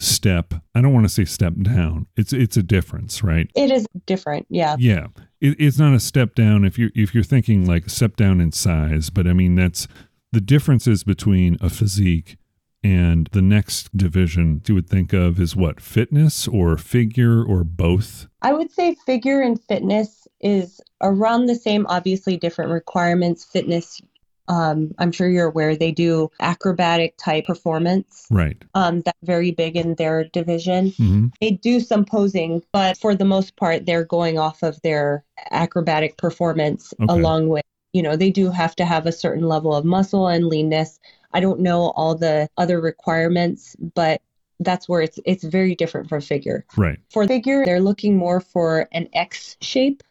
step. 0.00 0.54
I 0.74 0.80
don't 0.80 0.92
want 0.92 1.04
to 1.06 1.12
say 1.12 1.24
step 1.24 1.54
down. 1.62 2.06
It's 2.16 2.32
it's 2.32 2.56
a 2.56 2.62
difference, 2.62 3.22
right? 3.22 3.50
It 3.54 3.70
is 3.70 3.86
different, 4.06 4.46
yeah. 4.48 4.76
Yeah, 4.78 5.08
it, 5.40 5.56
it's 5.58 5.78
not 5.78 5.94
a 5.94 6.00
step 6.00 6.34
down 6.34 6.64
if 6.64 6.78
you're 6.78 6.90
if 6.94 7.14
you're 7.14 7.24
thinking 7.24 7.66
like 7.66 7.90
step 7.90 8.16
down 8.16 8.40
in 8.40 8.52
size, 8.52 9.10
but 9.10 9.26
I 9.26 9.32
mean 9.32 9.54
that's 9.54 9.88
the 10.32 10.40
differences 10.40 11.04
between 11.04 11.56
a 11.60 11.70
physique 11.70 12.36
and 12.84 13.28
the 13.32 13.42
next 13.42 13.96
division 13.96 14.62
you 14.66 14.74
would 14.74 14.88
think 14.88 15.12
of 15.12 15.40
is 15.40 15.56
what 15.56 15.80
fitness 15.80 16.46
or 16.46 16.76
figure 16.76 17.42
or 17.42 17.64
both. 17.64 18.28
I 18.42 18.52
would 18.52 18.70
say 18.70 18.94
figure 19.04 19.40
and 19.40 19.60
fitness 19.60 20.28
is 20.40 20.80
around 21.00 21.46
the 21.46 21.54
same, 21.54 21.86
obviously 21.88 22.36
different 22.36 22.70
requirements, 22.70 23.44
fitness. 23.44 24.00
Um, 24.48 24.94
I'm 24.98 25.12
sure 25.12 25.28
you're 25.28 25.48
aware 25.48 25.76
they 25.76 25.92
do 25.92 26.30
acrobatic 26.40 27.16
type 27.18 27.46
performance. 27.46 28.26
Right. 28.30 28.56
Um, 28.74 29.02
that's 29.02 29.18
very 29.22 29.50
big 29.50 29.76
in 29.76 29.94
their 29.94 30.24
division. 30.24 30.92
hmm 30.96 31.26
They 31.40 31.52
do 31.52 31.80
some 31.80 32.04
posing, 32.04 32.62
but 32.72 32.98
for 32.98 33.14
the 33.14 33.24
most 33.24 33.56
part, 33.56 33.86
they're 33.86 34.04
going 34.04 34.38
off 34.38 34.62
of 34.62 34.80
their 34.82 35.24
acrobatic 35.50 36.16
performance 36.16 36.92
Okay. 37.00 37.12
along 37.12 37.48
with, 37.48 37.64
you 37.92 38.02
know, 38.02 38.16
they 38.16 38.30
do 38.30 38.50
have 38.50 38.74
to 38.76 38.84
have 38.84 39.06
a 39.06 39.12
certain 39.12 39.44
level 39.46 39.74
of 39.74 39.84
muscle 39.84 40.28
and 40.28 40.46
leanness. 40.46 40.98
I 41.32 41.40
don't 41.40 41.60
know 41.60 41.90
all 41.90 42.14
the 42.14 42.48
other 42.56 42.80
requirements, 42.80 43.76
but 43.94 44.20
that's 44.60 44.88
where 44.88 45.02
it's 45.02 45.18
it's 45.24 45.44
very 45.44 45.74
different 45.74 46.08
from 46.08 46.20
figure. 46.20 46.64
Right. 46.76 46.98
For 47.10 47.26
figure, 47.26 47.64
they're 47.64 47.80
looking 47.80 48.16
more 48.16 48.40
for 48.40 48.88
an 48.92 49.08
X 49.12 49.56
shape. 49.60 50.02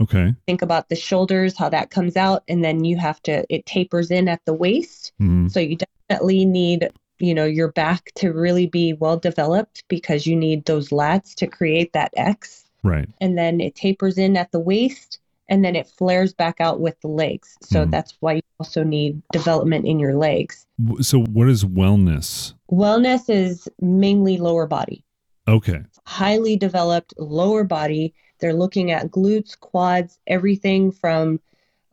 Okay. 0.00 0.34
Think 0.46 0.62
about 0.62 0.88
the 0.88 0.96
shoulders, 0.96 1.56
how 1.56 1.68
that 1.70 1.90
comes 1.90 2.16
out, 2.16 2.42
and 2.48 2.62
then 2.62 2.84
you 2.84 2.96
have 2.98 3.22
to 3.22 3.44
it 3.52 3.64
tapers 3.66 4.10
in 4.10 4.28
at 4.28 4.44
the 4.44 4.54
waist. 4.54 5.12
hmm 5.18 5.48
So 5.48 5.60
you 5.60 5.76
definitely 5.76 6.44
need, 6.44 6.90
you 7.18 7.34
know, 7.34 7.46
your 7.46 7.72
back 7.72 8.12
to 8.16 8.32
really 8.32 8.66
be 8.66 8.92
well 8.92 9.16
developed 9.16 9.84
because 9.88 10.26
you 10.26 10.36
need 10.36 10.64
those 10.64 10.90
lats 10.90 11.34
to 11.36 11.46
create 11.46 11.92
that 11.94 12.12
X. 12.16 12.64
Right. 12.82 13.08
And 13.20 13.38
then 13.38 13.60
it 13.60 13.74
tapers 13.74 14.18
in 14.18 14.36
at 14.36 14.52
the 14.52 14.60
waist 14.60 15.18
and 15.48 15.64
then 15.64 15.76
it 15.76 15.86
flares 15.86 16.34
back 16.34 16.60
out 16.60 16.80
with 16.80 17.00
the 17.00 17.08
legs. 17.08 17.56
So 17.62 17.86
Mhm. 17.86 17.90
that's 17.90 18.16
why 18.20 18.34
you 18.34 18.42
also 18.60 18.82
need 18.82 19.22
development 19.32 19.86
in 19.86 19.98
your 19.98 20.14
legs. 20.14 20.66
So, 21.00 21.22
what 21.24 21.48
is 21.48 21.64
wellness? 21.64 22.52
Wellness 22.70 23.30
is 23.30 23.68
mainly 23.80 24.36
lower 24.38 24.66
body. 24.66 25.02
Okay. 25.48 25.80
highly 26.06 26.56
developed 26.56 27.14
lower 27.18 27.62
body. 27.64 28.14
They're 28.38 28.54
looking 28.54 28.90
at 28.90 29.10
glutes, 29.10 29.58
quads, 29.58 30.18
everything 30.26 30.92
from, 30.92 31.40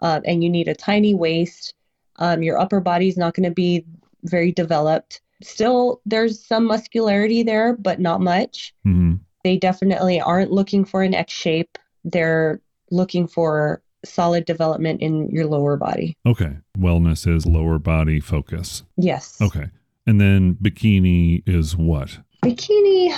uh, 0.02 0.22
and 0.26 0.44
you 0.44 0.50
need 0.50 0.68
a 0.68 0.76
tiny 0.76 1.14
waist. 1.14 1.74
Um, 2.18 2.44
your 2.44 2.60
upper 2.60 2.80
body 2.80 3.08
is 3.08 3.18
not 3.18 3.34
going 3.34 3.50
to 3.50 3.54
be 3.54 3.86
very 4.24 4.52
developed. 4.52 5.22
Still, 5.42 6.02
there's 6.06 6.46
some 6.46 6.66
muscularity 6.66 7.44
there, 7.44 7.76
but 7.76 8.00
not 8.00 8.22
much. 8.22 8.74
hmm 8.84 9.16
They 9.44 9.58
definitely 9.58 10.22
aren't 10.22 10.52
looking 10.52 10.86
for 10.86 11.02
an 11.04 11.14
X 11.14 11.34
shape. 11.34 11.78
They're 12.06 12.62
looking 12.92 13.28
for 13.28 13.82
solid 14.06 14.46
development 14.46 15.02
in 15.02 15.30
your 15.30 15.46
lower 15.48 15.78
body. 15.78 16.18
Okay. 16.26 16.58
Wellness 16.78 17.26
is 17.28 17.46
lower 17.46 17.80
body 17.80 18.20
focus. 18.20 18.84
Yes. 18.98 19.42
Okay. 19.42 19.70
And 20.06 20.20
then 20.20 20.56
bikini 20.62 21.42
is 21.48 21.78
what? 21.78 22.20
Bikini, 22.44 23.14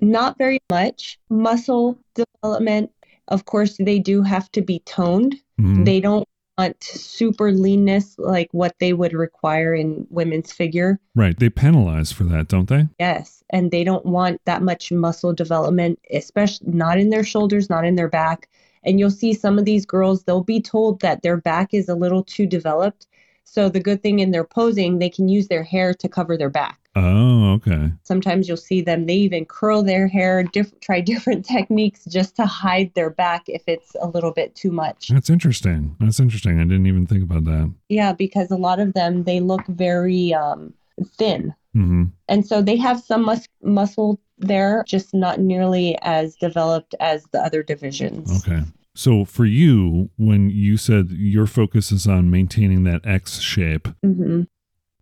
not 0.00 0.38
very 0.38 0.58
much. 0.70 1.18
Muscle 1.30 1.98
development, 2.14 2.90
of 3.28 3.44
course, 3.44 3.76
they 3.78 3.98
do 3.98 4.22
have 4.22 4.50
to 4.52 4.62
be 4.62 4.80
toned. 4.80 5.36
Mhm. 5.60 5.84
They 5.84 6.00
don't 6.00 6.26
want 6.58 6.82
super 6.82 7.52
leanness 7.52 8.18
like 8.18 8.48
what 8.52 8.74
they 8.78 8.92
would 8.94 9.12
require 9.12 9.74
in 9.74 10.06
women's 10.10 10.52
figure. 10.52 10.98
right. 11.14 11.38
They 11.38 11.50
penalize 11.50 12.12
for 12.12 12.24
that, 12.24 12.48
don't 12.48 12.68
they? 12.68 12.88
Yes. 12.98 13.42
And 13.50 13.70
they 13.70 13.84
don't 13.84 14.06
want 14.06 14.40
that 14.46 14.62
much 14.62 14.90
muscle 14.90 15.32
development, 15.32 15.98
especially 16.12 16.68
not 16.72 16.98
in 16.98 17.10
their 17.10 17.24
shoulders, 17.24 17.68
not 17.68 17.84
in 17.84 17.94
their 17.96 18.08
back. 18.08 18.48
And 18.84 18.98
you'll 18.98 19.10
see 19.10 19.34
some 19.34 19.58
of 19.58 19.64
these 19.64 19.84
girls, 19.84 20.22
they'll 20.24 20.42
be 20.44 20.60
told 20.60 21.00
that 21.00 21.22
their 21.22 21.36
back 21.36 21.74
is 21.74 21.88
a 21.88 21.94
little 21.94 22.22
too 22.22 22.46
developed. 22.46 23.06
So 23.48 23.68
the 23.68 23.80
good 23.80 24.02
thing 24.02 24.18
in 24.18 24.32
their 24.32 24.44
posing, 24.44 24.98
they 24.98 25.08
can 25.08 25.28
use 25.28 25.46
their 25.48 25.62
hair 25.62 25.94
to 25.94 26.08
cover 26.08 26.36
their 26.36 26.50
back. 26.50 26.78
Oh, 26.96 27.52
okay. 27.54 27.92
Sometimes 28.02 28.48
you'll 28.48 28.56
see 28.56 28.80
them, 28.80 29.06
they 29.06 29.14
even 29.14 29.44
curl 29.44 29.82
their 29.82 30.08
hair, 30.08 30.42
diff- 30.42 30.78
try 30.80 31.00
different 31.00 31.44
techniques 31.56 32.04
just 32.06 32.34
to 32.36 32.44
hide 32.44 32.92
their 32.94 33.08
back 33.08 33.48
if 33.48 33.62
it's 33.66 33.94
a 34.00 34.08
little 34.08 34.32
bit 34.32 34.54
too 34.56 34.72
much. 34.72 35.08
That's 35.08 35.30
interesting. 35.30 35.96
That's 36.00 36.18
interesting. 36.20 36.58
I 36.58 36.64
didn't 36.64 36.86
even 36.86 37.06
think 37.06 37.22
about 37.22 37.44
that. 37.44 37.72
Yeah, 37.88 38.12
because 38.12 38.50
a 38.50 38.56
lot 38.56 38.80
of 38.80 38.94
them, 38.94 39.24
they 39.24 39.40
look 39.40 39.64
very 39.68 40.34
um, 40.34 40.74
thin. 41.16 41.54
hmm 41.72 42.04
And 42.28 42.44
so 42.46 42.60
they 42.62 42.76
have 42.76 43.00
some 43.00 43.24
mus- 43.24 43.48
muscle 43.62 44.18
there, 44.38 44.82
just 44.86 45.14
not 45.14 45.38
nearly 45.40 45.96
as 46.02 46.34
developed 46.36 46.94
as 47.00 47.24
the 47.32 47.38
other 47.40 47.62
divisions. 47.62 48.44
Okay. 48.46 48.62
So 48.96 49.26
for 49.26 49.44
you, 49.44 50.10
when 50.16 50.48
you 50.48 50.78
said 50.78 51.10
your 51.10 51.46
focus 51.46 51.92
is 51.92 52.06
on 52.06 52.30
maintaining 52.30 52.84
that 52.84 53.06
X 53.06 53.40
shape, 53.40 53.88
hmm 54.02 54.42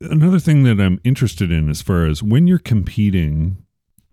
another 0.00 0.40
thing 0.40 0.64
that 0.64 0.80
I'm 0.80 1.00
interested 1.04 1.50
in 1.50 1.70
as 1.70 1.80
far 1.80 2.04
as 2.04 2.22
when 2.22 2.46
you're 2.46 2.58
competing, 2.58 3.56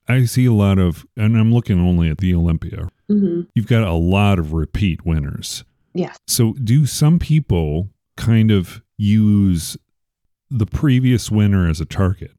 I 0.07 0.25
see 0.25 0.45
a 0.45 0.53
lot 0.53 0.77
of, 0.77 1.05
and 1.17 1.35
I'm 1.35 1.51
looking 1.51 1.79
only 1.79 2.09
at 2.09 2.19
the 2.19 2.33
Olympia, 2.35 2.89
hmm 3.09 3.41
you've 3.55 3.67
got 3.67 3.83
a 3.83 3.93
lot 3.93 4.37
of 4.39 4.53
repeat 4.53 5.05
winners. 5.05 5.63
Yes. 5.93 6.17
So 6.27 6.53
do 6.53 6.85
some 6.85 7.17
people 7.19 7.89
kind 8.15 8.51
of 8.51 8.81
use 8.97 9.77
the 10.49 10.67
previous 10.67 11.31
winner 11.31 11.67
as 11.67 11.81
a 11.81 11.85
target? 11.85 12.31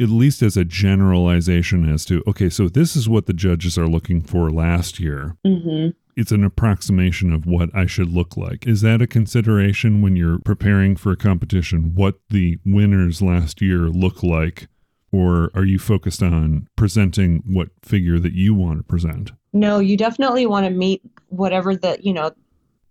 At 0.00 0.08
least 0.08 0.42
as 0.42 0.56
a 0.56 0.64
generalization 0.64 1.88
as 1.88 2.04
to, 2.06 2.22
okay, 2.26 2.50
so 2.50 2.68
this 2.68 2.96
is 2.96 3.08
what 3.08 3.26
the 3.26 3.32
judges 3.32 3.78
are 3.78 3.86
looking 3.86 4.20
for 4.20 4.50
last 4.50 4.98
year. 4.98 5.36
hmm 5.46 5.90
It's 6.16 6.32
an 6.32 6.44
approximation 6.44 7.32
of 7.32 7.46
what 7.46 7.70
I 7.74 7.86
should 7.86 8.10
look 8.10 8.36
like. 8.36 8.66
Is 8.66 8.80
that 8.82 9.02
a 9.02 9.06
consideration 9.06 10.00
when 10.00 10.16
you're 10.16 10.38
preparing 10.38 10.96
for 10.96 11.12
a 11.12 11.16
competition, 11.16 11.94
what 11.94 12.20
the 12.30 12.58
winners 12.64 13.20
last 13.20 13.60
year 13.60 13.88
look 13.88 14.22
like? 14.22 14.68
Or 15.10 15.50
are 15.54 15.64
you 15.64 15.78
focused 15.78 16.22
on 16.22 16.68
presenting 16.76 17.42
what 17.46 17.68
figure 17.82 18.18
that 18.18 18.32
you 18.32 18.54
want 18.54 18.78
to 18.78 18.84
present? 18.84 19.32
No, 19.52 19.78
you 19.78 19.96
definitely 19.96 20.46
want 20.46 20.66
to 20.66 20.70
meet 20.70 21.02
whatever 21.28 21.76
the, 21.76 21.96
you 22.00 22.12
know, 22.12 22.32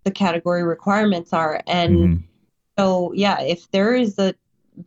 the 0.03 0.11
category 0.11 0.63
requirements 0.63 1.33
are. 1.33 1.61
And 1.67 1.97
Mhm. 1.97 2.23
So 2.77 3.13
yeah, 3.13 3.39
if 3.41 3.69
there 3.71 3.95
is 3.95 4.15
the 4.15 4.35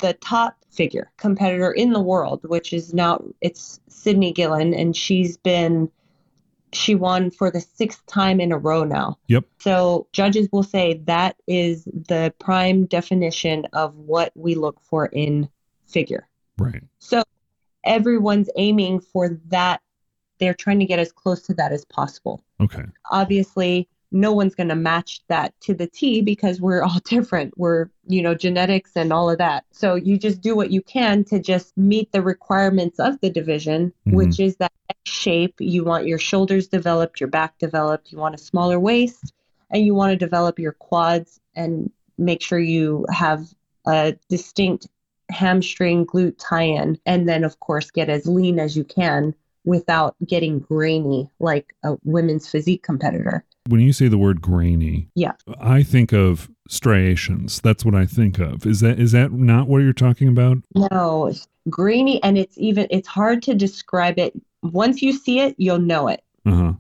the 0.01 0.15
top 0.15 0.57
figure 0.71 1.13
competitor 1.17 1.71
in 1.71 1.93
the 1.93 2.01
world, 2.01 2.41
which 2.49 2.73
is 2.73 2.93
now 2.93 3.23
it's 3.41 3.79
Cydney 3.89 4.33
Gillon, 4.33 4.75
and 4.75 4.97
she's 4.97 5.37
been 5.37 5.89
she 6.73 6.95
won 6.95 7.31
for 7.31 7.51
the 7.51 7.61
sixth 7.61 8.05
time 8.07 8.41
in 8.41 8.53
a 8.53 8.59
row 8.59 8.85
now. 8.85 9.19
Yep. 9.29 9.45
So 9.59 10.09
judges 10.13 10.49
will 10.53 10.63
say 10.63 11.01
that 11.05 11.37
is 11.47 11.85
the 11.85 12.35
prime 12.39 12.87
definition 12.87 13.67
of 13.73 13.95
what 13.97 14.33
we 14.35 14.55
look 14.55 14.81
for 14.81 15.07
in 15.07 15.49
figure. 15.87 16.29
Right. 16.59 16.83
So 16.99 17.23
everyone's 17.85 18.51
aiming 18.57 19.01
for 19.01 19.41
that. 19.47 19.81
They're 20.39 20.55
trying 20.55 20.81
to 20.81 20.87
get 20.87 20.99
as 20.99 21.13
close 21.13 21.43
to 21.43 21.55
that 21.55 21.73
as 21.73 21.85
possible 21.87 22.45
Okay. 22.61 22.85
obviously 23.11 23.89
no 24.13 24.33
one's 24.33 24.55
going 24.55 24.69
to 24.69 24.77
match 24.77 25.23
that 25.29 25.53
to 25.61 25.75
the 25.75 25.87
T 25.87 26.23
because 26.23 26.61
we're 26.61 26.83
all 26.83 27.01
different. 27.05 27.57
We're, 27.59 27.89
you 28.07 28.23
know, 28.23 28.35
genetics 28.35 28.93
and 28.97 29.13
all 29.13 29.29
of 29.31 29.39
that. 29.39 29.65
So 29.73 29.95
you 29.95 30.17
just 30.19 30.41
do 30.41 30.55
what 30.55 30.71
you 30.71 30.83
can 30.83 31.25
to 31.25 31.39
just 31.39 31.77
meet 31.77 32.13
the 32.13 32.23
requirements 32.23 32.99
of 32.99 33.21
the 33.21 33.31
division, 33.31 33.93
Mhm. 34.07 34.15
which 34.15 34.41
is 34.41 34.57
that 34.57 34.73
shape. 35.05 35.55
You 35.59 35.85
want 35.85 36.07
your 36.07 36.19
shoulders 36.19 36.69
developed, 36.69 37.21
your 37.21 37.29
back 37.29 37.59
developed, 37.59 38.13
you 38.13 38.19
want 38.19 38.35
a 38.35 38.39
smaller 38.39 38.79
waist, 38.79 39.33
and 39.71 39.85
you 39.85 39.95
want 39.95 40.11
to 40.13 40.17
develop 40.17 40.59
your 40.59 40.73
quads 40.73 41.41
and 41.55 41.91
make 42.19 42.43
sure 42.43 42.59
you 42.59 43.07
have 43.11 43.47
a 43.87 44.17
distinct 44.29 44.87
hamstring 45.31 46.07
glute 46.07 46.37
tie 46.39 46.63
in. 46.63 46.99
And 47.07 47.29
then, 47.29 47.45
of 47.45 47.59
course, 47.61 47.91
get 47.91 48.09
as 48.09 48.27
lean 48.27 48.59
as 48.61 48.77
you 48.77 48.85
can 48.85 49.35
without 49.67 50.17
getting 50.27 50.61
grainy 50.61 51.29
like 51.39 51.75
a 51.85 51.97
women's 52.05 52.49
physique 52.49 52.83
competitor. 52.83 53.45
When 53.69 53.81
you 53.81 53.93
say 53.93 54.09
the 54.09 54.17
word 54.17 54.41
grainy, 54.41 55.09
Yeah. 55.15 55.33
I 55.61 55.83
think 55.83 56.13
of 56.13 56.49
striations. 56.69 57.61
That's 57.61 57.85
what 57.85 57.95
I 57.95 58.07
think 58.07 58.39
of. 58.39 58.65
Is 58.65 58.81
that 58.81 58.99
is 58.99 59.13
that 59.13 59.33
not 59.33 59.69
what 59.69 59.83
you're 59.83 59.93
talking 59.93 60.29
about? 60.29 60.59
No, 60.75 61.27
it's 61.27 61.47
grainy 61.69 62.23
and 62.23 62.39
it's 62.39 62.57
even 62.57 62.87
it's 62.91 63.09
hard 63.09 63.43
to 63.43 63.55
describe 63.55 64.19
it. 64.19 64.33
Once 64.63 65.03
you 65.03 65.13
see 65.13 65.41
it, 65.41 65.57
you'll 65.59 65.79
know 65.79 66.09
it. 66.09 66.23
Uh-huh. 66.47 66.75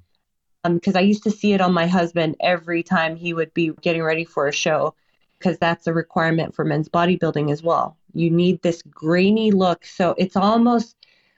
Um, 0.64 0.74
because 0.74 0.96
I 0.96 1.00
used 1.00 1.24
to 1.24 1.30
see 1.30 1.52
it 1.52 1.60
on 1.60 1.72
my 1.72 1.86
husband 1.86 2.36
every 2.40 2.82
time 2.82 3.16
he 3.16 3.34
would 3.34 3.52
be 3.52 3.72
getting 3.82 4.02
ready 4.02 4.24
for 4.24 4.46
a 4.46 4.52
show, 4.52 4.94
because 5.38 5.58
that's 5.58 5.86
a 5.86 5.92
requirement 5.92 6.54
for 6.54 6.64
men's 6.64 6.88
bodybuilding 6.88 7.50
as 7.52 7.62
well. 7.62 7.96
You 8.14 8.30
need 8.30 8.62
this 8.62 8.82
grainy 8.82 9.50
look. 9.50 9.84
So 9.84 10.14
it's 10.18 10.36
almost 10.36 10.96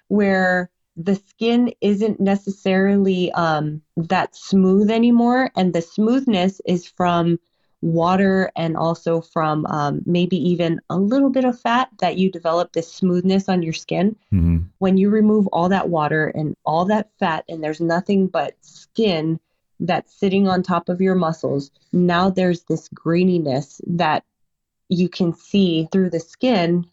where 0.08 0.70
the 0.98 1.14
skin 1.14 1.72
isn't 1.80 2.20
necessarily 2.20 3.32
um, 3.32 3.80
that 3.96 4.34
smooth 4.34 4.90
anymore. 4.90 5.50
And 5.56 5.72
the 5.72 5.80
smoothness 5.80 6.60
is 6.66 6.86
from 6.86 7.38
water 7.80 8.50
and 8.56 8.76
also 8.76 9.20
from 9.20 9.64
um, 9.66 10.02
maybe 10.04 10.36
even 10.50 10.80
a 10.90 10.98
little 10.98 11.30
bit 11.30 11.44
of 11.44 11.60
fat 11.60 11.88
that 12.00 12.16
you 12.16 12.30
develop 12.30 12.72
this 12.72 12.92
smoothness 12.92 13.48
on 13.48 13.62
your 13.62 13.72
skin 13.72 14.16
hmm 14.30 14.58
when 14.78 14.96
you 14.96 15.10
remove 15.10 15.46
all 15.48 15.68
that 15.68 15.88
water 15.88 16.28
and 16.28 16.56
all 16.64 16.84
that 16.84 17.10
fat 17.18 17.44
and 17.48 17.62
there's 17.62 17.80
nothing 17.80 18.28
but 18.28 18.54
skin 18.60 19.40
that's 19.80 20.12
sitting 20.12 20.48
on 20.48 20.62
top 20.62 20.88
of 20.88 21.00
your 21.00 21.14
muscles, 21.14 21.70
now 21.92 22.30
there's 22.30 22.62
this 22.64 22.88
graininess 22.88 23.80
that 23.86 24.24
you 24.88 25.08
can 25.08 25.34
see 25.34 25.88
through 25.92 26.10
the 26.10 26.20
skin 26.20 26.86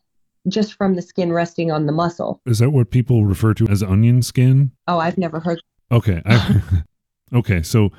just 0.47 0.73
from 0.73 0.95
the 0.95 1.01
skin 1.01 1.31
resting 1.33 1.71
on 1.71 1.85
the 1.85 1.91
muscle. 1.91 2.41
Is 2.45 2.59
that 2.59 2.69
what 2.71 2.91
people 2.91 3.25
refer 3.25 3.53
to 3.55 3.67
as 3.67 3.81
onion 3.83 4.21
skin? 4.21 4.71
Oh, 4.87 4.99
I've 4.99 5.17
never 5.17 5.39
heard. 5.39 5.61
Okay. 5.91 6.21
Okay, 7.33 7.63
so 7.63 7.89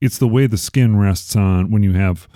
it's 0.00 0.18
the 0.18 0.28
way 0.28 0.46
the 0.46 0.56
skin 0.56 0.96
rests 0.96 1.34
on 1.34 1.70
when 1.72 1.82
you 1.82 1.92
have 1.94 2.28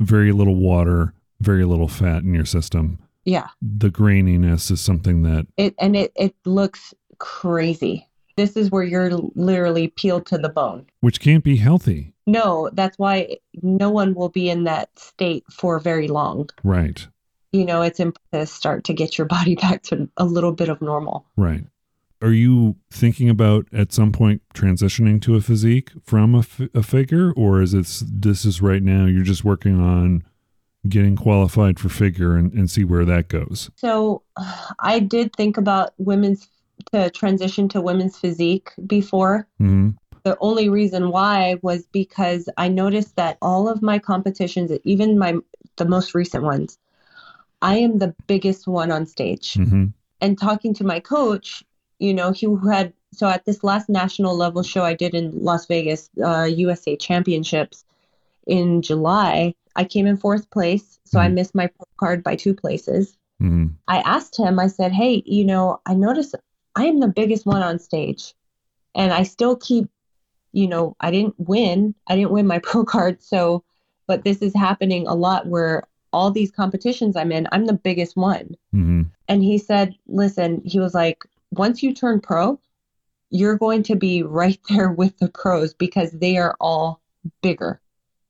very 0.00 0.32
little 0.32 0.56
water, 0.56 1.12
very 1.40 1.64
little 1.64 1.86
fat 1.86 2.22
in 2.22 2.32
your 2.32 2.46
system. 2.46 2.98
Yeah. 3.24 3.48
The 3.60 3.90
graininess 3.90 4.70
is 4.70 4.80
something 4.80 5.22
that 5.24 5.46
It 5.58 5.74
and 5.78 5.94
it 5.94 6.12
it 6.16 6.34
looks 6.46 6.94
crazy. 7.18 8.08
This 8.36 8.56
is 8.56 8.70
where 8.70 8.84
you're 8.84 9.10
literally 9.34 9.88
peeled 9.88 10.24
to 10.26 10.38
the 10.38 10.48
bone. 10.48 10.86
which 11.00 11.20
can't 11.20 11.44
be 11.44 11.56
healthy. 11.56 12.14
No, 12.26 12.70
that's 12.72 12.98
why 12.98 13.36
no 13.62 13.90
one 13.90 14.14
will 14.14 14.30
be 14.30 14.48
in 14.48 14.64
that 14.64 14.88
state 14.98 15.44
for 15.50 15.78
very 15.78 16.08
long. 16.08 16.48
Right. 16.64 17.06
You 17.52 17.64
know, 17.64 17.82
it's 17.82 18.00
important 18.00 18.32
to 18.32 18.46
start 18.46 18.84
to 18.84 18.92
get 18.92 19.16
your 19.16 19.26
body 19.26 19.54
back 19.60 19.82
to 19.84 20.08
a 20.16 20.24
little 20.24 20.52
bit 20.52 20.68
of 20.68 20.80
normal. 20.82 21.26
Right. 21.36 21.64
Are 22.20 22.32
you 22.32 22.76
thinking 22.90 23.28
about 23.28 23.66
at 23.72 23.92
some 23.92 24.10
point 24.10 24.42
transitioning 24.52 25.22
to 25.22 25.36
a 25.36 25.40
physique 25.40 25.92
from 26.04 26.34
a, 26.34 26.44
a 26.74 26.82
figure, 26.82 27.32
or 27.32 27.62
is 27.62 27.74
it 27.74 27.86
this 28.10 28.44
is 28.44 28.60
right 28.60 28.82
now 28.82 29.06
you're 29.06 29.22
just 29.22 29.44
working 29.44 29.80
on 29.80 30.24
getting 30.88 31.16
qualified 31.16 31.78
for 31.78 31.88
figure 31.88 32.36
and, 32.36 32.52
and 32.54 32.70
see 32.70 32.82
where 32.82 33.04
that 33.04 33.28
goes? 33.28 33.70
So 33.76 34.22
I 34.80 34.98
did 34.98 35.34
think 35.36 35.56
about 35.56 35.94
women's 35.98 36.48
to 36.92 37.10
transition 37.10 37.68
to 37.68 37.80
women's 37.80 38.18
physique 38.18 38.70
before. 38.86 39.46
hmm 39.58 39.90
The 40.24 40.36
only 40.40 40.68
reason 40.68 41.10
why 41.10 41.58
was 41.62 41.86
because 41.86 42.48
I 42.56 42.68
noticed 42.68 43.16
that 43.16 43.38
all 43.42 43.68
of 43.68 43.82
my 43.82 43.98
competitions, 43.98 44.72
even 44.84 45.18
my 45.18 45.36
the 45.76 45.84
most 45.84 46.14
recent 46.14 46.44
ones, 46.44 46.78
I 47.62 47.78
am 47.78 47.98
the 47.98 48.14
biggest 48.26 48.66
one 48.66 48.90
on 48.92 49.06
stage. 49.06 49.54
hmm 49.54 49.86
And 50.20 50.38
talking 50.38 50.74
to 50.74 50.84
my 50.84 51.00
coach, 51.00 51.62
you 51.98 52.12
know, 52.14 52.32
he 52.32 52.46
had 52.68 52.92
so 53.12 53.26
at 53.28 53.44
this 53.44 53.64
last 53.64 53.88
national 53.88 54.36
level 54.36 54.62
show 54.62 54.84
I 54.84 54.94
did 54.94 55.14
in 55.14 55.32
Las 55.42 55.66
Vegas, 55.66 56.10
uh, 56.22 56.44
USA 56.44 56.96
Championships 56.96 57.84
in 58.46 58.82
July, 58.82 59.54
I 59.76 59.84
came 59.84 60.06
in 60.06 60.16
fourth 60.16 60.50
place. 60.50 60.98
So 61.04 61.20
I 61.20 61.28
Mhm. 61.28 61.34
missed 61.34 61.54
my 61.54 61.66
pro 61.68 61.86
card 61.96 62.22
by 62.22 62.36
two 62.36 62.54
places. 62.54 63.16
hmm 63.40 63.66
I 63.86 63.98
asked 64.00 64.36
him, 64.36 64.58
I 64.58 64.66
said, 64.66 64.92
Hey, 64.92 65.22
you 65.24 65.44
know, 65.44 65.80
I 65.86 65.94
noticed 65.94 66.34
I 66.74 66.86
am 66.86 67.00
the 67.00 67.08
biggest 67.08 67.46
one 67.46 67.62
on 67.62 67.78
stage. 67.78 68.34
And 68.94 69.12
I 69.12 69.22
still 69.22 69.56
keep, 69.56 69.88
you 70.52 70.66
know, 70.68 70.96
I 71.00 71.10
didn't 71.10 71.34
win. 71.38 71.94
I 72.06 72.16
didn't 72.16 72.32
win 72.32 72.46
my 72.46 72.58
pro 72.68 72.84
card. 72.84 73.22
So, 73.22 73.64
but 74.06 74.24
this 74.24 74.42
is 74.42 74.54
happening 74.54 75.06
a 75.06 75.14
lot 75.14 75.46
where 75.46 75.84
all 76.12 76.30
these 76.30 76.50
competitions 76.50 77.16
I'm 77.16 77.32
in, 77.32 77.46
I'm 77.52 77.66
the 77.66 77.72
biggest 77.72 78.16
one. 78.16 78.56
hmm 78.72 79.02
And 79.28 79.42
he 79.42 79.58
said, 79.58 79.94
Listen, 80.06 80.62
he 80.64 80.80
was 80.80 80.94
like, 80.94 81.24
once 81.50 81.82
you 81.82 81.94
turn 81.94 82.20
pro, 82.20 82.58
you're 83.30 83.58
going 83.58 83.82
to 83.84 83.96
be 83.96 84.22
right 84.22 84.60
there 84.68 84.90
with 84.90 85.18
the 85.18 85.28
pros 85.28 85.74
because 85.74 86.12
they 86.12 86.36
are 86.36 86.56
all 86.60 87.00
bigger. 87.42 87.80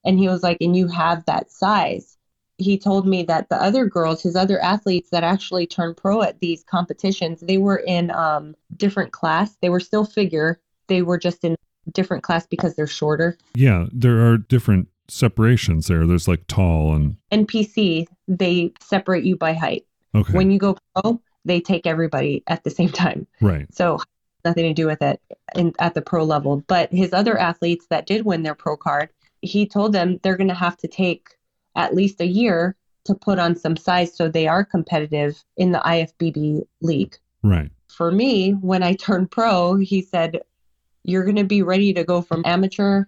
And 0.05 0.19
he 0.19 0.29
was 0.29 0.43
like, 0.43 0.59
and 0.61 0.77
you 0.77 0.89
have 0.89 1.25
that 1.27 1.51
size. 1.51 2.17
He 2.57 2.79
told 2.79 3.07
me 3.07 3.23
that 3.25 3.49
the 3.51 3.63
other 3.63 3.87
girls, 3.87 4.23
his 4.23 4.35
other 4.35 4.61
athletes 4.61 5.11
that 5.11 5.23
actually 5.23 5.67
turned 5.67 5.97
pro 5.97 6.23
at 6.23 6.41
these 6.41 6.65
competitions, 6.65 7.41
they 7.41 7.59
were 7.59 7.77
in 7.77 8.11
um, 8.11 8.57
different 8.77 9.13
class. 9.13 9.57
They 9.61 9.69
were 9.69 9.81
still 9.81 10.05
figure. 10.05 10.59
They 10.89 11.03
were 11.03 11.19
just 11.19 11.45
in 11.45 11.57
different 11.93 12.25
class 12.25 12.47
because 12.47 12.75
they're 12.75 12.87
shorter. 12.87 13.37
Yeah, 13.55 13.87
there 13.93 14.27
are 14.27 14.39
different 14.39 14.89
separations 15.09 15.87
there. 15.87 16.07
There's 16.07 16.29
like 16.29 16.47
tall 16.47 16.95
and 16.95 17.17
NPC, 17.33 18.07
they 18.27 18.73
separate 18.81 19.25
you 19.25 19.37
by 19.37 19.53
height. 19.55 19.87
okay, 20.15 20.33
When 20.33 20.51
you 20.51 20.59
go 20.59 20.77
pro, 20.95 21.21
they 21.45 21.61
take 21.61 21.87
everybody 21.87 22.43
at 22.47 22.65
the 22.65 22.71
same 22.71 22.91
time. 22.91 23.27
right. 23.41 23.67
So 23.75 23.99
nothing 24.45 24.65
to 24.65 24.75
do 24.75 24.87
with 24.87 25.03
it 25.03 25.21
in, 25.57 25.73
at 25.79 25.95
the 25.95 26.03
pro 26.03 26.25
level. 26.25 26.63
But 26.67 26.93
his 26.93 27.13
other 27.13 27.39
athletes 27.39 27.87
that 27.91 28.07
did 28.07 28.25
win 28.25 28.43
their 28.43 28.55
pro 28.55 28.77
card, 28.77 29.09
he 29.43 29.67
told 29.67 29.93
them 29.93 30.19
they're 30.23 30.37
going 30.37 30.49
to 30.49 30.55
have 30.55 30.77
to 30.79 30.89
take 30.89 31.29
at 31.77 31.95
least 31.95 32.21
a 32.21 32.27
year 32.27 32.77
to 33.05 33.15
put 33.15 33.39
on 33.39 33.57
some 33.57 33.77
size 33.77 34.15
so 34.15 34.29
they 34.29 34.47
are 34.47 34.65
competitive 34.65 35.43
in 35.57 35.73
the 35.73 35.79
IFBB 35.79 36.63
league. 36.83 37.17
Right. 37.43 37.71
For 37.89 38.11
me, 38.11 38.53
when 38.53 38.83
I 38.83 38.95
turned 38.95 39.31
pro, 39.31 39.77
he 39.77 40.03
said, 40.03 40.41
You're 41.05 41.25
going 41.25 41.37
to 41.37 41.45
be 41.45 41.63
ready 41.63 41.93
to 41.95 42.05
go 42.05 42.21
from 42.21 42.43
amateur 42.45 43.05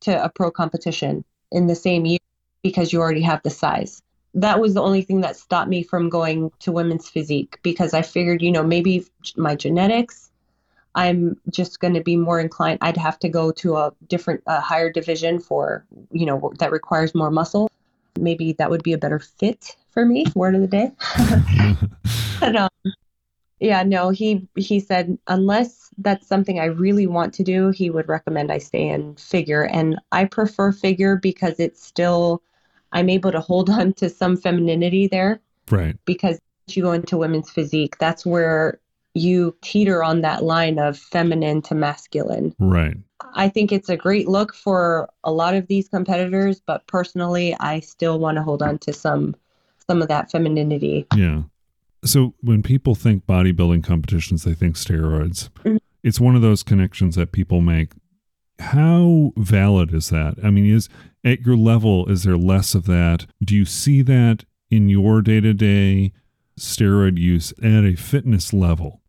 to 0.00 0.24
a 0.24 0.28
pro 0.28 0.50
competition 0.50 1.24
in 1.52 1.66
the 1.66 1.74
same 1.74 2.06
year 2.06 2.18
because 2.62 2.92
you 2.92 3.00
already 3.00 3.22
have 3.22 3.42
the 3.42 3.50
size. 3.50 4.02
That 4.34 4.60
was 4.60 4.74
the 4.74 4.82
only 4.82 5.02
thing 5.02 5.22
that 5.22 5.36
stopped 5.36 5.68
me 5.68 5.82
from 5.82 6.10
going 6.10 6.50
to 6.60 6.72
women's 6.72 7.08
physique 7.08 7.58
because 7.62 7.94
I 7.94 8.02
figured, 8.02 8.42
you 8.42 8.50
know, 8.50 8.62
maybe 8.62 9.06
my 9.36 9.54
genetics, 9.54 10.30
I'm 10.94 11.40
just 11.50 11.80
going 11.80 11.94
to 11.94 12.02
be 12.02 12.16
more 12.16 12.40
inclined. 12.40 12.78
I'd 12.82 12.96
have 12.96 13.18
to 13.20 13.28
go 13.28 13.50
to 13.52 13.76
a 13.76 13.92
different, 14.08 14.42
a 14.46 14.60
higher 14.60 14.90
division 14.90 15.38
for, 15.38 15.86
you 16.10 16.26
know, 16.26 16.52
that 16.58 16.72
requires 16.72 17.14
more 17.14 17.30
muscle. 17.30 17.70
Maybe 18.18 18.52
that 18.54 18.70
would 18.70 18.82
be 18.82 18.92
a 18.92 18.98
better 18.98 19.18
fit 19.18 19.76
for 19.90 20.04
me. 20.04 20.26
Word 20.34 20.54
of 20.54 20.60
the 20.60 20.66
day. 20.66 20.92
But 22.40 22.56
um, 22.56 22.92
yeah, 23.60 23.82
no, 23.82 24.10
he 24.10 24.46
he 24.54 24.80
said 24.80 25.18
unless 25.26 25.85
that's 25.98 26.26
something 26.26 26.58
I 26.58 26.66
really 26.66 27.06
want 27.06 27.32
to 27.34 27.42
do, 27.42 27.70
he 27.70 27.90
would 27.90 28.08
recommend 28.08 28.52
I 28.52 28.58
stay 28.58 28.88
in 28.88 29.14
figure. 29.16 29.62
And 29.62 29.98
I 30.12 30.24
prefer 30.26 30.72
figure 30.72 31.16
because 31.16 31.58
it's 31.58 31.82
still 31.82 32.42
I'm 32.92 33.08
able 33.08 33.32
to 33.32 33.40
hold 33.40 33.70
on 33.80 33.92
to 33.94 34.08
some 34.08 34.36
femininity 34.36 35.08
there 35.08 35.40
right. 35.70 35.96
because 36.04 36.38
you 36.68 36.82
go 36.82 36.92
into 36.92 37.16
women's 37.16 37.50
physique, 37.50 37.96
that's 37.98 38.26
where 38.26 38.80
you 39.14 39.56
teeter 39.62 40.04
on 40.04 40.20
that 40.20 40.44
line 40.44 40.78
of 40.78 40.98
feminine 40.98 41.62
to 41.62 41.74
masculine. 41.74 42.54
Right. 42.58 42.96
I 43.34 43.48
think 43.48 43.72
it's 43.72 43.88
a 43.88 43.96
great 43.96 44.28
look 44.28 44.54
for 44.54 45.08
a 45.24 45.32
lot 45.32 45.54
of 45.54 45.66
these 45.68 45.88
competitors, 45.88 46.60
but 46.60 46.86
personally, 46.86 47.56
I 47.58 47.80
still 47.80 48.18
want 48.18 48.36
to 48.36 48.42
hold 48.42 48.62
on 48.62 48.78
to 48.80 48.92
some 48.92 49.34
some 49.86 50.02
of 50.02 50.08
that 50.08 50.30
femininity. 50.30 51.06
Yeah. 51.14 51.42
So 52.06 52.34
when 52.40 52.62
people 52.62 52.94
think 52.94 53.26
bodybuilding 53.26 53.84
competitions, 53.84 54.44
they 54.44 54.54
think 54.54 54.76
steroids. 54.76 55.50
Mhm. 55.64 55.78
It's 56.02 56.20
one 56.20 56.36
of 56.36 56.42
those 56.42 56.62
connections 56.62 57.16
that 57.16 57.32
people 57.32 57.60
make. 57.60 57.92
How 58.58 59.32
valid 59.36 59.92
is 59.92 60.08
that? 60.10 60.36
I 60.42 60.50
mean, 60.50 60.64
is 60.66 60.88
at 61.24 61.40
your 61.40 61.56
level, 61.56 62.06
is 62.06 62.22
there 62.22 62.36
less 62.38 62.74
of 62.74 62.86
that? 62.86 63.26
Do 63.44 63.54
you 63.54 63.64
see 63.64 64.02
that 64.02 64.44
in 64.70 64.88
your 64.88 65.20
day 65.20 65.40
to 65.40 65.52
day 65.52 66.12
steroid 66.58 67.18
use 67.18 67.52
at 67.62 67.84
a 67.84 67.96
fitness 67.96 68.52
level? 68.52 69.02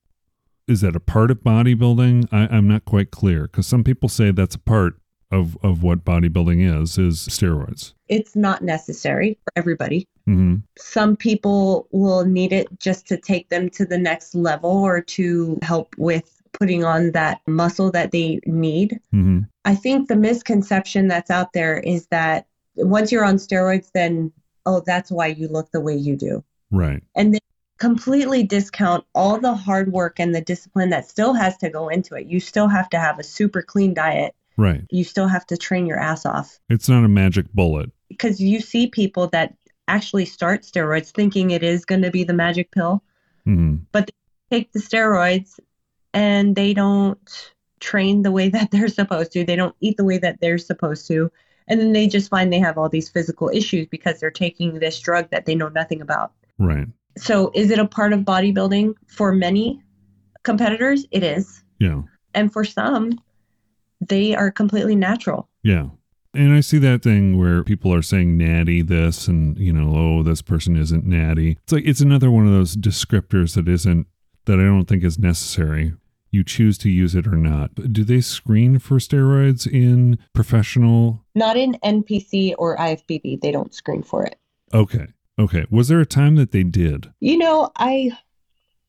Is 0.68 0.82
that 0.82 0.96
a 0.96 1.00
part 1.00 1.32
of 1.32 1.44
bodybuilding? 1.44 2.28
I, 2.32 2.48
I'm 2.54 2.68
not 2.68 2.84
quite 2.84 3.12
clear 3.12 3.44
because 3.44 3.68
some 3.68 3.84
people 3.84 4.10
say 4.10 4.32
that's 4.32 4.56
a 4.56 4.60
part 4.60 4.96
of, 5.32 5.58
of 5.64 5.82
what 5.82 6.04
bodybuilding 6.04 6.82
is, 6.82 6.98
is 6.98 7.20
steroids. 7.20 7.94
It's 8.10 8.36
not 8.36 8.64
necessary 8.64 9.38
for 9.44 9.52
everybody. 9.56 10.08
hmm 10.26 10.56
some 10.78 11.16
people 11.16 11.88
will 11.92 12.24
need 12.26 12.54
it 12.54 12.68
just 12.80 13.08
to 13.08 13.18
take 13.18 13.50
them 13.50 13.70
to 13.72 13.86
the 13.86 13.98
next 13.98 14.36
level 14.36 14.70
or 14.70 15.02
to 15.02 15.58
help 15.62 15.96
with 15.98 16.40
putting 16.60 16.84
on 16.84 17.12
that 17.12 17.42
muscle 17.48 17.92
that 17.92 18.12
they 18.12 18.40
need. 18.46 19.00
hmm 19.12 19.40
I 19.66 19.76
think 19.76 20.08
the 20.08 20.16
misconception 20.16 21.08
that's 21.08 21.30
out 21.30 21.52
there 21.54 21.78
is 21.80 22.08
that 22.08 22.46
once 22.76 23.12
you're 23.12 23.26
on 23.26 23.36
steroids, 23.36 23.92
then, 23.94 24.32
oh, 24.66 24.82
that's 24.86 25.12
why 25.12 25.28
you 25.28 25.48
look 25.50 25.70
the 25.72 25.82
way 25.82 25.96
you 25.96 26.16
do. 26.16 26.44
Right. 26.72 27.04
And 27.16 27.34
they 27.34 27.40
completely 27.78 28.44
discount 28.44 29.04
all 29.14 29.40
the 29.40 29.54
hard 29.54 29.92
work 29.92 30.20
and 30.20 30.34
the 30.34 30.42
discipline 30.42 30.90
that 30.92 31.10
still 31.10 31.34
has 31.34 31.58
to 31.58 31.70
go 31.70 31.90
into 31.90 32.16
it. 32.16 32.28
You 32.28 32.40
still 32.40 32.68
have 32.68 32.90
to 32.90 33.00
have 33.00 33.20
a 33.20 33.24
super 33.24 33.62
clean 33.62 33.94
diet, 33.94 34.34
Right. 34.58 34.82
you 34.90 35.04
still 35.04 35.28
have 35.28 35.46
to 35.48 35.58
train 35.58 35.86
your 35.86 36.00
ass 36.00 36.26
off 36.26 36.60
It's 36.70 36.90
not 36.90 37.04
a 37.06 37.08
magic 37.10 37.52
bullet. 37.54 37.92
because 38.10 38.40
you 38.42 38.60
see 38.60 38.88
people 38.88 39.28
that 39.28 39.54
actually 39.88 40.26
start 40.26 40.64
steroids 40.64 41.12
thinking 41.12 41.52
it 41.52 41.64
is 41.64 41.86
going 41.86 42.02
to 42.02 42.12
be 42.12 42.24
the 42.24 42.34
magic 42.34 42.72
pill. 42.72 43.04
hmm 43.46 43.76
take 44.50 44.72
the 44.72 44.80
steroids 44.80 45.60
and 46.14 46.56
they 46.56 46.74
don't 46.74 47.52
train 47.82 48.22
the 48.22 48.32
way 48.32 48.48
that 48.56 48.72
they're 48.72 48.88
supposed 48.88 49.34
to. 49.34 49.44
They 49.44 49.58
don't 49.58 49.76
eat 49.82 49.98
the 49.98 50.06
way 50.06 50.18
that 50.20 50.40
they're 50.40 50.58
supposed 50.58 51.06
to. 51.10 51.30
And 51.68 51.82
then 51.82 51.92
they 51.92 52.08
just 52.08 52.30
find 52.30 52.52
they 52.52 52.60
have 52.60 52.78
all 52.78 52.88
these 52.88 53.10
physical 53.10 53.50
issues 53.54 53.88
because 53.88 54.20
they're 54.22 54.32
taking 54.32 54.80
this 54.80 55.00
drug 55.02 55.30
that 55.32 55.46
they 55.46 55.54
know 55.54 55.68
nothing 55.68 56.00
about. 56.02 56.32
Right. 56.58 56.88
So, 57.18 57.52
is 57.54 57.72
it 57.72 57.78
a 57.80 57.86
part 57.86 58.14
of 58.14 58.22
bodybuilding? 58.22 58.94
For 59.08 59.34
many 59.34 59.82
competitors, 60.44 61.06
it 61.12 61.24
is. 61.24 61.62
Yeah. 61.80 62.04
And 62.34 62.54
for 62.54 62.64
some, 62.64 63.20
they 64.02 64.36
are 64.36 64.52
completely 64.52 64.96
natural. 64.96 65.50
Yeah. 65.64 65.90
And 66.34 66.54
I 66.54 66.60
see 66.60 66.78
that 66.80 67.02
thing 67.02 67.38
where 67.38 67.64
people 67.64 67.94
are 67.94 68.02
saying 68.02 68.38
natty 68.38 68.82
this 68.82 69.28
and, 69.28 69.58
you 69.58 69.74
know, 69.74 69.96
oh, 69.96 70.24
this 70.24 70.42
person 70.42 70.76
isn't 70.76 71.06
natty. 71.06 71.58
It's 71.64 71.74
like 71.74 71.86
it's 71.86 72.02
another 72.02 72.30
one 72.30 72.46
of 72.46 72.54
those 72.54 72.76
descriptors 72.76 73.56
that 73.56 73.68
isn't 73.68 74.08
that 74.46 74.60
I 74.60 74.64
don't 74.64 74.86
think 74.86 75.04
is 75.04 75.18
necessary. 75.18 75.94
You 76.30 76.44
choose 76.44 76.78
to 76.80 76.90
use 76.90 77.16
it 77.16 77.26
or 77.26 77.38
not. 77.38 77.74
But 77.74 77.94
do 77.94 78.04
they 78.04 78.22
screen 78.22 78.80
for 78.80 78.98
steroids 78.98 79.66
in 79.66 80.20
professional? 80.34 81.24
Not 81.34 81.58
in 81.58 81.74
NPC 81.84 82.54
or 82.58 82.78
IFBB, 82.78 83.42
they 83.42 83.52
don't 83.52 83.74
screen 83.74 84.04
for 84.04 84.24
it. 84.24 84.38
Okay. 84.74 85.08
Okay. 85.40 85.66
Was 85.70 85.88
there 85.88 86.02
a 86.02 86.06
time 86.06 86.36
that 86.36 86.52
they 86.52 86.64
did? 86.64 87.12
You 87.20 87.38
know, 87.38 87.72
I 87.78 88.12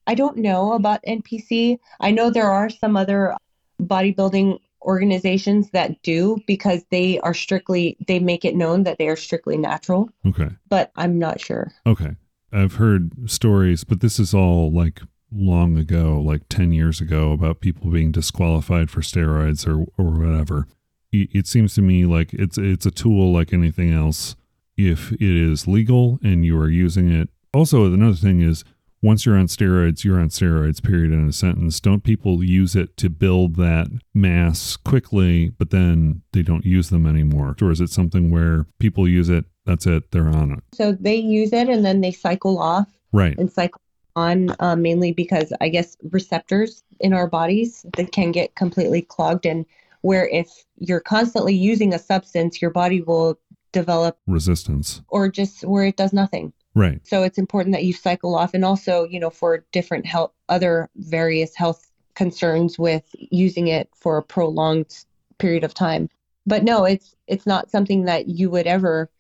I 0.07 0.15
don't 0.15 0.39
know 0.39 0.73
about 0.73 1.03
NPC. 1.07 1.79
I 2.01 2.11
know 2.11 2.31
there 2.31 2.51
are 2.51 2.71
some 2.71 2.97
other 2.97 3.35
bodybuilding 3.81 4.59
organizations 4.89 5.71
that 5.71 6.03
do 6.03 6.39
because 6.47 6.83
they 6.91 7.21
are 7.21 7.35
strictly 7.35 7.97
they 8.09 8.19
make 8.19 8.45
it 8.45 8.57
known 8.57 8.83
that 8.85 8.99
they 8.99 9.09
are 9.09 9.17
strictly 9.17 9.57
natural, 9.57 10.09
Okay. 10.27 10.49
but 10.69 10.91
I'm 10.97 11.19
not 11.19 11.41
sure. 11.41 11.71
Okay. 11.87 12.17
I've 12.53 12.75
heard 12.77 13.31
stories, 13.31 13.85
but 13.85 14.01
this 14.01 14.19
is 14.19 14.33
all 14.35 14.73
like 14.73 15.03
long 15.31 15.77
ago, 15.77 16.19
like 16.25 16.43
10 16.49 16.73
years 16.73 17.01
ago, 17.03 17.33
about 17.33 17.61
people 17.61 17.91
being 17.91 18.11
disqualified 18.11 18.91
for 18.91 19.03
steroids 19.03 19.67
or, 19.69 19.85
or 19.99 20.11
whatever. 20.19 20.67
It 21.13 21.29
it 21.33 21.47
seems 21.47 21.75
to 21.75 21.83
me 21.83 22.07
like 22.07 22.33
it's 22.33 22.57
it's 22.59 22.87
a 22.87 22.91
tool 22.91 23.33
like 23.33 23.53
anything 23.53 23.93
else. 23.93 24.35
If 24.77 25.13
it 25.13 25.21
is 25.21 25.67
legal 25.67 26.19
and 26.23 26.45
you 26.47 26.59
are 26.59 26.71
using 26.71 27.11
it. 27.11 27.29
Also, 27.53 27.85
another 27.85 28.15
thing 28.15 28.41
is 28.41 28.65
once 29.03 29.25
you're 29.25 29.37
on 29.37 29.47
steroids, 29.47 30.05
you're 30.05 30.19
on 30.21 30.29
steroids, 30.29 30.83
period, 30.83 31.13
in 31.13 31.29
a 31.29 31.33
sentence. 31.33 31.79
Don't 31.81 32.03
people 32.03 32.43
use 32.43 32.75
it 32.75 32.97
to 32.97 33.09
build 33.09 33.57
that 33.57 33.87
mass 34.15 34.77
quickly, 34.77 35.51
but 35.59 35.71
then 35.71 36.23
they 36.33 36.43
don't 36.43 36.65
use 36.65 36.91
them 36.91 37.07
anymore? 37.07 37.55
Or 37.63 37.71
is 37.71 37.81
it 37.81 37.91
something 37.91 38.31
where 38.31 38.67
people 38.79 39.07
use 39.09 39.29
it, 39.29 39.45
that's 39.65 39.87
it, 39.87 40.11
they're 40.11 40.29
on 40.29 40.53
it? 40.53 40.65
So 40.75 40.93
they 40.93 41.17
use 41.17 41.53
it 41.53 41.69
and 41.69 41.85
then 41.85 42.01
they 42.01 42.13
cycle 42.13 42.59
off 42.59 42.89
Right. 43.13 43.39
and 43.39 43.51
cycle 43.51 43.81
on 44.17 44.55
uh, 44.59 44.75
mainly 44.75 45.13
because 45.13 45.53
I 45.61 45.69
guess 45.69 45.97
receptors 46.11 46.83
in 47.01 47.13
our 47.13 47.29
bodies 47.29 47.87
that 47.97 48.11
can 48.11 48.33
get 48.33 48.55
completely 48.57 49.01
clogged 49.03 49.47
and 49.47 49.65
where 50.01 50.29
if 50.29 50.49
you're 50.79 51.01
constantly 51.01 51.55
using 51.55 51.95
a 51.95 51.99
substance 51.99 52.61
your 52.61 52.71
body 52.73 53.01
will 53.01 53.39
develop 53.73 54.19
Resistance. 54.27 55.03
or 55.09 55.29
just 55.29 55.65
where 55.65 55.85
it 55.85 55.97
does 55.97 56.13
nothing 56.13 56.53
Right. 56.79 57.01
so 57.03 57.23
it's 57.23 57.39
important 57.39 57.75
that 57.75 57.85
you 57.85 57.93
cycle 57.93 58.35
off 58.35 58.55
and 58.55 58.65
also 58.65 59.05
you 59.05 59.19
know 59.19 59.31
for 59.31 59.65
different 59.73 60.07
health 60.07 60.33
other 60.49 60.89
various 60.97 61.55
health 61.57 61.91
concerns 62.15 62.79
with 62.79 63.05
using 63.19 63.67
it 63.69 63.89
for 63.95 64.17
a 64.17 64.23
prolonged 64.23 65.05
period 65.39 65.65
of 65.65 65.75
time 65.75 66.09
but 66.47 66.63
no 66.65 66.85
it's 66.85 67.15
it's 67.27 67.47
not 67.47 67.71
something 67.71 68.05
that 68.05 68.29
you 68.29 68.49
would 68.51 68.67
ever 68.67 69.11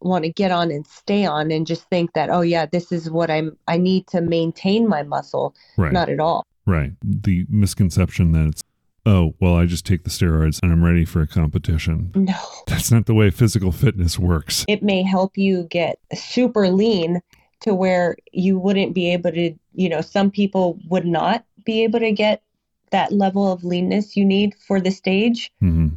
want 0.00 0.24
to 0.24 0.32
get 0.32 0.50
on 0.50 0.70
and 0.70 0.86
stay 0.86 1.24
on 1.24 1.50
and 1.50 1.66
just 1.66 1.88
think 1.88 2.12
that 2.12 2.30
oh 2.30 2.42
yeah 2.42 2.66
this 2.66 2.92
is 2.92 3.10
what 3.10 3.30
i'm 3.30 3.56
i 3.66 3.76
need 3.76 4.06
to 4.06 4.20
maintain 4.20 4.88
my 4.88 5.02
muscle 5.02 5.54
Right. 5.76 5.92
not 5.92 6.08
at 6.08 6.20
all 6.20 6.44
Right. 6.66 6.94
The 7.00 7.46
misconception 7.48 8.32
that 8.32 8.48
it's, 8.48 8.64
oh, 9.06 9.34
well, 9.40 9.54
I 9.54 9.64
just 9.66 9.86
take 9.86 10.02
the 10.04 10.10
steroids 10.10 10.60
and 10.62 10.70
I'm 10.72 10.84
ready 10.84 11.04
for 11.04 11.22
a 11.22 11.26
competition. 11.26 12.10
no 12.14 12.34
That's 12.66 12.90
not 12.90 13.06
the 13.06 13.14
way 13.14 13.30
physical 13.30 13.72
fitness 13.72 14.18
works. 14.18 14.64
it 14.68 14.82
may 14.82 15.02
help 15.02 15.38
you 15.38 15.64
get 15.70 15.98
super 16.14 16.68
lean 16.68 17.20
to 17.60 17.74
where 17.74 18.16
you 18.32 18.58
wouldn't 18.58 18.94
be 18.94 19.12
able 19.12 19.32
to 19.32 19.54
you 19.74 19.88
know 19.88 20.00
some 20.02 20.30
people 20.30 20.78
would 20.90 21.06
not 21.06 21.44
be 21.64 21.82
able 21.84 21.98
to 22.00 22.12
get 22.12 22.42
that 22.90 23.12
level 23.12 23.50
of 23.50 23.64
leanness 23.64 24.16
you 24.16 24.24
need 24.24 24.54
for 24.66 24.80
the 24.80 24.90
stage 24.90 25.50
hmm 25.60 25.88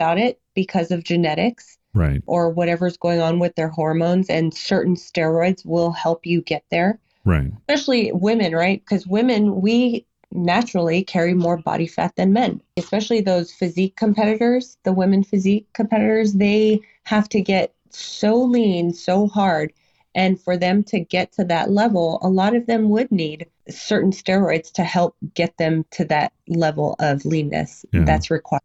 without 0.00 0.18
it 0.18 0.40
because 0.54 0.90
of 0.90 1.02
genetics 1.04 1.76
Right. 1.94 2.22
or 2.26 2.50
whatever's 2.50 2.96
going 2.96 3.20
on 3.20 3.38
with 3.40 3.54
their 3.56 3.68
hormones 3.68 4.28
and 4.30 4.52
certain 4.54 4.94
steroids 4.94 5.64
will 5.66 5.90
help 5.90 6.24
you 6.26 6.40
get 6.42 6.64
there 6.70 6.98
Right. 7.24 7.50
especially 7.68 8.10
women 8.12 8.52
right 8.54 8.80
because 8.84 9.06
women 9.06 9.60
we 9.60 10.04
naturally 10.32 11.02
carry 11.02 11.34
more 11.34 11.56
body 11.56 11.86
fat 11.86 12.14
than 12.16 12.32
men 12.32 12.60
especially 12.76 13.20
those 13.20 13.52
physique 13.52 13.96
competitors 13.96 14.76
the 14.84 14.92
women 14.92 15.22
physique 15.22 15.66
competitors 15.72 16.34
they 16.34 16.78
have 17.04 17.28
to 17.28 17.40
get 17.40 17.74
so 17.90 18.36
lean 18.36 18.92
so 18.92 19.26
hard 19.26 19.72
and 20.14 20.40
for 20.40 20.56
them 20.56 20.82
to 20.82 21.00
get 21.00 21.32
to 21.32 21.44
that 21.44 21.70
level 21.70 22.18
a 22.22 22.28
lot 22.28 22.54
of 22.54 22.66
them 22.66 22.90
would 22.90 23.10
need 23.10 23.46
certain 23.70 24.10
steroids 24.10 24.70
to 24.72 24.84
help 24.84 25.16
get 25.34 25.56
them 25.56 25.84
to 25.90 26.04
that 26.04 26.32
level 26.48 26.94
of 26.98 27.24
leanness 27.24 27.84
Yeah. 27.92 28.04
that's 28.04 28.30
required 28.30 28.62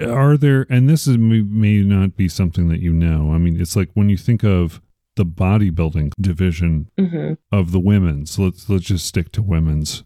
Are 0.00 0.36
there, 0.36 0.64
and 0.70 0.88
this 0.88 1.08
is 1.08 1.18
may, 1.18 1.42
may 1.42 1.82
not 1.82 2.14
be 2.16 2.28
something 2.28 2.68
that 2.68 2.78
you 2.78 2.92
know. 2.92 3.32
I 3.32 3.38
mean, 3.38 3.60
it's 3.60 3.74
like 3.74 3.90
when 3.94 4.08
you 4.08 4.16
think 4.16 4.44
of 4.44 4.80
the 5.16 5.26
bodybuilding 5.26 6.12
division 6.20 6.88
hmm 6.96 7.32
of 7.50 7.72
the 7.72 7.80
women's, 7.80 8.38
let's, 8.38 8.68
let's 8.68 8.84
just 8.84 9.06
stick 9.06 9.32
to 9.32 9.42
women's. 9.42 10.04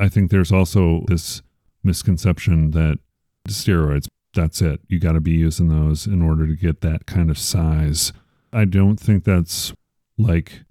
I 0.00 0.08
think 0.08 0.30
there's 0.30 0.52
also 0.52 1.04
this 1.06 1.42
misconception 1.82 2.70
that 2.72 2.98
steroids, 3.48 4.06
that's 4.34 4.62
it. 4.62 4.80
You 4.88 4.98
got 4.98 5.12
to 5.12 5.20
be 5.20 5.32
using 5.32 5.68
those 5.68 6.06
in 6.06 6.22
order 6.22 6.46
to 6.46 6.54
get 6.54 6.80
that 6.82 7.06
kind 7.06 7.30
of 7.30 7.38
size. 7.38 8.12
I 8.52 8.64
don't 8.64 8.98
think 8.98 9.24
that's 9.24 9.72
like 10.18 10.62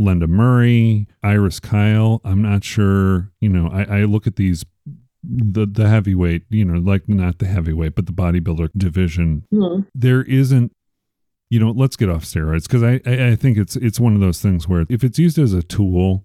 Lenda 0.00 0.28
Murray, 0.28 1.06
Iris 1.22 1.60
Kyle. 1.60 2.20
I'm 2.24 2.42
not 2.42 2.64
sure. 2.64 3.30
You 3.40 3.48
know, 3.48 3.68
I, 3.68 4.00
I 4.00 4.04
look 4.04 4.26
at 4.26 4.36
these 4.36 4.64
the 5.24 5.66
the 5.66 5.88
heavyweight, 5.88 6.44
you 6.48 6.64
know, 6.64 6.78
like 6.78 7.08
not 7.08 7.38
the 7.38 7.46
heavyweight, 7.46 7.94
but 7.94 8.06
the 8.06 8.12
bodybuilder 8.12 8.70
division. 8.76 9.44
hmm 9.50 9.80
There 9.94 10.22
isn't 10.22 10.72
you 11.50 11.58
know, 11.58 11.70
let's 11.70 11.96
get 11.96 12.10
off 12.10 12.24
steroids 12.24 12.64
because 12.64 12.82
I, 12.82 13.00
I 13.06 13.28
I 13.30 13.36
think 13.36 13.56
it's 13.56 13.74
it's 13.76 13.98
one 13.98 14.14
of 14.14 14.20
those 14.20 14.40
things 14.40 14.68
where 14.68 14.84
if 14.88 15.02
it's 15.02 15.18
used 15.18 15.38
as 15.38 15.54
a 15.54 15.62
tool, 15.62 16.24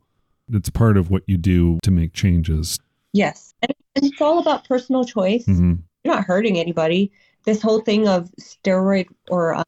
it's 0.55 0.69
part 0.69 0.97
of 0.97 1.09
what 1.09 1.23
you 1.27 1.37
do 1.37 1.79
to 1.83 1.91
make 1.91 2.13
changes. 2.13 2.79
yes 3.13 3.53
and 3.61 3.73
it's 3.95 4.21
all 4.21 4.39
about 4.39 4.67
personal 4.67 5.05
choice 5.05 5.45
hmm 5.45 5.75
you're 6.05 6.13
not 6.13 6.25
hurting 6.25 6.59
anybody. 6.59 7.13
This 7.45 7.61
whole 7.61 7.79
thing 7.79 8.09
of 8.09 8.29
steroid 8.41 9.07
or 9.29 9.53
uh, 9.55 9.63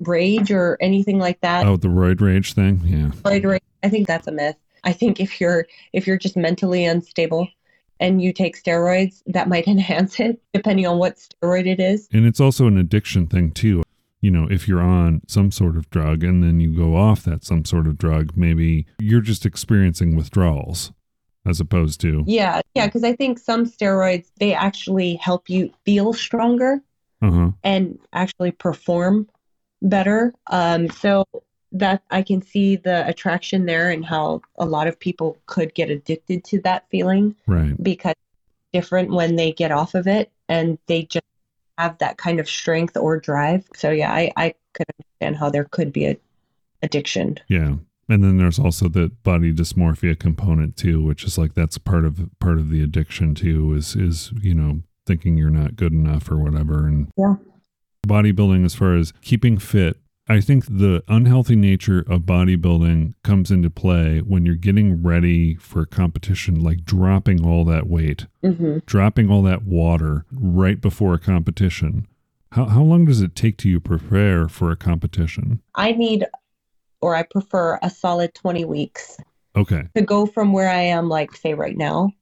rage 0.00 0.50
or 0.50 0.78
anything 0.80 1.18
like 1.18 1.38
that, 1.42 1.66
Oh, 1.66 1.76
the 1.76 1.88
roid 1.88 2.22
rage 2.22 2.54
thing, 2.54 2.80
yeah. 2.84 3.08
steroid 3.20 3.44
rage, 3.44 3.62
I 3.82 3.90
think 3.90 4.06
that's 4.06 4.26
a 4.26 4.32
myth. 4.32 4.56
I 4.84 4.92
think 4.92 5.20
if 5.20 5.38
you're 5.38 5.66
if 5.92 6.06
you're 6.06 6.16
just 6.16 6.34
mentally 6.34 6.86
unstable 6.86 7.46
and 8.00 8.22
you 8.22 8.32
take 8.32 8.56
steroids, 8.62 9.22
that 9.26 9.48
might 9.48 9.66
enhance 9.74 10.18
it, 10.18 10.40
depending 10.54 10.86
on 10.86 10.96
what 10.98 11.16
steroid 11.16 11.66
it 11.66 11.78
is. 11.80 12.08
And 12.10 12.24
it's 12.24 12.40
also 12.40 12.66
an 12.66 12.78
addiction 12.78 13.26
thing 13.26 13.50
too. 13.50 13.82
You 14.26 14.32
know, 14.32 14.48
if 14.50 14.66
you're 14.66 14.80
on 14.80 15.20
some 15.28 15.52
sort 15.52 15.76
of 15.76 15.88
drug 15.90 16.24
and 16.24 16.42
then 16.42 16.58
you 16.58 16.76
go 16.76 16.96
off 16.96 17.22
that 17.26 17.44
some 17.44 17.64
sort 17.64 17.86
of 17.86 17.96
drug, 17.96 18.32
maybe 18.34 18.84
you're 18.98 19.20
just 19.20 19.46
experiencing 19.46 20.16
withdrawals 20.16 20.90
as 21.46 21.60
opposed 21.60 22.00
to 22.00 22.24
Yeah, 22.26 22.60
yeah, 22.74 22.86
because 22.86 23.04
I 23.04 23.14
think 23.14 23.38
some 23.38 23.66
steroids 23.66 24.26
they 24.40 24.52
actually 24.52 25.14
help 25.14 25.48
you 25.48 25.72
feel 25.84 26.12
stronger 26.12 26.82
uh-huh. 27.22 27.52
and 27.62 28.00
actually 28.12 28.50
perform 28.50 29.28
better. 29.80 30.34
Um, 30.48 30.90
so 30.90 31.24
that 31.70 32.02
I 32.10 32.22
can 32.22 32.42
see 32.42 32.74
the 32.74 33.06
attraction 33.06 33.66
there 33.66 33.90
and 33.90 34.04
how 34.04 34.42
a 34.58 34.66
lot 34.66 34.88
of 34.88 34.98
people 34.98 35.36
could 35.46 35.72
get 35.74 35.88
addicted 35.88 36.42
to 36.46 36.60
that 36.62 36.88
feeling 36.90 37.36
Right. 37.46 37.80
because 37.80 38.14
different 38.72 39.10
when 39.10 39.36
they 39.36 39.52
get 39.52 39.70
off 39.70 39.94
of 39.94 40.08
it 40.08 40.32
and 40.48 40.78
they 40.86 41.04
just 41.04 41.22
have 41.78 41.98
that 41.98 42.18
kind 42.18 42.40
of 42.40 42.48
strength 42.48 42.96
or 42.96 43.18
drive. 43.18 43.66
So 43.74 43.90
yeah, 43.90 44.12
I, 44.12 44.32
I 44.36 44.54
could 44.74 44.86
understand 44.98 45.36
how 45.36 45.50
there 45.50 45.64
could 45.64 45.92
be 45.92 46.06
a 46.06 46.16
addiction. 46.82 47.38
Yeah. 47.48 47.76
And 48.08 48.22
then 48.22 48.38
there's 48.38 48.58
also 48.58 48.88
the 48.88 49.10
body 49.24 49.52
dysmorphia 49.52 50.18
component 50.18 50.76
too, 50.76 51.02
which 51.02 51.24
is 51.24 51.36
like 51.36 51.54
that's 51.54 51.76
part 51.78 52.04
of 52.04 52.30
part 52.38 52.58
of 52.58 52.70
the 52.70 52.82
addiction 52.82 53.34
too, 53.34 53.74
is 53.74 53.96
is, 53.96 54.32
you 54.40 54.54
know, 54.54 54.80
thinking 55.06 55.36
you're 55.36 55.50
not 55.50 55.76
good 55.76 55.92
enough 55.92 56.30
or 56.30 56.36
whatever. 56.36 56.86
And 56.86 57.10
Yeah. 57.16 57.36
bodybuilding 58.06 58.64
as 58.64 58.74
far 58.74 58.94
as 58.94 59.12
keeping 59.22 59.58
fit, 59.58 59.98
I 60.28 60.40
think 60.40 60.64
the 60.66 61.04
unhealthy 61.06 61.54
nature 61.54 62.00
of 62.08 62.22
bodybuilding 62.22 63.14
comes 63.22 63.52
into 63.52 63.70
play 63.70 64.18
when 64.18 64.44
you're 64.44 64.56
getting 64.56 65.02
ready 65.02 65.54
for 65.54 65.82
a 65.82 65.86
competition, 65.86 66.60
like 66.60 66.84
dropping 66.84 67.44
all 67.44 67.64
that 67.66 67.86
weight, 67.86 68.26
hmm 68.42 68.78
dropping 68.86 69.30
all 69.30 69.42
that 69.42 69.62
water 69.64 70.24
right 70.32 70.80
before 70.80 71.14
a 71.14 71.18
competition. 71.18 72.06
How, 72.52 72.66
how 72.66 72.82
long 72.82 73.04
does 73.04 73.20
it 73.20 73.34
take 73.34 73.56
to 73.58 73.68
you 73.68 73.80
prepare 73.80 74.48
for 74.48 74.70
a 74.70 74.76
competition? 74.76 75.60
I 75.74 75.92
need, 75.92 76.26
or 77.00 77.14
I 77.14 77.22
prefer 77.22 77.78
a 77.82 77.90
solid 77.90 78.34
20 78.34 78.64
weeks 78.64 79.16
Okay. 79.56 79.88
to 79.94 80.02
go 80.02 80.26
from 80.26 80.52
where 80.52 80.68
I 80.68 80.80
am, 80.80 81.08
like 81.08 81.34
say 81.36 81.54
right 81.54 81.76
now, 81.76 82.12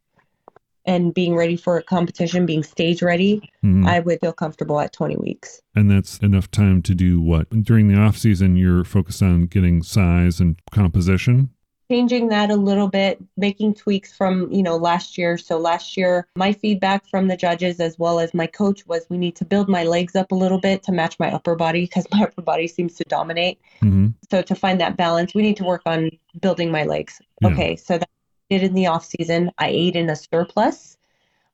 and 0.87 1.15
being 1.15 1.35
ready 1.35 1.57
for 1.57 1.79
a 1.79 1.83
competition, 1.83 2.47
being 2.47 2.63
stage 2.63 3.03
ready, 3.03 3.51
Mhm. 3.65 3.87
I 3.87 4.01
would 4.01 4.21
feel 4.21 4.33
comfortable 4.33 4.81
at 4.81 4.93
20 4.93 5.17
weeks. 5.17 5.61
and 5.77 5.91
that's 5.91 6.19
enough 6.19 6.51
time 6.51 6.83
to 6.83 6.95
do 6.95 7.21
what? 7.21 7.49
During 7.65 7.89
the 7.89 7.99
off 7.99 8.17
season, 8.17 8.57
you're 8.57 8.85
focused 8.85 9.23
on 9.23 9.47
getting 9.47 9.83
size 9.83 10.39
and 10.41 10.57
composition. 10.71 11.51
Changing 11.91 12.29
that 12.29 12.51
a 12.51 12.57
little 12.57 12.89
bit, 12.89 13.23
making 13.37 13.75
tweaks 13.75 14.17
from, 14.17 14.51
you 14.53 14.63
know, 14.63 14.77
last 14.77 15.19
year. 15.19 15.37
So 15.37 15.59
last 15.59 15.97
year, 15.97 16.27
my 16.37 16.53
feedback 16.53 17.07
from 17.09 17.29
the 17.29 17.37
judges 17.37 17.79
as 17.81 17.99
well 17.99 18.21
as 18.21 18.33
my 18.33 18.47
coach 18.47 18.87
was 18.87 19.05
we 19.11 19.19
need 19.19 19.37
to 19.37 19.45
build 19.45 19.69
my 19.69 19.85
legs 19.85 20.15
up 20.17 20.33
a 20.33 20.35
little 20.35 20.59
bit 20.61 20.83
to 20.85 20.93
match 20.93 21.19
my 21.19 21.31
upper 21.33 21.55
body 21.57 21.83
because 21.83 22.07
my 22.13 22.23
upper 22.23 22.41
body 22.43 22.67
seems 22.69 22.95
to 22.95 23.05
dominate. 23.05 23.59
hmm 23.81 24.09
So 24.31 24.41
to 24.43 24.55
find 24.55 24.81
that 24.81 24.97
balance, 24.97 25.35
we 25.35 25.43
need 25.43 25.57
to 25.59 25.65
work 25.65 25.83
on 25.87 26.11
building 26.41 26.71
my 26.71 26.85
legs. 26.85 27.21
Yeah. 27.43 27.49
Okay, 27.49 27.77
so 27.77 27.99
that 27.99 28.09
did 28.51 28.63
in 28.63 28.75
the 28.75 28.87
off 28.87 29.05
season. 29.05 29.51
I 29.59 29.69
ate 29.69 29.97
in 29.97 30.11
a 30.11 30.17
surplus, 30.17 30.97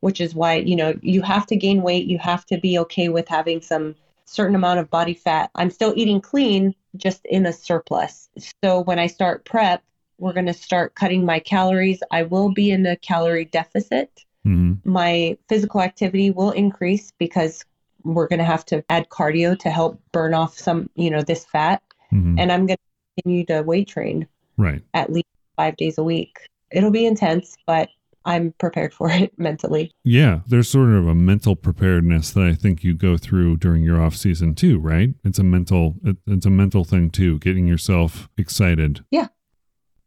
which 0.01 0.20
is 0.20 0.34
why 0.34 0.57
you 0.57 0.76
know 0.76 0.95
you 1.03 1.22
have 1.22 1.47
to 1.47 1.57
gain 1.57 1.82
weight. 1.82 2.07
You 2.07 2.18
have 2.18 2.47
to 2.47 2.59
be 2.59 2.78
okay 2.80 3.09
with 3.09 3.28
having 3.28 3.61
some 3.61 3.95
certain 4.24 4.55
amount 4.55 4.80
of 4.80 4.91
body 4.91 5.14
fat. 5.14 5.51
I'm 5.55 5.70
still 5.70 5.93
eating 5.97 6.20
clean, 6.20 6.74
just 6.97 7.24
in 7.26 7.47
a 7.47 7.53
surplus. 7.53 8.28
So 8.62 8.80
when 8.80 8.99
I 8.99 9.09
start 9.09 9.45
prep, 9.45 9.82
we're 10.18 10.32
going 10.32 10.47
to 10.47 10.55
start 10.55 10.95
cutting 10.95 11.24
my 11.24 11.41
calories. 11.41 12.01
I 12.11 12.22
will 12.22 12.53
be 12.53 12.70
in 12.70 12.86
a 12.86 12.97
calorie 12.97 13.47
deficit 13.47 14.24
hmm 14.45 14.74
My 14.84 15.36
physical 15.49 15.80
activity 15.82 16.30
will 16.30 16.51
increase 16.53 17.12
because 17.18 17.64
we're 18.03 18.28
going 18.28 18.38
to 18.38 18.45
have 18.45 18.64
to 18.66 18.82
add 18.88 19.09
cardio 19.11 19.59
to 19.59 19.70
help 19.70 20.01
burn 20.12 20.32
off 20.32 20.57
some, 20.57 20.88
you 20.95 21.11
know, 21.11 21.22
this 21.22 21.45
fat. 21.45 21.82
hmm 22.11 22.38
And 22.38 22.51
I'm 22.51 22.66
going 22.66 22.78
to 22.78 23.22
continue 23.22 23.45
to 23.47 23.62
weight 23.62 23.88
train 23.88 24.26
Right. 24.57 24.82
at 24.95 25.12
least 25.12 25.26
five 25.57 25.76
days 25.76 25.99
a 25.99 26.03
week. 26.03 26.38
It'll 26.72 26.90
be 26.90 27.06
intense, 27.06 27.56
but 27.66 27.88
I'm 28.24 28.52
prepared 28.58 28.92
for 28.92 29.10
it 29.10 29.32
mentally. 29.38 29.92
Yeah, 30.04 30.40
there's 30.46 30.68
sort 30.68 30.90
of 30.90 31.06
a 31.06 31.14
mental 31.14 31.56
preparedness 31.56 32.30
that 32.32 32.44
I 32.44 32.54
think 32.54 32.84
you 32.84 32.94
go 32.94 33.16
through 33.16 33.56
during 33.56 33.82
your 33.82 34.00
off 34.00 34.16
season 34.16 34.54
too, 34.54 34.78
right? 34.78 35.10
It's 35.24 35.38
a 35.38 35.44
mental 35.44 35.96
it, 36.04 36.16
it's 36.26 36.46
a 36.46 36.50
mental 36.50 36.84
thing 36.84 37.10
too, 37.10 37.38
getting 37.38 37.66
yourself 37.66 38.28
excited. 38.36 39.04
Yeah. 39.10 39.28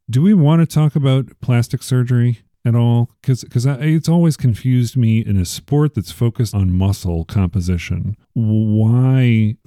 Do 0.09 0.21
we 0.21 0.33
want 0.33 0.61
to 0.61 0.73
talk 0.73 0.95
about 0.95 1.39
plastic 1.41 1.81
surgery 1.81 2.41
at 2.65 2.75
all? 2.75 3.09
Because 3.21 3.43
because 3.43 3.65
it's 3.65 4.09
always 4.09 4.37
confused 4.37 4.95
me 4.95 5.19
in 5.19 5.37
a 5.37 5.45
sport 5.45 5.95
that's 5.95 6.11
focused 6.11 6.53
on 6.53 6.71
muscle 6.73 7.25
composition. 7.25 8.17
Why? 8.33 9.57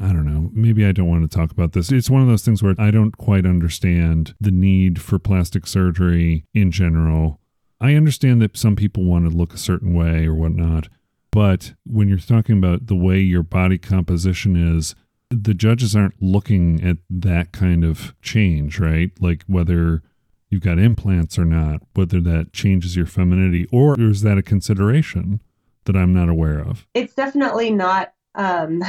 I 0.00 0.08
don't 0.08 0.26
know. 0.26 0.50
Maybe 0.52 0.86
I 0.86 0.92
don't 0.92 1.08
want 1.08 1.30
to 1.30 1.36
talk 1.36 1.50
about 1.50 1.72
this. 1.72 1.92
It's 1.92 2.10
one 2.10 2.22
of 2.22 2.28
those 2.28 2.44
things 2.44 2.62
where 2.62 2.74
I 2.78 2.90
don't 2.90 3.16
quite 3.16 3.44
understand 3.44 4.34
the 4.40 4.50
need 4.50 5.00
for 5.00 5.18
plastic 5.18 5.66
surgery 5.66 6.46
in 6.54 6.70
general. 6.70 7.40
I 7.80 7.94
understand 7.94 8.40
that 8.42 8.56
some 8.56 8.76
people 8.76 9.04
want 9.04 9.30
to 9.30 9.36
look 9.36 9.52
a 9.52 9.58
certain 9.58 9.92
way 9.92 10.24
or 10.26 10.34
whatnot, 10.34 10.88
but 11.30 11.74
when 11.84 12.08
you're 12.08 12.18
talking 12.18 12.56
about 12.56 12.86
the 12.86 12.96
way 12.96 13.18
your 13.18 13.42
body 13.42 13.78
composition 13.78 14.56
is, 14.56 14.94
the 15.30 15.54
judges 15.54 15.96
aren't 15.96 16.22
looking 16.22 16.82
at 16.86 16.98
that 17.10 17.52
kind 17.52 17.84
of 17.84 18.14
change, 18.22 18.78
right? 18.78 19.10
Like 19.18 19.44
whether 19.46 20.02
you've 20.50 20.62
got 20.62 20.78
implants 20.78 21.38
or 21.38 21.44
not, 21.44 21.82
whether 21.94 22.20
that 22.20 22.52
changes 22.52 22.96
your 22.96 23.06
femininity, 23.06 23.66
or 23.72 23.98
is 23.98 24.20
that 24.22 24.38
a 24.38 24.42
consideration 24.42 25.40
that 25.84 25.96
I'm 25.96 26.12
not 26.12 26.28
aware 26.28 26.60
of? 26.60 26.86
It's 26.94 27.14
definitely 27.14 27.70
not. 27.70 28.12
Um, 28.34 28.82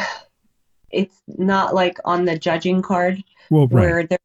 it's 0.94 1.22
not 1.28 1.74
like 1.76 1.98
on 2.06 2.26
the 2.26 2.38
judging 2.38 2.82
card 2.82 3.24
Well, 3.50 3.68
right, 3.68 3.74
where 3.74 4.08
they're 4.08 4.20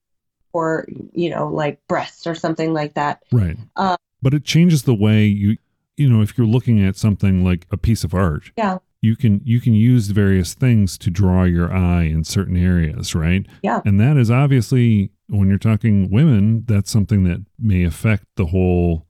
for 0.53 0.87
you 1.13 1.29
know 1.31 1.49
like 1.49 1.79
breasts 1.89 2.27
or 2.27 2.35
something 2.35 2.73
like 2.73 2.95
that. 2.95 3.23
right. 3.33 3.57
Uh, 3.77 3.97
but 4.23 4.35
it 4.35 4.45
changes 4.45 4.83
the 4.85 4.95
way 4.95 5.27
you, 5.27 5.59
you 5.97 6.09
know, 6.11 6.23
if 6.23 6.37
you're 6.37 6.47
looking 6.47 6.85
at 6.85 6.97
something 6.97 7.45
like 7.45 7.67
a 7.71 7.77
piece 7.77 8.03
of 8.05 8.15
art, 8.15 8.51
Yeah, 8.57 8.79
you 9.01 9.15
can 9.17 9.41
you 9.45 9.61
can 9.61 9.75
use 9.75 10.09
various 10.09 10.55
things 10.55 10.97
to 10.99 11.11
draw 11.11 11.45
your 11.45 11.73
eye 11.73 12.05
in 12.05 12.25
certain 12.25 12.57
areas 12.57 13.15
right 13.15 13.47
Yeah. 13.63 13.81
and 13.85 14.01
that 14.01 14.17
is 14.17 14.31
obviously 14.31 15.11
when 15.29 15.49
you're 15.49 15.59
talking 15.59 16.11
women 16.11 16.65
that's 16.67 16.91
something 16.91 17.25
that 17.25 17.45
may 17.59 17.85
affect 17.85 18.25
the 18.37 18.47
whole 18.47 19.07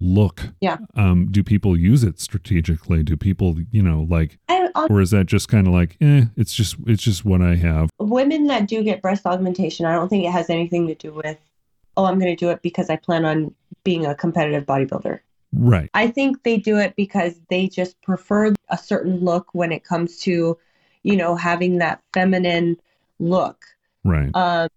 look 0.00 0.48
Yeah. 0.60 0.78
um 0.96 1.28
do 1.30 1.42
people 1.44 1.76
use 1.76 2.02
it 2.04 2.18
strategically 2.18 3.02
do 3.02 3.16
people 3.16 3.56
you 3.70 3.82
know 3.82 4.06
like 4.08 4.38
on 4.48 4.90
or 4.90 5.00
is 5.00 5.10
that 5.10 5.26
just 5.26 5.48
kind 5.48 5.66
of 5.66 5.72
like 5.74 5.96
eh 6.00 6.24
it's 6.36 6.54
just 6.54 6.76
it's 6.86 7.02
just 7.02 7.24
what 7.24 7.42
i 7.42 7.54
have 7.56 7.90
women 7.98 8.46
that 8.46 8.66
do 8.66 8.82
get 8.82 9.02
breast 9.02 9.26
augmentation, 9.26 9.86
I 9.86 9.94
don't 9.94 10.08
think 10.08 10.24
it 10.24 10.30
has 10.32 10.48
anything 10.50 10.86
to 10.88 10.94
do 10.94 11.12
with, 11.12 11.38
oh, 11.96 12.04
I'm 12.06 12.18
going 12.18 12.34
to 12.34 12.44
do 12.44 12.50
it 12.50 12.62
because 12.62 12.88
I 12.90 12.96
plan 12.96 13.24
on 13.24 13.54
being 13.84 14.06
a 14.06 14.14
competitive 14.14 14.64
bodybuilder. 14.64 15.20
right 15.52 15.90
I 15.94 16.08
think 16.08 16.42
they 16.42 16.56
do 16.56 16.78
it 16.78 16.94
because 16.96 17.38
they 17.50 17.68
just 17.68 18.00
prefer 18.02 18.54
a 18.68 18.78
certain 18.78 19.18
look 19.20 19.48
when 19.52 19.70
it 19.72 19.84
comes 19.84 20.18
to, 20.20 20.56
you 21.02 21.16
know, 21.16 21.36
having 21.36 21.78
that 21.78 22.00
feminine 22.14 22.76
look. 23.18 23.64
right 24.04 24.30
Um, 24.34 24.68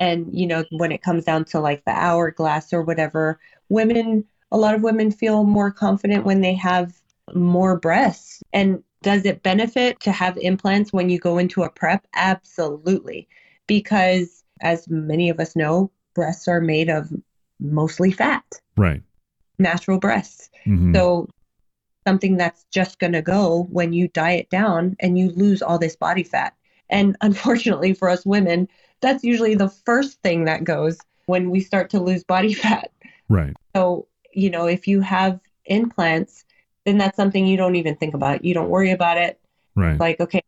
and, 0.00 0.28
you 0.32 0.46
know, 0.46 0.64
when 0.70 0.90
it 0.92 1.02
comes 1.02 1.24
down 1.24 1.44
to 1.46 1.60
like 1.60 1.84
the 1.84 1.92
hourglass 1.92 2.72
or 2.72 2.82
whatever, 2.82 3.38
women, 3.68 4.24
a 4.52 4.58
lot 4.58 4.74
of 4.74 4.82
women 4.82 5.10
feel 5.10 5.44
more 5.44 5.70
confident 5.72 6.24
when 6.24 6.42
they 6.42 6.54
have 6.54 6.94
more 7.34 7.78
breasts. 7.78 8.42
And 8.52 8.82
does 9.02 9.24
it 9.24 9.42
benefit 9.42 9.98
to 10.00 10.12
have 10.12 10.36
implants 10.36 10.92
when 10.92 11.08
you 11.08 11.18
go 11.18 11.38
into 11.38 11.62
a 11.62 11.70
prep? 11.70 12.06
Absolutely. 12.14 13.26
Because 13.66 14.44
as 14.60 14.88
many 14.88 15.30
of 15.30 15.40
us 15.40 15.56
know, 15.56 15.90
breasts 16.14 16.46
are 16.46 16.60
made 16.60 16.90
of 16.90 17.10
mostly 17.58 18.12
fat, 18.12 18.44
right 18.76 19.02
natural 19.58 19.98
breasts. 19.98 20.50
Mhm. 20.66 20.94
So 20.94 21.28
something 22.06 22.36
that's 22.36 22.64
just 22.70 22.98
going 22.98 23.12
to 23.12 23.22
go 23.22 23.68
when 23.70 23.92
you 23.92 24.08
diet 24.08 24.50
down 24.50 24.96
and 25.00 25.18
you 25.18 25.30
lose 25.30 25.62
all 25.62 25.78
this 25.78 25.96
body 25.96 26.24
fat. 26.24 26.54
And 26.90 27.16
unfortunately 27.22 27.94
for 27.94 28.10
us 28.10 28.26
women, 28.26 28.68
that's 29.00 29.24
usually 29.24 29.54
the 29.54 29.68
first 29.68 30.20
thing 30.22 30.44
that 30.44 30.64
goes 30.64 30.98
when 31.26 31.50
we 31.50 31.60
start 31.60 31.88
to 31.90 32.00
lose 32.00 32.24
body 32.24 32.52
fat. 32.52 32.90
right 33.28 33.56
So, 33.74 34.06
you 34.32 34.50
know, 34.50 34.66
if 34.66 34.86
you 34.86 35.00
have 35.00 35.40
implants, 35.66 36.44
then 36.84 36.98
that's 36.98 37.16
something 37.16 37.46
you 37.46 37.56
don't 37.56 37.76
even 37.76 37.96
think 37.96 38.14
about. 38.14 38.44
You 38.44 38.54
don't 38.54 38.68
worry 38.68 38.90
about 38.90 39.16
it. 39.18 39.40
right 39.76 39.98
Like, 39.98 40.20
okay, 40.20 40.42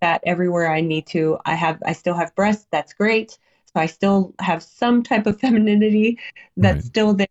that 0.00 0.22
everywhere 0.24 0.70
I 0.70 0.80
need 0.80 1.06
to. 1.08 1.38
I 1.44 1.54
have 1.54 1.82
I 1.86 1.92
still 1.92 2.14
have 2.14 2.34
breasts, 2.34 2.66
that's 2.70 2.92
great. 2.92 3.38
So 3.66 3.72
I 3.80 3.86
still 3.86 4.34
have 4.40 4.62
some 4.62 5.02
type 5.02 5.26
of 5.26 5.40
femininity 5.44 6.18
that's 6.56 6.76
Right. 6.76 6.84
still 6.84 7.14
there. 7.14 7.26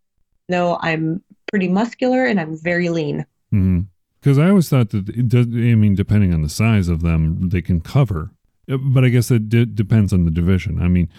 though 0.48 0.78
I'm 0.82 1.22
pretty 1.52 1.68
muscular 1.68 2.26
and 2.26 2.40
I'm 2.40 2.58
very 2.58 2.90
lean. 2.90 3.26
Mm-hmm. 3.54 3.82
Because 4.22 4.38
I 4.38 4.50
always 4.50 4.68
thought 4.70 4.90
that 4.90 5.10
it 5.10 5.30
does. 5.30 5.46
I 5.48 5.76
mean, 5.76 5.96
depending 5.96 6.34
on 6.34 6.42
the 6.42 6.50
size 6.50 6.90
of 6.90 7.02
them, 7.02 7.50
they 7.50 7.62
can 7.62 7.80
cover. 7.82 8.32
But 8.68 9.04
I 9.06 9.10
guess 9.10 9.32
it 9.32 9.50
d- 9.50 9.66
depends 9.66 10.12
on 10.14 10.26
the 10.26 10.32
division. 10.32 10.82
I 10.82 10.88
mean, 10.90 11.10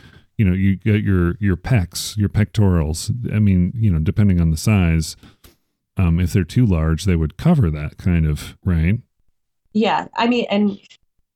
you 0.41 0.47
know, 0.47 0.55
you 0.55 0.77
get 0.77 1.03
your 1.03 1.35
your 1.39 1.55
pecs, 1.59 2.17
your 2.17 2.31
pectorals. 2.31 3.11
I 3.31 3.39
mean, 3.41 3.75
you 3.77 3.91
know, 3.93 3.99
depending 3.99 4.41
on 4.41 4.51
the 4.51 4.57
size, 4.57 5.15
um, 5.99 6.19
if 6.19 6.33
they're 6.33 6.45
too 6.45 6.65
large, 6.65 7.05
they 7.05 7.15
would 7.15 7.37
cover 7.37 7.69
that 7.69 7.99
kind 7.99 8.25
of 8.27 8.57
right. 8.65 9.01
Yeah, 9.75 10.09
I 10.17 10.27
mean, 10.29 10.47
and 10.49 10.81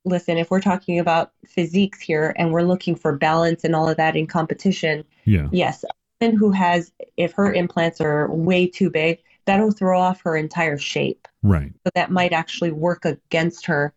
listen, 0.05 0.39
if 0.39 0.49
we're 0.49 0.59
talking 0.59 0.97
about 0.97 1.33
physiques 1.45 1.99
here 1.99 2.33
and 2.35 2.51
we're 2.51 2.63
looking 2.63 2.95
for 2.95 3.15
balance 3.15 3.63
and 3.63 3.75
all 3.75 3.87
of 3.87 3.95
that 3.97 4.15
in 4.15 4.25
competition, 4.25 5.05
Yeah, 5.25 5.49
yes, 5.51 5.83
a 5.83 5.87
woman 6.19 6.35
who 6.35 6.49
has, 6.49 6.91
if 7.15 7.31
her 7.33 7.53
implants 7.53 8.01
are 8.01 8.27
way 8.33 8.65
too 8.65 8.89
big, 8.89 9.19
that'll 9.45 9.69
throw 9.71 9.99
off 9.99 10.19
her 10.23 10.35
entire 10.35 10.79
shape. 10.79 11.27
right. 11.43 11.71
So 11.85 11.91
that 11.93 12.09
might 12.09 12.33
actually 12.33 12.71
work 12.71 13.05
against 13.05 13.67
her. 13.67 13.93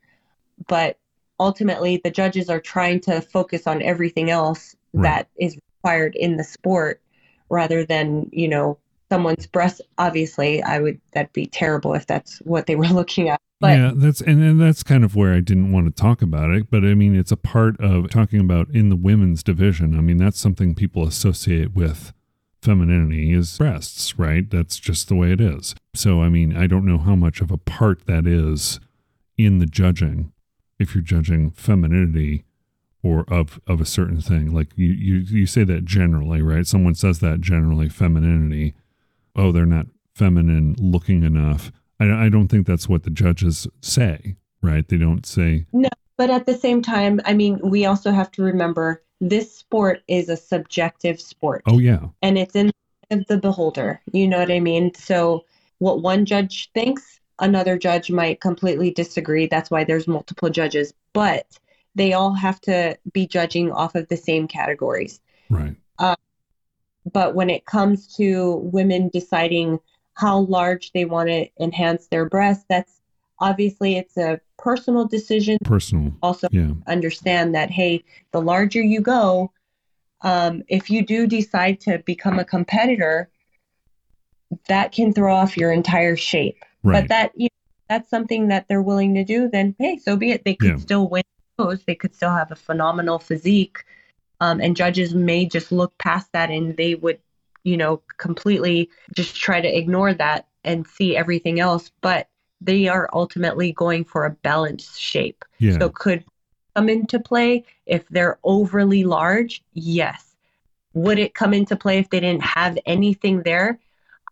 But 0.67 0.99
ultimately, 1.41 1.99
the 2.05 2.11
judges 2.11 2.51
are 2.51 2.61
trying 2.61 3.01
to 3.01 3.23
focus 3.23 3.67
on 3.67 3.81
everything 3.81 4.29
else 4.29 4.77
Right. 4.93 5.03
that 5.03 5.29
is 5.39 5.57
required 5.79 6.15
in 6.17 6.37
the 6.37 6.45
sport 6.45 7.01
rather 7.51 7.85
than, 7.85 8.29
you 8.33 8.49
know, 8.49 8.79
someone's 9.11 9.47
breast. 9.47 9.81
Obviously, 9.99 10.63
I 10.63 10.81
would, 10.81 11.01
that'd 11.13 11.33
be 11.33 11.47
terrible 11.47 11.95
if 11.95 12.07
that's 12.07 12.39
what 12.39 12.67
they 12.67 12.77
were 12.77 12.87
looking 12.89 13.29
at. 13.29 13.41
But 13.61 13.77
yeah, 13.77 13.91
that's 13.95 14.21
and, 14.21 14.41
and 14.41 14.61
that's 14.61 14.85
kind 14.85 15.03
of 15.03 15.17
where 15.17 15.35
I 15.35 15.41
didn't 15.41 15.73
want 15.73 15.87
to 15.87 16.03
talk 16.03 16.23
about 16.23 16.51
it, 16.51 16.71
but 16.71 16.85
I 16.85 16.95
mean 16.95 17.17
it's 17.17 17.33
a 17.33 17.37
part 17.37 17.81
of 17.81 18.09
talking 18.09 18.39
about 18.39 18.69
in 18.71 18.89
the 18.89 18.97
women's 18.97 19.43
division. 19.43 19.99
I 19.99 20.01
mean 20.01 20.17
that's 20.17 20.39
something 20.39 20.77
people 20.77 21.05
associate 21.05 21.75
with 21.75 22.13
femininity 22.63 23.33
is 23.33 23.59
breasts, 23.59 24.17
right? 24.17 24.49
That's 24.49 24.79
just 24.79 25.09
the 25.09 25.17
way 25.17 25.33
it 25.33 25.41
is. 25.41 25.75
So 25.93 26.23
I 26.23 26.29
mean, 26.29 26.57
I 26.57 26.69
don't 26.69 26.87
know 26.87 26.99
how 26.99 27.17
much 27.17 27.41
of 27.41 27.51
a 27.51 27.57
part 27.57 28.07
that 28.07 28.29
is 28.29 28.79
in 29.37 29.59
the 29.59 29.67
judging 29.67 30.33
if 30.79 30.95
you're 30.95 31.03
judging 31.03 31.51
femininity 31.51 32.45
or 33.03 33.25
of 33.29 33.61
of 33.67 33.81
a 33.81 33.87
certain 33.87 34.21
thing. 34.21 34.53
Like 34.53 34.69
you 34.77 34.89
you 34.89 35.17
you 35.17 35.47
say 35.47 35.65
that 35.65 35.85
generally, 35.85 36.43
right? 36.43 36.67
Someone 36.67 36.95
says 36.95 37.21
that 37.21 37.41
generally 37.41 37.89
femininity. 37.89 38.75
Oh, 39.37 39.53
they're 39.53 39.67
not 39.67 39.87
feminine 40.15 40.75
looking 40.79 41.23
enough. 41.23 41.71
I, 42.01 42.27
I 42.27 42.29
don't 42.29 42.49
think 42.49 42.67
that's 42.67 42.89
what 42.89 43.05
the 43.05 43.11
judges 43.11 43.67
say, 43.81 44.37
right? 44.63 44.87
They 44.87 44.99
don't 44.99 45.25
say, 45.25 45.67
no. 45.73 45.89
But 46.17 46.31
at 46.31 46.47
the 46.47 46.55
same 46.55 46.83
time, 46.83 47.21
I 47.25 47.35
mean, 47.35 47.61
we 47.63 47.87
also 47.87 48.11
have 48.11 48.31
to 48.33 48.43
remember 48.43 49.03
this 49.21 49.57
sport 49.57 50.03
is 50.09 50.29
a 50.29 50.37
subjective 50.37 51.21
sport 51.21 51.63
oh, 51.67 51.79
yeah, 51.79 52.07
and 52.23 52.37
it's 52.37 52.57
in 52.57 52.73
the 53.11 53.39
beholder. 53.39 54.01
You 54.13 54.27
know 54.29 54.39
what 54.39 54.51
I 54.51 54.61
mean? 54.61 54.93
So 54.95 55.45
what 55.79 56.03
one 56.03 56.25
judge 56.25 56.71
thinks, 56.75 57.21
another 57.39 57.79
judge 57.79 58.11
might 58.11 58.41
completely 58.41 58.91
disagree. 58.91 59.47
That's 59.47 59.71
why 59.71 59.85
there's 59.85 60.09
multiple 60.09 60.51
judges, 60.51 60.93
but 61.13 61.47
they 61.99 62.13
all 62.15 62.33
have 62.33 62.61
to 62.63 62.97
be 63.13 63.27
judging 63.27 63.71
off 63.73 63.95
of 63.95 64.09
the 64.09 64.17
same 64.17 64.49
categories. 64.49 65.21
right. 65.51 65.77
But 67.13 67.35
when 67.35 67.49
it 67.49 67.65
comes 67.65 68.15
to 68.17 68.57
women 68.57 69.09
deciding 69.09 69.79
how 70.15 70.41
large 70.41 70.93
they 70.93 71.05
want 71.07 71.29
to 71.31 71.49
enhance 71.59 72.09
their 72.09 72.29
breasts, 72.29 72.67
that's 72.69 73.01
obviously 73.39 73.97
it's 73.97 74.17
a 74.19 74.41
personal 74.59 75.07
decision. 75.07 75.57
Personal. 75.65 76.13
Also 76.23 76.49
Yeah. 76.51 76.73
understand 76.87 77.55
that 77.55 77.71
hey 77.71 78.03
the 78.33 78.41
larger 78.41 78.83
you 78.83 79.01
go 79.01 79.53
um, 80.23 80.63
if 80.69 80.91
you 80.91 81.05
do 81.07 81.27
decide 81.27 81.81
to 81.81 81.99
become 82.01 82.39
a 82.39 82.45
competitor 82.45 83.31
that 84.69 84.91
can 84.93 85.13
throw 85.13 85.35
off 85.35 85.57
your 85.57 85.71
entire 85.73 86.17
shape 86.17 86.57
Right. 86.83 87.03
but 87.03 87.09
that 87.09 87.31
you 87.37 87.45
know, 87.45 87.49
that's 87.89 88.11
something 88.11 88.49
that 88.49 88.67
they're 88.69 88.83
willing 88.83 89.15
to 89.15 89.25
do 89.25 89.49
then 89.49 89.77
hey 89.79 89.99
so 89.99 90.17
be 90.17 90.33
it 90.33 90.45
they 90.45 90.55
could 90.55 90.71
Yeah. 90.71 90.77
still 90.79 91.09
win 91.09 91.23
they 91.87 91.95
could 91.95 92.15
still 92.15 92.31
have 92.31 92.51
a 92.51 92.57
phenomenal 92.57 93.19
physique 93.19 93.85
um, 94.41 94.61
and 94.61 94.77
judges 94.77 95.15
may 95.15 95.47
just 95.47 95.73
look 95.73 95.97
past 95.99 96.31
that 96.33 96.51
and 96.51 96.77
they 96.77 96.95
would 96.95 97.19
you 97.65 97.77
know 97.77 98.01
completely 98.17 98.89
just 99.15 99.35
try 99.37 99.61
to 99.61 99.77
ignore 99.77 100.15
that 100.15 100.47
and 100.65 100.87
see 100.87 101.17
everything 101.17 101.61
else, 101.61 101.91
but 102.01 102.29
they 102.61 102.89
are 102.89 103.09
ultimately 103.13 103.73
going 103.73 104.05
for 104.05 104.25
a 104.25 104.31
balanced 104.31 105.01
shape. 105.01 105.45
Yeah. 105.59 105.79
So 105.79 105.89
could 105.89 106.25
come 106.75 106.89
into 106.89 107.19
play 107.19 107.65
if 107.87 108.07
they're 108.09 108.39
overly 108.45 109.05
large? 109.05 109.63
Yes. 109.73 110.35
Would 110.95 111.19
it 111.19 111.35
come 111.35 111.55
into 111.55 111.77
play 111.77 111.99
if 111.99 112.11
they 112.11 112.21
didn't 112.21 112.43
have 112.43 112.79
anything 112.87 113.43
there? 113.43 113.79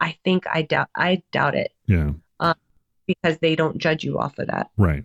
I 0.01 0.17
think 0.25 0.45
I 0.53 0.63
doubt 0.63 0.89
I 0.95 1.23
doubt 1.33 1.55
it 1.55 1.73
yeah. 1.87 2.13
because 3.07 3.39
they 3.39 3.57
don't 3.57 3.79
judge 3.79 4.05
you 4.05 4.19
off 4.19 4.39
of 4.39 4.49
that. 4.49 4.71
Right. 4.77 5.05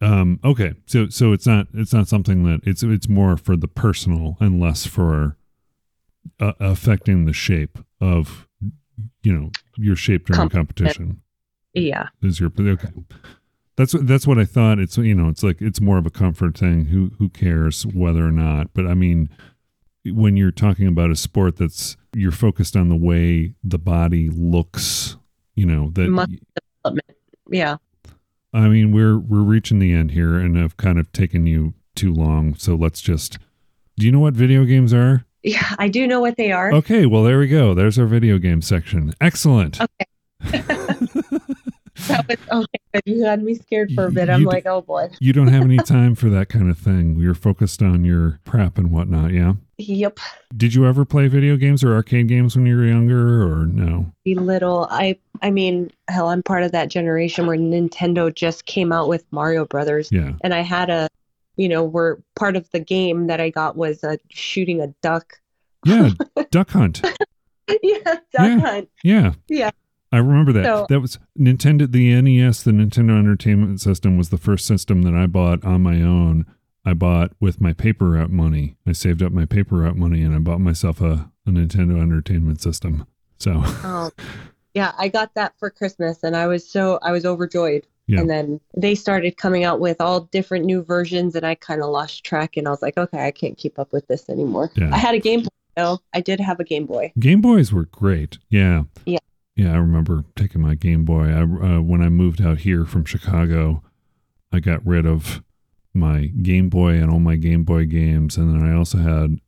Um, 0.00 0.40
okay. 0.44 0.74
So 0.86 1.08
so 1.08 1.32
it's 1.32 1.46
not 1.46 1.68
it's 1.74 1.92
not 1.92 2.08
something 2.08 2.44
that 2.44 2.60
it's 2.64 2.82
it's 2.82 3.08
more 3.08 3.36
for 3.36 3.56
the 3.56 3.68
personal 3.68 4.36
and 4.40 4.60
less 4.60 4.86
for 4.86 5.36
uh, 6.40 6.52
affecting 6.60 7.24
the 7.24 7.32
shape 7.32 7.78
of 8.00 8.48
you 9.22 9.32
know 9.32 9.50
your 9.76 9.96
shape 9.96 10.26
during 10.26 10.48
competition. 10.48 11.22
Yeah. 11.74 12.08
Is 12.22 12.40
your 12.40 12.52
okay? 12.58 12.88
That's 13.76 13.94
what 13.94 14.06
that's 14.06 14.26
what 14.26 14.38
I 14.38 14.44
thought. 14.44 14.78
It's 14.78 14.98
you 14.98 15.14
know 15.14 15.28
it's 15.28 15.42
like 15.42 15.62
it's 15.62 15.80
more 15.80 15.98
of 15.98 16.06
a 16.06 16.10
comfort 16.10 16.58
thing. 16.58 16.86
Who 16.86 17.12
who 17.18 17.28
cares 17.28 17.86
whether 17.86 18.26
or 18.26 18.32
not? 18.32 18.74
But 18.74 18.86
I 18.86 18.94
mean, 18.94 19.30
when 20.04 20.36
you're 20.36 20.50
talking 20.50 20.86
about 20.86 21.10
a 21.10 21.16
sport 21.16 21.56
that's 21.56 21.96
you're 22.14 22.32
focused 22.32 22.76
on 22.76 22.88
the 22.88 22.96
way 22.96 23.54
the 23.64 23.78
body 23.78 24.28
looks, 24.28 25.16
you 25.54 25.64
know 25.64 25.90
that 25.94 26.10
development. 26.82 27.18
Yeah. 27.50 27.76
I 28.52 28.68
mean, 28.68 28.92
we're 28.92 29.18
we're 29.18 29.42
reaching 29.42 29.78
the 29.78 29.92
end 29.94 30.10
here, 30.10 30.36
and 30.36 30.58
I've 30.58 30.76
kind 30.76 30.98
of 30.98 31.10
taken 31.12 31.46
you 31.46 31.74
too 31.94 32.12
long. 32.12 32.54
So 32.54 32.74
let's 32.74 33.00
just. 33.00 33.38
Do 33.98 34.06
you 34.06 34.12
know 34.12 34.20
what 34.20 34.34
video 34.34 34.64
games 34.64 34.94
are? 34.94 35.26
Yeah, 35.42 35.74
I 35.78 35.88
do 35.88 36.06
know 36.06 36.20
what 36.20 36.36
they 36.36 36.52
are. 36.52 36.72
Okay, 36.72 37.04
well 37.06 37.24
there 37.24 37.38
we 37.38 37.48
go. 37.48 37.74
There's 37.74 37.98
our 37.98 38.06
video 38.06 38.38
game 38.38 38.62
section. 38.62 39.12
Excellent. 39.20 39.80
Okay. 39.80 40.62
That 42.08 42.26
was 42.28 42.36
okay. 42.50 42.78
But 42.92 43.02
you 43.06 43.24
had 43.24 43.42
me 43.42 43.54
scared 43.54 43.92
for 43.94 44.06
a 44.06 44.10
bit. 44.12 44.28
I'm 44.28 44.44
like, 44.44 44.66
oh 44.66 44.82
boy. 44.82 45.08
You 45.20 45.32
don't 45.32 45.48
have 45.48 45.62
any 45.62 45.78
time 45.78 46.14
for 46.14 46.28
that 46.30 46.48
kind 46.48 46.70
of 46.70 46.78
thing. 46.78 47.16
You're 47.18 47.34
focused 47.34 47.82
on 47.82 48.04
your 48.04 48.38
prep 48.44 48.76
and 48.78 48.90
whatnot. 48.90 49.32
Yeah. 49.32 49.54
Yep. 49.78 50.18
Did 50.56 50.74
you 50.74 50.86
ever 50.86 51.04
play 51.04 51.28
video 51.28 51.56
games 51.56 51.82
or 51.82 51.94
arcade 51.94 52.28
games 52.28 52.54
when 52.54 52.66
you 52.66 52.76
were 52.76 52.84
younger, 52.84 53.42
or 53.42 53.66
no? 53.66 54.12
Be 54.24 54.34
little. 54.34 54.86
I. 54.90 55.18
I 55.40 55.50
mean, 55.50 55.90
hell, 56.08 56.28
I'm 56.28 56.42
part 56.42 56.62
of 56.62 56.70
that 56.72 56.88
generation 56.88 57.46
where 57.46 57.56
Nintendo 57.56 58.32
just 58.32 58.66
came 58.66 58.92
out 58.92 59.08
with 59.08 59.24
Mario 59.32 59.64
Brothers, 59.64 60.08
Yeah. 60.12 60.34
and 60.44 60.54
I 60.54 60.60
had 60.60 60.88
a, 60.88 61.08
you 61.56 61.68
know, 61.68 61.82
where 61.82 62.18
part 62.36 62.54
of 62.54 62.70
the 62.70 62.78
game 62.78 63.26
that 63.26 63.40
I 63.40 63.50
got 63.50 63.76
was 63.76 64.04
uh, 64.04 64.16
shooting 64.30 64.80
a 64.80 64.88
duck. 65.02 65.40
Yeah. 65.84 66.10
Duck 66.52 66.70
Hunt. 66.70 67.02
yeah, 67.82 67.98
duck 68.04 68.20
Yeah. 68.34 68.58
hunt. 68.60 68.88
Yeah. 69.02 69.32
Yeah. 69.48 69.70
I 70.12 70.18
remember 70.18 70.52
that. 70.52 70.64
So- 70.64 70.86
that 70.88 71.00
was 71.00 71.18
Nintendo. 71.38 71.90
The 71.90 72.20
NES, 72.20 72.62
the 72.62 72.70
Nintendo 72.72 73.18
Entertainment 73.18 73.80
System, 73.80 74.16
was 74.16 74.28
the 74.28 74.36
first 74.38 74.66
system 74.66 75.02
that 75.02 75.14
I 75.14 75.26
bought 75.26 75.64
on 75.64 75.82
my 75.82 76.02
own. 76.02 76.46
I 76.84 76.94
bought 76.94 77.30
with 77.40 77.60
my 77.60 77.72
paper 77.72 78.10
route 78.10 78.30
money. 78.30 78.76
I 78.86 78.92
saved 78.92 79.22
up 79.22 79.30
my 79.32 79.44
paper 79.46 79.76
route 79.76 79.96
money 79.96 80.22
and 80.22 80.34
I 80.34 80.38
bought 80.40 80.60
myself 80.60 81.00
a, 81.00 81.30
a 81.46 81.50
Nintendo 81.50 82.00
Entertainment 82.02 82.60
System. 82.60 83.06
So, 83.38 83.52
Oh, 83.64 84.10
yeah, 84.74 84.92
I 84.98 85.08
got 85.08 85.34
that 85.34 85.52
for 85.58 85.70
Christmas, 85.70 86.22
and 86.24 86.36
I 86.36 86.46
was 86.48 86.68
so 86.68 86.98
I 87.02 87.12
was 87.12 87.24
overjoyed. 87.24 87.86
Yeah. 88.08 88.18
And 88.20 88.28
then 88.28 88.60
they 88.76 88.96
started 88.96 89.36
coming 89.36 89.62
out 89.62 89.78
with 89.78 90.00
all 90.00 90.22
different 90.22 90.64
new 90.64 90.82
versions, 90.82 91.36
and 91.36 91.46
I 91.46 91.54
kind 91.54 91.82
of 91.82 91.88
lost 91.90 92.24
track. 92.24 92.56
And 92.56 92.66
I 92.66 92.70
was 92.72 92.82
like, 92.82 92.98
okay, 92.98 93.24
I 93.24 93.30
can't 93.30 93.56
keep 93.56 93.78
up 93.78 93.92
with 93.92 94.06
this 94.08 94.28
anymore. 94.28 94.70
Yeah. 94.74 94.90
I 94.92 94.96
had 94.98 95.14
a 95.14 95.20
Game 95.20 95.42
Boy. 95.42 95.48
though. 95.76 96.00
I 96.12 96.20
did 96.20 96.40
have 96.40 96.58
a 96.58 96.64
Game 96.64 96.86
Boy. 96.86 97.12
Game 97.18 97.40
Boys 97.40 97.72
were 97.72 97.84
great. 97.84 98.38
Yeah. 98.50 98.82
Yeah. 99.06 99.20
Yeah, 99.54 99.72
I 99.72 99.76
remember 99.76 100.24
taking 100.34 100.62
my 100.62 100.74
Game 100.74 101.04
Boy. 101.04 101.28
I 101.28 101.42
uh, 101.42 101.80
when 101.80 102.02
I 102.02 102.08
moved 102.08 102.40
out 102.40 102.58
here 102.58 102.84
from 102.84 103.04
Chicago, 103.04 103.82
I 104.52 104.60
got 104.60 104.84
rid 104.86 105.06
of 105.06 105.42
my 105.94 106.26
Game 106.26 106.68
Boy 106.68 106.92
and 106.92 107.10
all 107.10 107.20
my 107.20 107.36
Game 107.36 107.64
Boy 107.64 107.84
games, 107.84 108.36
and 108.36 108.52
then 108.52 108.68
I 108.68 108.76
also 108.76 108.98
had. 108.98 109.38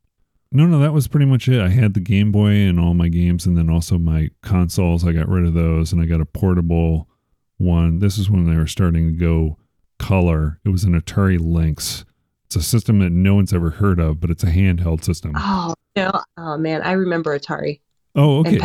No, 0.51 0.65
no, 0.65 0.79
that 0.79 0.93
was 0.93 1.07
pretty 1.07 1.25
much 1.25 1.49
it. 1.49 1.59
I 1.59 1.69
had 1.69 1.95
the 1.95 1.99
Game 1.99 2.31
Boy 2.31 2.51
and 2.51 2.79
all 2.79 2.93
my 2.93 3.09
games, 3.09 3.45
and 3.45 3.57
then 3.57 3.69
also 3.69 3.97
my 3.97 4.29
consoles. 4.41 5.05
I 5.05 5.11
got 5.11 5.27
rid 5.27 5.45
of 5.45 5.53
those, 5.53 5.91
and 5.91 6.01
I 6.01 6.05
got 6.05 6.21
a 6.21 6.25
portable 6.25 7.09
one. 7.57 7.99
This 7.99 8.17
is 8.17 8.29
when 8.29 8.45
they 8.49 8.55
were 8.55 8.67
starting 8.67 9.11
to 9.11 9.17
go 9.17 9.57
color. 9.97 10.59
It 10.63 10.69
was 10.69 10.83
an 10.83 10.99
Atari 10.99 11.39
Lynx. 11.41 12.05
It's 12.45 12.55
a 12.55 12.61
system 12.61 12.99
that 12.99 13.11
no 13.11 13.35
one's 13.35 13.53
ever 13.53 13.71
heard 13.71 13.99
of, 13.99 14.21
but 14.21 14.29
it's 14.29 14.43
a 14.43 14.51
handheld 14.51 15.03
system. 15.03 15.33
Oh 15.35 15.73
no! 15.95 16.11
Oh 16.37 16.57
man, 16.57 16.83
I 16.83 16.91
remember 16.91 17.37
Atari 17.37 17.79
Oh, 18.15 18.39
okay. 18.39 18.57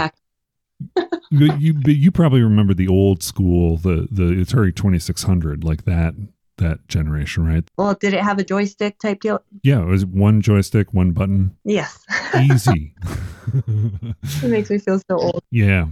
You, 1.31 1.53
you 1.59 1.75
but 1.75 1.97
you 1.97 2.11
probably 2.11 2.43
remember 2.43 2.75
the 2.75 2.89
old 2.89 3.23
school, 3.23 3.77
the 3.77 4.09
the 4.11 4.25
Atari 4.45 4.75
Twenty 4.75 4.99
Six 4.99 5.23
Hundred, 5.23 5.65
like 5.65 5.85
that 5.85 6.15
that 6.59 6.87
generation, 6.89 7.47
right? 7.47 7.65
Well, 7.79 7.95
did 7.95 8.13
it 8.15 8.21
have 8.23 8.39
a 8.39 8.45
joystick 8.45 8.99
type 8.99 9.21
deal? 9.21 9.43
Yeah, 9.63 9.81
it 9.83 9.87
was 9.87 10.05
one 10.05 10.43
joystick, 10.43 10.93
one 10.93 11.13
button, 11.13 11.57
Yes. 11.65 12.05
easy. 12.39 12.95
it 13.55 14.49
makes 14.51 14.71
me 14.71 14.79
feel 14.79 14.99
so 14.99 15.17
old. 15.19 15.43
yeah. 15.51 15.87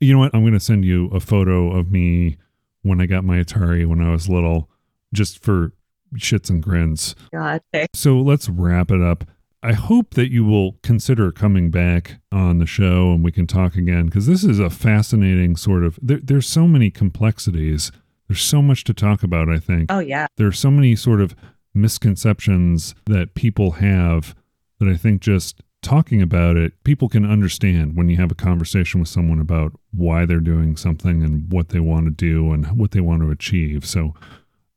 You 0.00 0.12
know 0.12 0.20
what? 0.20 0.34
I'm 0.34 0.42
going 0.42 0.52
to 0.54 0.60
send 0.60 0.84
you 0.84 1.08
a 1.08 1.18
photo 1.18 1.72
of 1.76 1.90
me 1.90 2.36
when 2.82 3.00
I 3.00 3.06
got 3.06 3.24
my 3.24 3.38
Atari 3.38 3.86
when 3.86 4.00
I 4.00 4.12
was 4.12 4.28
little, 4.28 4.70
just 5.12 5.42
for 5.42 5.72
shits 6.16 6.48
and 6.48 6.62
grins. 6.62 7.16
God. 7.32 7.60
So 7.92 8.20
let's 8.20 8.48
wrap 8.48 8.90
it 8.92 9.02
up. 9.02 9.24
I 9.64 9.72
hope 9.72 10.12
that 10.12 10.30
you 10.30 10.44
will 10.44 10.76
consider 10.82 11.32
coming 11.32 11.70
back 11.70 12.16
on 12.30 12.58
the 12.58 12.66
show 12.66 13.12
and 13.12 13.24
we 13.24 13.32
can 13.32 13.46
talk 13.46 13.76
again 13.76 14.04
because 14.06 14.26
this 14.26 14.44
is 14.44 14.58
a 14.60 14.68
fascinating 14.68 15.56
sort 15.56 15.84
of. 15.84 15.98
There, 16.02 16.20
there's 16.22 16.46
so 16.46 16.68
many 16.68 16.90
complexities. 16.90 17.90
There's 18.28 18.42
so 18.42 18.60
much 18.60 18.84
to 18.84 18.92
talk 18.92 19.22
about. 19.22 19.48
I 19.48 19.58
think 19.58 19.90
Oh 19.90 20.00
yeah. 20.00 20.26
there 20.36 20.46
are 20.46 20.52
so 20.52 20.70
many 20.70 20.94
sort 20.94 21.22
of 21.22 21.34
misconceptions 21.72 22.94
that 23.06 23.34
people 23.34 23.72
have 23.72 24.34
that 24.80 24.88
I 24.88 24.96
think 24.96 25.22
just 25.22 25.62
talking 25.80 26.20
about 26.20 26.56
it, 26.58 26.72
people 26.84 27.08
can 27.08 27.24
understand 27.24 27.96
when 27.96 28.10
you 28.10 28.16
have 28.18 28.30
a 28.30 28.34
conversation 28.34 29.00
with 29.00 29.08
someone 29.08 29.40
about 29.40 29.72
why 29.92 30.26
they're 30.26 30.40
doing 30.40 30.76
something 30.76 31.22
and 31.22 31.50
what 31.50 31.70
they 31.70 31.80
want 31.80 32.04
to 32.04 32.10
do 32.10 32.52
and 32.52 32.66
what 32.78 32.90
they 32.90 33.00
want 33.00 33.22
to 33.22 33.30
achieve. 33.30 33.86
So 33.86 34.14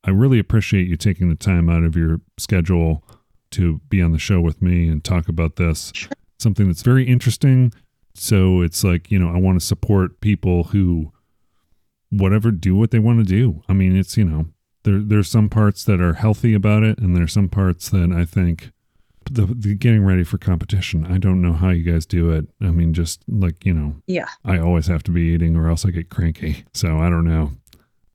I 0.03 0.11
really 0.11 0.39
appreciate 0.39 0.87
you 0.87 0.95
taking 0.95 1.29
the 1.29 1.35
time 1.35 1.69
out 1.69 1.83
of 1.83 1.97
your 1.97 2.21
schedule 2.37 3.03
to 3.57 3.79
be 3.89 4.01
on 4.01 4.11
the 4.11 4.19
show 4.19 4.39
with 4.41 4.61
me 4.61 4.87
and 4.87 5.03
talk 5.03 5.27
about 5.27 5.55
this. 5.57 5.91
Something 6.39 6.67
that's 6.67 6.81
very 6.83 7.05
interesting. 7.05 7.73
So 8.13 8.61
it's 8.61 8.83
like, 8.83 9.11
you 9.11 9.19
know, 9.19 9.29
I 9.29 9.37
want 9.37 9.59
to 9.59 9.65
support 9.65 10.21
people 10.21 10.65
who 10.65 11.11
whatever 12.09 12.51
do 12.51 12.75
what 12.75 12.91
they 12.91 12.99
want 12.99 13.19
to 13.19 13.25
do. 13.25 13.63
I 13.67 13.73
mean, 13.73 13.95
it's, 13.95 14.17
you 14.17 14.23
know, 14.25 14.45
there 14.83 14.99
there's 14.99 15.29
some 15.29 15.49
parts 15.49 15.83
that 15.85 15.99
are 16.01 16.13
healthy 16.13 16.53
about 16.53 16.83
it 16.83 16.99
and 16.99 17.15
there's 17.15 17.33
some 17.33 17.49
parts 17.49 17.89
that 17.89 18.11
I 18.11 18.25
think 18.25 18.71
the, 19.29 19.45
the 19.45 19.75
getting 19.75 20.05
ready 20.05 20.23
for 20.23 20.37
competition. 20.37 21.05
I 21.05 21.17
don't 21.17 21.41
know 21.41 21.53
how 21.53 21.69
you 21.69 21.83
guys 21.83 22.05
do 22.05 22.31
it. 22.31 22.45
I 22.61 22.71
mean, 22.71 22.93
just 22.93 23.21
like, 23.27 23.65
you 23.65 23.73
know, 23.73 23.95
Yeah. 24.07 24.27
I 24.45 24.57
always 24.59 24.87
have 24.87 25.03
to 25.03 25.11
be 25.11 25.21
eating 25.23 25.55
or 25.57 25.69
else 25.69 25.85
I 25.85 25.91
get 25.91 26.09
cranky. 26.09 26.63
So 26.73 26.99
I 26.99 27.09
don't 27.09 27.25
know. 27.25 27.51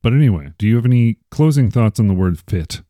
But 0.01 0.13
anyway, 0.13 0.51
do 0.57 0.67
you 0.67 0.75
have 0.75 0.85
any 0.85 1.17
closing 1.29 1.69
thoughts 1.71 1.99
on 1.99 2.07
the 2.07 2.13
word 2.13 2.39
fit? 2.47 2.81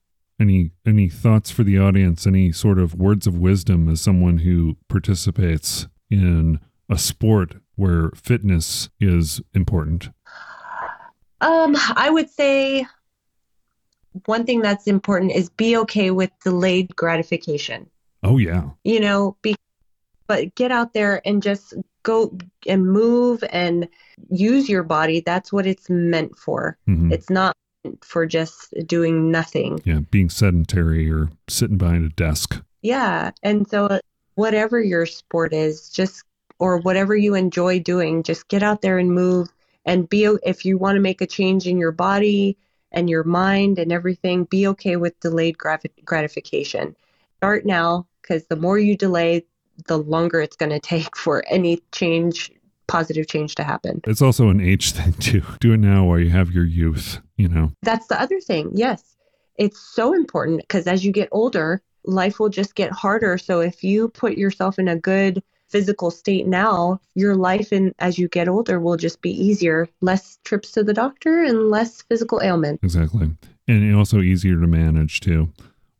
Any 0.44 0.72
any 0.86 1.08
thoughts 1.08 1.52
for 1.52 1.64
the 1.64 1.80
audience? 1.80 2.28
Any 2.28 2.52
sort 2.52 2.78
of 2.78 2.96
words 2.96 3.26
of 3.26 3.38
wisdom 3.38 3.88
as 3.88 4.02
someone 4.02 4.40
who 4.40 4.76
participates 4.90 5.88
in 6.12 6.60
a 6.90 6.98
sport 6.98 7.56
where 7.76 8.12
fitness 8.12 8.90
is 9.00 9.40
important? 9.54 10.10
Um, 11.40 11.78
I 11.96 12.10
would 12.10 12.30
say 12.30 12.86
one 14.26 14.46
thing 14.46 14.62
that's 14.62 14.86
important 14.86 15.32
is 15.32 15.50
be 15.50 15.78
okay 15.78 16.12
with 16.12 16.30
delayed 16.44 16.94
gratification. 16.98 17.90
Oh 18.22 18.38
yeah. 18.38 18.72
You 18.84 19.00
know, 19.00 19.38
be 19.44 19.56
but 20.28 20.54
get 20.56 20.74
out 20.74 20.94
there 20.94 21.22
and 21.26 21.42
just 21.42 21.74
go 22.04 22.38
and 22.68 22.86
move 22.86 23.46
and 23.50 23.88
use 24.30 24.68
your 24.68 24.84
body. 24.84 25.22
That's 25.26 25.54
what 25.54 25.66
it's 25.66 25.90
meant 25.90 26.38
for. 26.38 26.78
Mhm. 26.90 27.14
It's 27.14 27.30
not 27.30 27.56
for 28.02 28.26
just 28.26 28.74
doing 28.86 29.32
nothing. 29.32 29.82
Yeah, 29.86 30.00
being 30.12 30.30
sedentary 30.30 31.12
or 31.12 31.30
sitting 31.48 31.78
behind 31.78 32.06
a 32.06 32.16
desk. 32.16 32.62
Yeah. 32.82 33.32
And 33.42 33.68
so, 33.68 33.86
uh, 33.86 34.00
whatever 34.36 34.82
your 34.82 35.06
sport 35.06 35.54
is, 35.54 35.90
just 35.90 36.24
or 36.60 36.78
whatever 36.78 37.16
you 37.16 37.36
enjoy 37.36 37.80
doing, 37.80 38.24
just 38.24 38.48
get 38.48 38.64
out 38.64 38.82
there 38.82 38.98
and 38.98 39.12
move 39.12 39.50
and 39.86 40.08
be, 40.08 40.24
if 40.44 40.66
you 40.66 40.78
want 40.78 40.96
to 40.96 41.02
make 41.02 41.22
a 41.22 41.28
change 41.28 41.68
in 41.68 41.78
your 41.78 41.92
body 41.92 42.58
and 42.92 43.10
your 43.10 43.24
mind 43.24 43.80
and 43.80 43.92
everything, 43.92 44.46
be 44.46 44.68
okay 44.68 44.96
with 44.96 45.20
delayed 45.20 45.58
grat- 45.58 46.06
gratification. 46.06 46.96
Start 47.38 47.66
now 47.66 48.08
because 48.22 48.46
the 48.46 48.56
more 48.56 48.80
you 48.80 48.96
delay, 48.96 49.44
the 49.88 49.98
longer 49.98 50.40
it's 50.40 50.56
going 50.56 50.70
to 50.70 50.80
take 50.80 51.18
for 51.18 51.44
any 51.50 51.82
change, 51.92 52.52
positive 52.88 53.28
change 53.28 53.56
to 53.56 53.64
happen. 53.64 54.02
It's 54.06 54.22
also 54.22 54.50
an 54.50 54.62
age 54.62 54.92
thing 54.92 55.14
too. 55.20 55.44
Do 55.60 55.74
it 55.74 55.78
now 55.78 56.06
while 56.06 56.20
you 56.20 56.30
have 56.30 56.52
your 56.52 56.66
youth, 56.66 57.20
you 57.38 57.48
know. 57.48 57.72
That's 57.82 58.08
the 58.08 58.22
other 58.22 58.40
thing. 58.40 58.72
Yes. 58.74 59.16
It's 59.58 59.80
so 59.80 60.14
important 60.14 60.62
because 60.62 60.88
as 60.88 61.06
you 61.06 61.12
get 61.12 61.30
older, 61.32 61.82
life 62.06 62.40
will 62.40 62.50
just 62.50 62.76
get 62.76 62.92
harder. 62.92 63.38
So 63.38 63.60
if 63.60 63.84
you 63.84 64.10
put 64.10 64.38
yourself 64.38 64.80
in 64.80 64.88
a 64.88 64.98
good 64.98 65.44
physical 65.70 66.12
state 66.12 66.46
now, 66.46 67.00
your 67.16 67.36
life 67.36 67.72
and 67.72 67.94
as 68.00 68.20
you 68.20 68.28
get 68.28 68.48
older 68.48 68.80
will 68.80 68.98
just 68.98 69.22
be 69.22 69.32
easier. 69.32 69.88
Less 70.02 70.38
trips 70.44 70.72
to 70.74 70.84
the 70.84 70.94
doctor 70.94 71.44
and 71.44 71.70
less 71.70 72.02
physical 72.04 72.42
ailment. 72.44 72.80
Exactly. 72.84 73.32
And 73.68 73.96
also 73.96 74.20
easier 74.20 74.60
to 74.60 74.68
manage 74.68 75.20
too. 75.22 75.52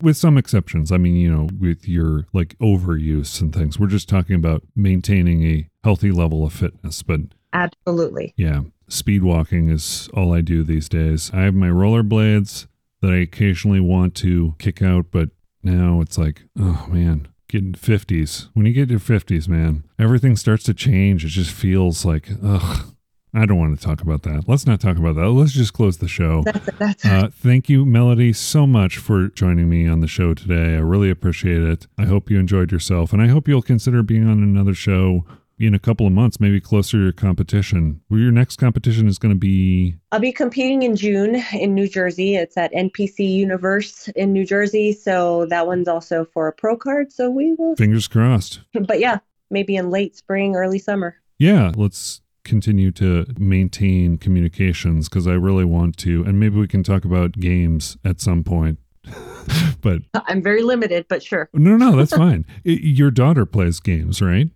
With 0.02 0.16
some 0.16 0.36
exceptions. 0.36 0.92
I 0.92 0.96
mean, 0.98 1.16
you 1.16 1.30
know, 1.32 1.48
with 1.58 1.88
your 1.88 2.26
like 2.32 2.58
overuse 2.58 3.40
and 3.40 3.54
things. 3.54 3.78
We're 3.78 3.86
just 3.86 4.08
talking 4.08 4.36
about 4.36 4.62
maintaining 4.74 5.44
a 5.44 5.68
healthy 5.82 6.10
level 6.10 6.44
of 6.44 6.52
fitness. 6.52 7.02
But 7.02 7.20
Absolutely. 7.52 8.34
yeah, 8.36 8.62
speed 8.88 9.22
walking 9.22 9.70
is 9.70 10.08
all 10.14 10.32
I 10.34 10.40
do 10.40 10.62
these 10.62 10.88
days. 10.88 11.30
I 11.32 11.42
have 11.42 11.54
my 11.54 11.68
rollerblades 11.68 12.66
that 13.00 13.12
I 13.12 13.16
occasionally 13.16 13.80
want 13.80 14.14
to 14.16 14.54
kick 14.58 14.82
out, 14.82 15.06
but 15.10 15.30
now 15.62 16.00
it's 16.00 16.18
like, 16.18 16.42
oh 16.58 16.86
man, 16.90 17.28
getting 17.48 17.72
50s. 17.72 18.48
When 18.54 18.66
you 18.66 18.72
get 18.72 18.90
your 18.90 18.98
50s, 19.00 19.46
man, 19.48 19.84
everything 19.98 20.36
starts 20.36 20.64
to 20.64 20.74
change. 20.74 21.24
It 21.24 21.28
just 21.28 21.50
feels 21.50 22.04
like, 22.04 22.28
ugh. 22.42 22.94
I 23.34 23.46
don't 23.46 23.58
want 23.58 23.78
to 23.78 23.84
talk 23.84 24.00
about 24.00 24.22
that. 24.22 24.44
Let's 24.46 24.66
not 24.66 24.80
talk 24.80 24.96
about 24.96 25.16
that. 25.16 25.28
Let's 25.28 25.52
just 25.52 25.72
close 25.72 25.98
the 25.98 26.08
show. 26.08 26.42
That's 26.44 26.70
that's 26.78 27.04
Uh, 27.04 27.30
thank 27.32 27.68
you, 27.68 27.84
Melody, 27.84 28.32
so 28.32 28.66
much 28.66 28.98
for 28.98 29.28
joining 29.28 29.68
me 29.68 29.88
on 29.88 30.00
the 30.00 30.06
show 30.06 30.34
today. 30.34 30.74
I 30.74 30.78
really 30.78 31.10
appreciate 31.10 31.62
it. 31.62 31.86
I 31.98 32.04
hope 32.04 32.30
you 32.30 32.38
enjoyed 32.38 32.70
yourself, 32.70 33.12
and 33.12 33.20
I 33.20 33.26
hope 33.26 33.48
you'll 33.48 33.62
consider 33.62 34.02
being 34.02 34.28
on 34.28 34.42
another 34.42 34.74
show 34.74 35.24
in 35.58 35.74
a 35.74 35.78
couple 35.78 36.06
of 36.06 36.12
months, 36.12 36.40
maybe 36.40 36.60
closer 36.60 36.96
to 36.96 37.02
your 37.02 37.12
competition. 37.12 38.00
Your 38.10 38.32
next 38.32 38.56
competition 38.56 39.08
is 39.08 39.18
going 39.18 39.34
to 39.34 39.38
be. 39.38 39.96
I'll 40.12 40.20
be 40.20 40.32
competing 40.32 40.82
in 40.82 40.96
June 40.96 41.36
in 41.52 41.74
New 41.74 41.88
Jersey. 41.88 42.36
It's 42.36 42.56
at 42.56 42.72
NPC 42.72 43.20
Universe 43.20 44.08
in 44.16 44.32
New 44.32 44.44
Jersey. 44.44 44.92
So 44.92 45.46
that 45.46 45.66
one's 45.66 45.88
also 45.88 46.24
for 46.24 46.48
a 46.48 46.52
pro 46.52 46.76
card. 46.76 47.12
So 47.12 47.30
we 47.30 47.54
will, 47.58 47.76
Fingers 47.76 48.08
crossed. 48.08 48.60
but 48.86 49.00
yeah, 49.00 49.18
maybe 49.50 49.76
in 49.76 49.90
late 49.90 50.16
spring, 50.16 50.56
early 50.56 50.78
summer. 50.78 51.16
Yeah, 51.38 51.72
let's 51.76 52.20
continue 52.44 52.90
to 52.92 53.26
maintain 53.38 54.18
communications 54.18 55.08
because 55.08 55.26
I 55.26 55.32
really 55.32 55.64
want 55.64 55.96
to, 55.98 56.22
and 56.24 56.38
maybe 56.38 56.58
we 56.58 56.68
can 56.68 56.82
talk 56.82 57.04
about 57.04 57.32
games 57.32 57.96
at 58.04 58.20
some 58.20 58.44
point. 58.44 58.78
but 59.80 60.02
I'm 60.14 60.42
very 60.42 60.62
limited, 60.62 61.06
but 61.08 61.22
sure. 61.22 61.48
no, 61.52 61.76
no, 61.76 61.96
that's 61.96 62.12
fine. 62.16 62.44
I- 62.66 62.70
your 62.70 63.10
daughter 63.10 63.44
plays 63.46 63.80
games, 63.80 64.22
right? 64.22 64.48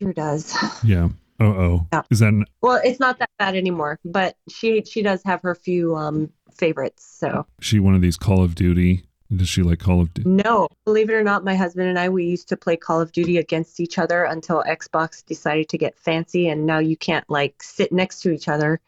Sure 0.00 0.12
does. 0.12 0.56
Yeah. 0.82 1.10
Uh 1.40 1.44
oh. 1.44 1.86
Yeah. 1.92 2.02
Is 2.10 2.18
that 2.20 2.28
an 2.28 2.44
Well, 2.60 2.80
it's 2.84 3.00
not 3.00 3.18
that 3.18 3.30
bad 3.38 3.56
anymore, 3.56 3.98
but 4.04 4.36
she 4.48 4.82
she 4.84 5.02
does 5.02 5.22
have 5.24 5.42
her 5.42 5.54
few 5.54 5.94
um 5.96 6.30
favorites. 6.56 7.04
So 7.18 7.46
she 7.60 7.78
one 7.80 7.94
of 7.94 8.00
these 8.00 8.16
Call 8.16 8.42
of 8.44 8.54
Duty? 8.54 9.04
Does 9.34 9.48
she 9.48 9.62
like 9.62 9.78
Call 9.78 10.00
of 10.00 10.12
Duty? 10.14 10.28
no, 10.28 10.68
believe 10.84 11.08
it 11.08 11.14
or 11.14 11.22
not, 11.22 11.44
my 11.44 11.54
husband 11.54 11.88
and 11.88 11.98
I 11.98 12.08
we 12.08 12.24
used 12.24 12.48
to 12.48 12.56
play 12.56 12.76
Call 12.76 13.00
of 13.00 13.12
Duty 13.12 13.38
against 13.38 13.80
each 13.80 13.98
other 13.98 14.24
until 14.24 14.62
Xbox 14.64 15.24
decided 15.24 15.68
to 15.70 15.78
get 15.78 15.98
fancy, 15.98 16.48
and 16.48 16.66
now 16.66 16.78
you 16.78 16.96
can't 16.96 17.28
like 17.30 17.62
sit 17.62 17.92
next 17.92 18.20
to 18.22 18.30
each 18.30 18.48
other 18.48 18.80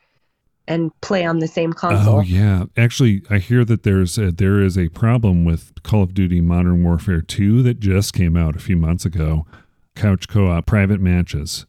and 0.66 0.98
play 1.00 1.24
on 1.24 1.38
the 1.40 1.48
same 1.48 1.72
console. 1.72 2.18
Oh 2.18 2.20
yeah, 2.20 2.64
actually, 2.76 3.22
I 3.30 3.38
hear 3.38 3.64
that 3.64 3.82
there's 3.82 4.18
a, 4.18 4.32
there 4.32 4.60
is 4.60 4.78
a 4.78 4.88
problem 4.90 5.44
with 5.44 5.72
Call 5.82 6.02
of 6.02 6.14
Duty 6.14 6.40
Modern 6.40 6.82
Warfare 6.82 7.20
2 7.20 7.62
that 7.62 7.80
just 7.80 8.12
came 8.12 8.36
out 8.36 8.56
a 8.56 8.60
few 8.60 8.76
months 8.76 9.04
ago. 9.04 9.46
Couch 9.94 10.26
co-op 10.26 10.66
private 10.66 11.00
matches, 11.00 11.66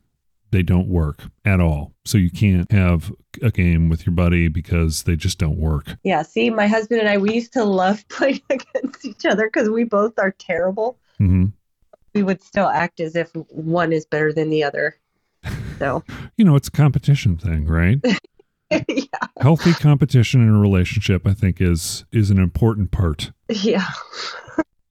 they 0.55 0.63
don't 0.63 0.87
work 0.87 1.23
at 1.43 1.59
all. 1.59 1.93
So 2.05 2.17
you 2.17 2.31
can't 2.31 2.71
have 2.71 3.11
a 3.41 3.51
game 3.51 3.89
with 3.89 4.05
your 4.05 4.13
buddy 4.15 4.47
because 4.47 5.03
they 5.03 5.15
just 5.17 5.37
don't 5.37 5.57
work. 5.57 5.97
Yeah, 6.03 6.21
see, 6.21 6.49
my 6.49 6.65
husband 6.67 7.01
and 7.01 7.09
I, 7.09 7.17
we 7.17 7.33
used 7.33 7.51
to 7.53 7.63
love 7.65 8.07
playing 8.09 8.41
against 8.49 9.03
each 9.05 9.25
other 9.25 9.47
because 9.47 9.69
we 9.69 9.83
both 9.83 10.17
are 10.17 10.31
terrible. 10.31 10.97
hmm 11.17 11.47
We 12.13 12.23
would 12.23 12.41
still 12.41 12.67
act 12.67 12.99
as 13.01 13.15
if 13.15 13.29
one 13.49 13.91
is 13.91 14.05
better 14.05 14.31
than 14.31 14.49
the 14.49 14.63
other. 14.63 14.95
So, 15.79 16.03
You 16.37 16.45
know, 16.45 16.55
it's 16.55 16.69
a 16.69 16.71
competition 16.71 17.37
thing, 17.37 17.65
right? 17.67 17.99
yeah, 18.71 19.05
Healthy 19.41 19.73
competition 19.73 20.41
in 20.41 20.49
a 20.55 20.59
relationship, 20.59 21.27
I 21.27 21.33
think, 21.33 21.59
is 21.61 22.05
is 22.11 22.31
an 22.31 22.39
important 22.39 22.91
part. 22.91 23.31
yeah. 23.49 23.85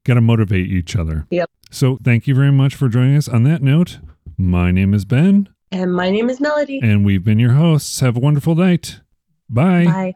Got 0.04 0.14
to 0.14 0.20
motivate 0.20 0.70
each 0.70 0.94
other. 0.96 1.26
Yep. 1.30 1.50
So 1.70 1.98
thank 2.04 2.26
you 2.26 2.34
very 2.34 2.52
much 2.52 2.74
for 2.74 2.88
joining 2.88 3.16
us. 3.16 3.26
On 3.26 3.42
that 3.44 3.62
note, 3.62 3.98
my 4.36 4.70
name 4.70 4.92
is 4.92 5.04
Ben. 5.06 5.48
And 5.74 5.92
my 5.92 6.08
name 6.08 6.30
is 6.30 6.40
Melody. 6.40 6.78
And 6.80 7.04
we've 7.04 7.24
been 7.24 7.40
your 7.40 7.54
hosts. 7.54 7.98
Have 7.98 8.16
a 8.16 8.20
wonderful 8.20 8.54
night. 8.54 9.00
Bye. 9.50 9.84
Bye. 9.84 10.14